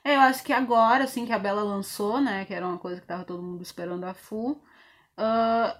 É, 0.04 0.16
eu 0.16 0.20
acho 0.20 0.42
que 0.42 0.52
agora, 0.52 1.04
assim, 1.04 1.24
que 1.24 1.32
a 1.32 1.38
Bela 1.38 1.62
lançou, 1.62 2.20
né? 2.20 2.44
Que 2.44 2.54
era 2.54 2.66
uma 2.66 2.78
coisa 2.78 3.00
que 3.00 3.06
tava 3.06 3.24
todo 3.24 3.42
mundo 3.42 3.62
esperando 3.62 4.04
a 4.04 4.14
full. 4.14 4.62
Uh, 5.16 5.76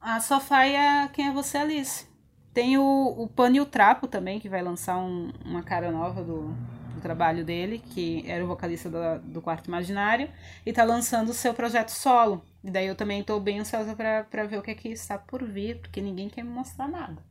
a 0.00 0.20
Sofá 0.20 0.66
e 0.66 0.76
a 0.76 1.08
Quem 1.08 1.28
é 1.28 1.32
Você, 1.32 1.58
Alice. 1.58 2.06
Tem 2.52 2.76
o, 2.78 3.14
o 3.16 3.28
Pano 3.28 3.56
e 3.56 3.60
o 3.60 3.66
Trapo 3.66 4.06
também, 4.06 4.40
que 4.40 4.48
vai 4.48 4.62
lançar 4.62 4.96
um, 4.98 5.32
uma 5.44 5.62
cara 5.62 5.90
nova 5.90 6.22
do, 6.22 6.48
do 6.94 7.00
trabalho 7.00 7.44
dele, 7.44 7.82
que 7.90 8.24
era 8.26 8.44
o 8.44 8.46
vocalista 8.46 8.90
do, 8.90 9.18
do 9.32 9.42
Quarto 9.42 9.68
Imaginário, 9.68 10.28
e 10.64 10.72
tá 10.72 10.84
lançando 10.84 11.30
o 11.30 11.34
seu 11.34 11.54
projeto 11.54 11.90
solo. 11.90 12.44
E 12.62 12.70
daí 12.70 12.86
eu 12.86 12.94
também 12.94 13.22
tô 13.22 13.38
bem 13.40 13.60
ansiosa 13.60 13.94
pra, 13.94 14.44
ver 14.46 14.58
o 14.58 14.62
que 14.62 14.70
é 14.70 14.74
que 14.74 14.88
está 14.88 15.16
por 15.18 15.44
vir, 15.44 15.78
porque 15.80 16.00
ninguém 16.00 16.28
quer 16.28 16.42
me 16.42 16.50
mostrar 16.50 16.88
nada. 16.88 17.22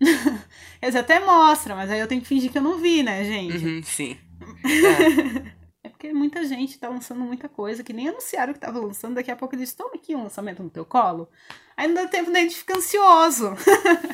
Eles 0.80 0.96
até 0.96 1.20
mostram, 1.20 1.76
mas 1.76 1.90
aí 1.90 2.00
eu 2.00 2.08
tenho 2.08 2.20
que 2.22 2.28
fingir 2.28 2.50
que 2.50 2.58
eu 2.58 2.62
não 2.62 2.78
vi, 2.78 3.02
né, 3.02 3.24
gente? 3.24 3.56
Uhum, 3.56 3.82
sim. 3.82 4.18
É. 4.64 5.59
porque 6.00 6.14
muita 6.14 6.42
gente 6.46 6.78
tá 6.78 6.88
lançando 6.88 7.20
muita 7.20 7.46
coisa 7.46 7.84
que 7.84 7.92
nem 7.92 8.08
anunciaram 8.08 8.54
que 8.54 8.58
tava 8.58 8.80
lançando, 8.80 9.16
daqui 9.16 9.30
a 9.30 9.36
pouco 9.36 9.54
eles 9.54 9.74
tomam 9.74 9.92
aqui 9.92 10.16
um 10.16 10.22
lançamento 10.22 10.62
no 10.62 10.70
teu 10.70 10.82
colo. 10.82 11.28
Aí 11.76 11.86
não 11.86 11.94
dá 11.94 12.08
tempo 12.08 12.30
nem 12.30 12.48
de 12.48 12.54
ficar 12.54 12.78
ansioso. 12.78 13.52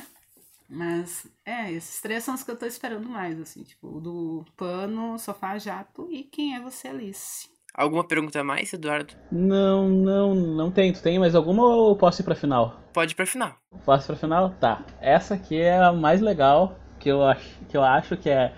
mas, 0.69 1.29
é, 1.45 1.71
esses 1.71 2.01
três 2.01 2.25
são 2.25 2.35
os 2.35 2.43
que 2.43 2.51
eu 2.51 2.59
tô 2.59 2.67
esperando 2.67 3.09
mais, 3.09 3.41
assim, 3.41 3.63
tipo, 3.63 3.87
o 3.87 4.01
do 4.01 4.45
pano, 4.57 5.17
sofá, 5.17 5.57
jato 5.59 6.09
e 6.11 6.25
quem 6.25 6.57
é 6.57 6.61
você, 6.61 6.89
Alice? 6.89 7.49
Alguma 7.73 8.03
pergunta 8.03 8.41
a 8.41 8.45
mais, 8.45 8.73
Eduardo? 8.73 9.15
Não, 9.31 9.89
não, 9.89 10.35
não 10.35 10.73
tem. 10.73 10.93
Tu 10.93 11.01
tem 11.01 11.21
mais 11.21 11.37
alguma 11.37 11.63
ou 11.63 11.95
posso 11.95 12.21
ir 12.21 12.25
pra 12.25 12.35
final? 12.35 12.81
Pode 12.93 13.13
ir 13.13 13.15
pra 13.15 13.27
final. 13.27 13.55
Posso 13.85 14.07
ir 14.07 14.09
pra 14.09 14.17
final? 14.17 14.51
Tá. 14.59 14.85
Essa 15.01 15.35
aqui 15.35 15.57
é 15.57 15.79
a 15.79 15.93
mais 15.93 16.21
legal 16.21 16.81
que 16.99 17.11
eu 17.11 17.23
acho 17.23 17.59
que, 17.69 17.77
eu 17.77 17.85
acho 17.85 18.17
que 18.17 18.29
é. 18.29 18.53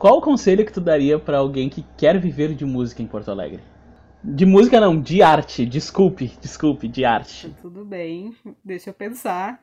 Qual 0.00 0.16
o 0.16 0.22
conselho 0.22 0.64
que 0.64 0.72
tu 0.72 0.80
daria 0.80 1.18
para 1.18 1.36
alguém 1.36 1.68
que 1.68 1.84
quer 1.98 2.18
viver 2.18 2.54
de 2.54 2.64
música 2.64 3.02
em 3.02 3.06
Porto 3.06 3.30
Alegre? 3.30 3.62
De 4.24 4.46
música 4.46 4.80
não, 4.80 4.98
de 4.98 5.22
arte. 5.22 5.66
Desculpe, 5.66 6.28
desculpe, 6.40 6.88
de 6.88 7.04
arte. 7.04 7.50
Tá 7.50 7.58
tudo 7.60 7.84
bem, 7.84 8.34
deixa 8.64 8.88
eu 8.88 8.94
pensar. 8.94 9.62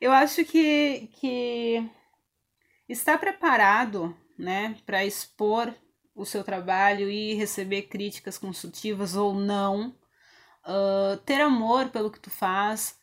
Eu 0.00 0.12
acho 0.12 0.44
que, 0.44 1.10
que 1.14 1.84
estar 2.88 3.18
preparado, 3.18 4.16
né, 4.38 4.76
para 4.86 5.04
expor 5.04 5.74
o 6.14 6.24
seu 6.24 6.44
trabalho 6.44 7.10
e 7.10 7.34
receber 7.34 7.82
críticas 7.82 8.38
construtivas 8.38 9.16
ou 9.16 9.34
não, 9.34 9.88
uh, 10.64 11.16
ter 11.26 11.40
amor 11.40 11.88
pelo 11.88 12.12
que 12.12 12.20
tu 12.20 12.30
faz, 12.30 12.96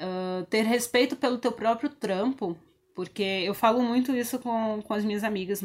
uh, 0.00 0.44
ter 0.46 0.62
respeito 0.62 1.14
pelo 1.14 1.38
teu 1.38 1.52
próprio 1.52 1.90
trampo, 1.90 2.58
porque 2.92 3.22
eu 3.22 3.54
falo 3.54 3.80
muito 3.80 4.10
isso 4.16 4.40
com, 4.40 4.82
com 4.82 4.94
as 4.94 5.04
minhas 5.04 5.22
amigas, 5.22 5.62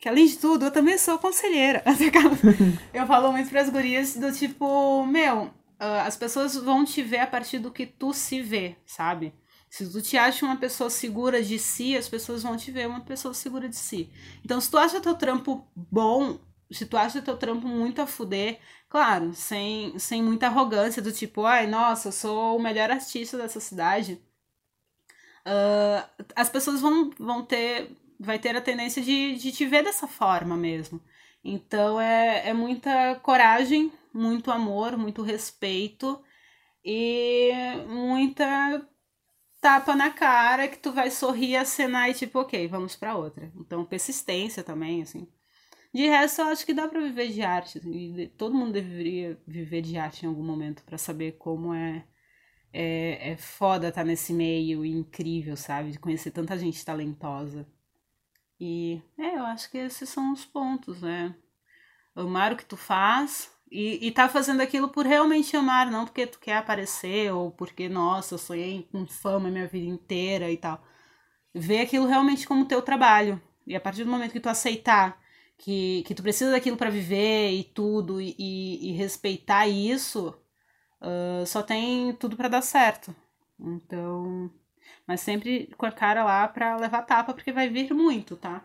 que 0.00 0.08
além 0.08 0.26
de 0.26 0.38
tudo, 0.38 0.64
eu 0.64 0.70
também 0.70 0.96
sou 0.96 1.18
conselheira. 1.18 1.84
eu 2.92 3.06
falo 3.06 3.30
muito 3.30 3.50
para 3.50 3.60
as 3.60 3.68
gurias 3.68 4.16
do 4.16 4.32
tipo, 4.32 5.04
meu, 5.06 5.42
uh, 5.44 6.06
as 6.06 6.16
pessoas 6.16 6.56
vão 6.56 6.84
te 6.84 7.02
ver 7.02 7.18
a 7.18 7.26
partir 7.26 7.58
do 7.58 7.70
que 7.70 7.86
tu 7.86 8.12
se 8.14 8.40
vê, 8.40 8.76
sabe? 8.86 9.34
Se 9.68 9.88
tu 9.92 10.02
te 10.02 10.16
acha 10.16 10.44
uma 10.44 10.56
pessoa 10.56 10.90
segura 10.90 11.42
de 11.42 11.58
si, 11.58 11.96
as 11.96 12.08
pessoas 12.08 12.42
vão 12.42 12.56
te 12.56 12.72
ver 12.72 12.88
uma 12.88 13.02
pessoa 13.02 13.32
segura 13.34 13.68
de 13.68 13.76
si. 13.76 14.10
Então, 14.44 14.60
se 14.60 14.70
tu 14.70 14.78
acha 14.78 15.00
teu 15.00 15.14
trampo 15.14 15.64
bom, 15.76 16.40
se 16.72 16.86
tu 16.86 16.96
acha 16.96 17.22
teu 17.22 17.36
trampo 17.36 17.68
muito 17.68 18.02
a 18.02 18.06
fuder, 18.06 18.58
claro, 18.88 19.32
sem, 19.34 19.96
sem 19.98 20.22
muita 20.22 20.46
arrogância, 20.46 21.00
do 21.00 21.12
tipo, 21.12 21.44
ai, 21.44 21.66
nossa, 21.66 22.08
eu 22.08 22.12
sou 22.12 22.56
o 22.56 22.62
melhor 22.62 22.90
artista 22.90 23.36
dessa 23.36 23.60
cidade. 23.60 24.20
Uh, 25.46 26.26
as 26.34 26.48
pessoas 26.48 26.80
vão, 26.80 27.10
vão 27.18 27.44
ter, 27.44 27.96
vai 28.20 28.38
ter 28.38 28.54
a 28.56 28.60
tendência 28.60 29.02
de, 29.02 29.36
de 29.36 29.50
te 29.52 29.66
ver 29.66 29.82
dessa 29.82 30.06
forma 30.06 30.56
mesmo. 30.56 31.00
Então 31.42 32.00
é, 32.00 32.48
é 32.50 32.54
muita 32.54 33.16
coragem, 33.22 33.90
muito 34.12 34.50
amor, 34.50 34.96
muito 34.96 35.22
respeito 35.22 36.22
e 36.84 37.50
muita 37.88 38.86
tapa 39.60 39.94
na 39.94 40.10
cara 40.10 40.68
que 40.68 40.78
tu 40.78 40.92
vai 40.92 41.10
sorrir, 41.10 41.56
acenar 41.56 42.10
e 42.10 42.14
tipo, 42.14 42.40
ok, 42.40 42.66
vamos 42.68 42.96
para 42.96 43.16
outra. 43.16 43.52
Então, 43.56 43.84
persistência 43.84 44.62
também, 44.62 45.02
assim. 45.02 45.28
De 45.92 46.06
resto, 46.06 46.40
eu 46.40 46.46
acho 46.48 46.64
que 46.64 46.72
dá 46.74 46.88
para 46.88 47.00
viver 47.00 47.28
de 47.30 47.42
arte. 47.42 47.78
E 47.86 48.28
todo 48.38 48.54
mundo 48.54 48.72
deveria 48.72 49.38
viver 49.46 49.82
de 49.82 49.98
arte 49.98 50.24
em 50.24 50.28
algum 50.28 50.42
momento 50.42 50.84
para 50.84 50.96
saber 50.98 51.32
como 51.32 51.74
é, 51.74 52.04
é, 52.72 53.32
é 53.32 53.36
foda 53.36 53.88
estar 53.88 54.02
tá 54.02 54.06
nesse 54.06 54.32
meio 54.32 54.84
incrível, 54.84 55.56
sabe? 55.56 55.92
De 55.92 55.98
conhecer 55.98 56.30
tanta 56.30 56.56
gente 56.58 56.84
talentosa. 56.84 57.66
E 58.60 59.02
é, 59.18 59.36
eu 59.36 59.44
acho 59.44 59.70
que 59.70 59.78
esses 59.78 60.08
são 60.08 60.32
os 60.32 60.44
pontos, 60.44 61.00
né? 61.00 61.34
Amar 62.14 62.52
o 62.52 62.56
que 62.56 62.64
tu 62.64 62.76
faz, 62.76 63.50
e, 63.70 64.06
e 64.08 64.10
tá 64.10 64.28
fazendo 64.28 64.60
aquilo 64.60 64.88
por 64.88 65.06
realmente 65.06 65.56
amar, 65.56 65.90
não 65.90 66.04
porque 66.04 66.26
tu 66.26 66.40
quer 66.40 66.56
aparecer 66.56 67.32
ou 67.32 67.52
porque, 67.52 67.88
nossa, 67.88 68.34
eu 68.34 68.38
sonhei 68.38 68.88
com 68.90 69.06
fama 69.06 69.48
minha 69.48 69.68
vida 69.68 69.86
inteira 69.86 70.50
e 70.50 70.56
tal. 70.56 70.82
Vê 71.54 71.80
aquilo 71.80 72.06
realmente 72.06 72.46
como 72.46 72.66
teu 72.66 72.82
trabalho. 72.82 73.40
E 73.66 73.76
a 73.76 73.80
partir 73.80 74.04
do 74.04 74.10
momento 74.10 74.32
que 74.32 74.40
tu 74.40 74.48
aceitar 74.48 75.20
que, 75.58 76.02
que 76.04 76.14
tu 76.14 76.22
precisa 76.22 76.50
daquilo 76.50 76.76
para 76.76 76.90
viver 76.90 77.50
e 77.52 77.64
tudo, 77.64 78.20
e, 78.20 78.34
e, 78.38 78.90
e 78.90 78.92
respeitar 78.92 79.68
isso, 79.68 80.34
uh, 81.00 81.46
só 81.46 81.62
tem 81.62 82.12
tudo 82.14 82.36
para 82.36 82.48
dar 82.48 82.62
certo. 82.62 83.14
Então. 83.58 84.50
Mas 85.10 85.22
sempre 85.22 85.68
com 85.76 85.86
a 85.86 85.90
cara 85.90 86.22
lá 86.22 86.46
pra 86.46 86.76
levar 86.76 87.02
tapa, 87.02 87.34
porque 87.34 87.50
vai 87.50 87.68
vir 87.68 87.92
muito, 87.92 88.36
tá? 88.36 88.62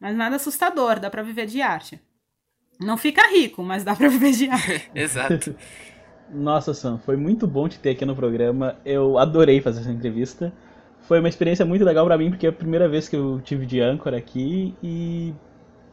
Mas 0.00 0.16
nada 0.16 0.34
assustador, 0.34 0.98
dá 0.98 1.08
pra 1.08 1.22
viver 1.22 1.46
de 1.46 1.62
arte. 1.62 2.00
Não 2.80 2.96
fica 2.96 3.30
rico, 3.30 3.62
mas 3.62 3.84
dá 3.84 3.94
pra 3.94 4.08
viver 4.08 4.32
de 4.32 4.48
arte. 4.48 4.90
Exato. 4.92 5.54
Nossa, 6.28 6.74
Sam, 6.74 6.98
foi 6.98 7.16
muito 7.16 7.46
bom 7.46 7.68
te 7.68 7.78
ter 7.78 7.90
aqui 7.90 8.04
no 8.04 8.16
programa. 8.16 8.78
Eu 8.84 9.16
adorei 9.16 9.60
fazer 9.60 9.82
essa 9.82 9.92
entrevista. 9.92 10.52
Foi 11.02 11.20
uma 11.20 11.28
experiência 11.28 11.64
muito 11.64 11.84
legal 11.84 12.04
para 12.04 12.18
mim, 12.18 12.30
porque 12.30 12.46
é 12.46 12.50
a 12.50 12.52
primeira 12.52 12.88
vez 12.88 13.08
que 13.08 13.14
eu 13.14 13.40
tive 13.40 13.64
de 13.64 13.80
âncora 13.80 14.16
aqui 14.16 14.74
e. 14.82 15.32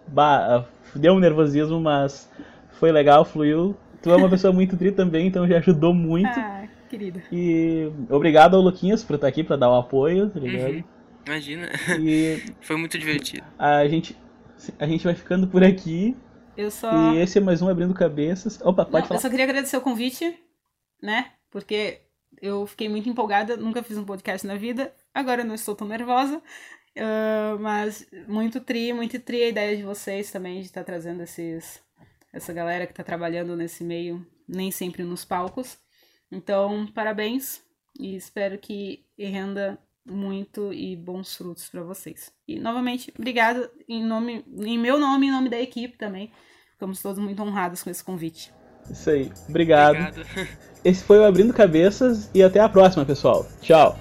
Bah, 0.07 0.65
deu 0.95 1.13
um 1.13 1.19
nervosismo, 1.19 1.79
mas 1.79 2.27
foi 2.71 2.91
legal, 2.91 3.23
fluiu. 3.23 3.77
Tu 4.01 4.09
é 4.09 4.15
uma 4.15 4.27
pessoa 4.27 4.51
muito 4.51 4.75
tri 4.75 4.91
também, 4.91 5.27
então 5.27 5.47
já 5.47 5.59
ajudou 5.59 5.93
muito. 5.93 6.27
Ah, 6.27 6.66
querido. 6.87 7.21
E 7.31 7.91
obrigado 8.09 8.55
ao 8.55 8.61
Luquinhas 8.61 9.03
por 9.03 9.15
estar 9.15 9.27
aqui, 9.27 9.43
para 9.43 9.55
dar 9.55 9.69
o 9.69 9.75
apoio, 9.75 10.29
tá 10.29 10.39
ligado? 10.39 10.73
Uhum. 10.73 10.83
Imagina. 11.25 11.69
E 11.99 12.41
foi 12.61 12.77
muito 12.77 12.97
divertido. 12.97 13.45
A 13.57 13.87
gente, 13.87 14.17
a 14.79 14.87
gente 14.87 15.03
vai 15.03 15.13
ficando 15.13 15.47
por 15.47 15.63
aqui. 15.63 16.15
Eu 16.55 16.71
só. 16.71 17.13
E 17.13 17.19
esse 17.19 17.37
é 17.37 17.41
mais 17.41 17.61
um 17.61 17.67
Abrindo 17.67 17.93
Cabeças. 17.93 18.59
Opa, 18.61 18.85
pode 18.85 19.03
Não, 19.03 19.07
falar. 19.07 19.17
Eu 19.17 19.21
só 19.21 19.29
queria 19.29 19.45
agradecer 19.45 19.77
o 19.77 19.81
convite, 19.81 20.37
né? 21.01 21.31
Porque 21.51 22.01
eu 22.41 22.65
fiquei 22.65 22.89
muito 22.89 23.09
empolgada, 23.09 23.57
nunca 23.57 23.83
fiz 23.83 23.97
um 23.97 24.05
podcast 24.05 24.45
na 24.45 24.55
vida, 24.55 24.93
agora 25.13 25.43
não 25.43 25.55
estou 25.55 25.75
tão 25.75 25.87
nervosa. 25.87 26.41
Uh, 26.97 27.59
mas 27.59 28.07
muito 28.27 28.59
tri, 28.59 28.91
muito 28.91 29.19
tri 29.19 29.43
a 29.43 29.49
ideia 29.49 29.77
de 29.77 29.83
vocês 29.83 30.31
também 30.31 30.61
de 30.61 30.65
estar 30.65 30.81
tá 30.81 30.85
trazendo 30.85 31.21
esses, 31.21 31.79
essa 32.33 32.51
galera 32.51 32.87
que 32.87 32.91
está 32.91 33.03
trabalhando 33.03 33.55
nesse 33.55 33.83
meio, 33.83 34.25
nem 34.47 34.71
sempre 34.71 35.03
nos 35.03 35.23
palcos. 35.23 35.77
Então, 36.31 36.87
parabéns 36.93 37.61
e 37.99 38.15
espero 38.15 38.57
que 38.57 39.05
renda 39.17 39.77
muito 40.05 40.73
e 40.73 40.95
bons 40.95 41.35
frutos 41.35 41.67
para 41.69 41.83
vocês. 41.83 42.31
E 42.47 42.59
novamente, 42.59 43.13
obrigada 43.17 43.69
em 43.87 44.03
nome, 44.03 44.45
em 44.57 44.77
meu 44.77 44.99
nome 44.99 45.25
e 45.25 45.29
em 45.29 45.31
nome 45.31 45.49
da 45.49 45.59
equipe 45.59 45.97
também. 45.97 46.31
Ficamos 46.73 47.01
todos 47.01 47.19
muito 47.19 47.41
honrados 47.41 47.83
com 47.83 47.89
esse 47.89 48.03
convite. 48.03 48.53
Isso 48.89 49.09
aí. 49.09 49.31
Obrigado. 49.49 49.97
Obrigado. 49.97 50.47
Esse 50.83 51.03
foi 51.03 51.19
o 51.19 51.25
Abrindo 51.25 51.53
Cabeças 51.53 52.29
e 52.33 52.41
até 52.41 52.59
a 52.59 52.69
próxima, 52.69 53.05
pessoal. 53.05 53.45
Tchau. 53.61 53.97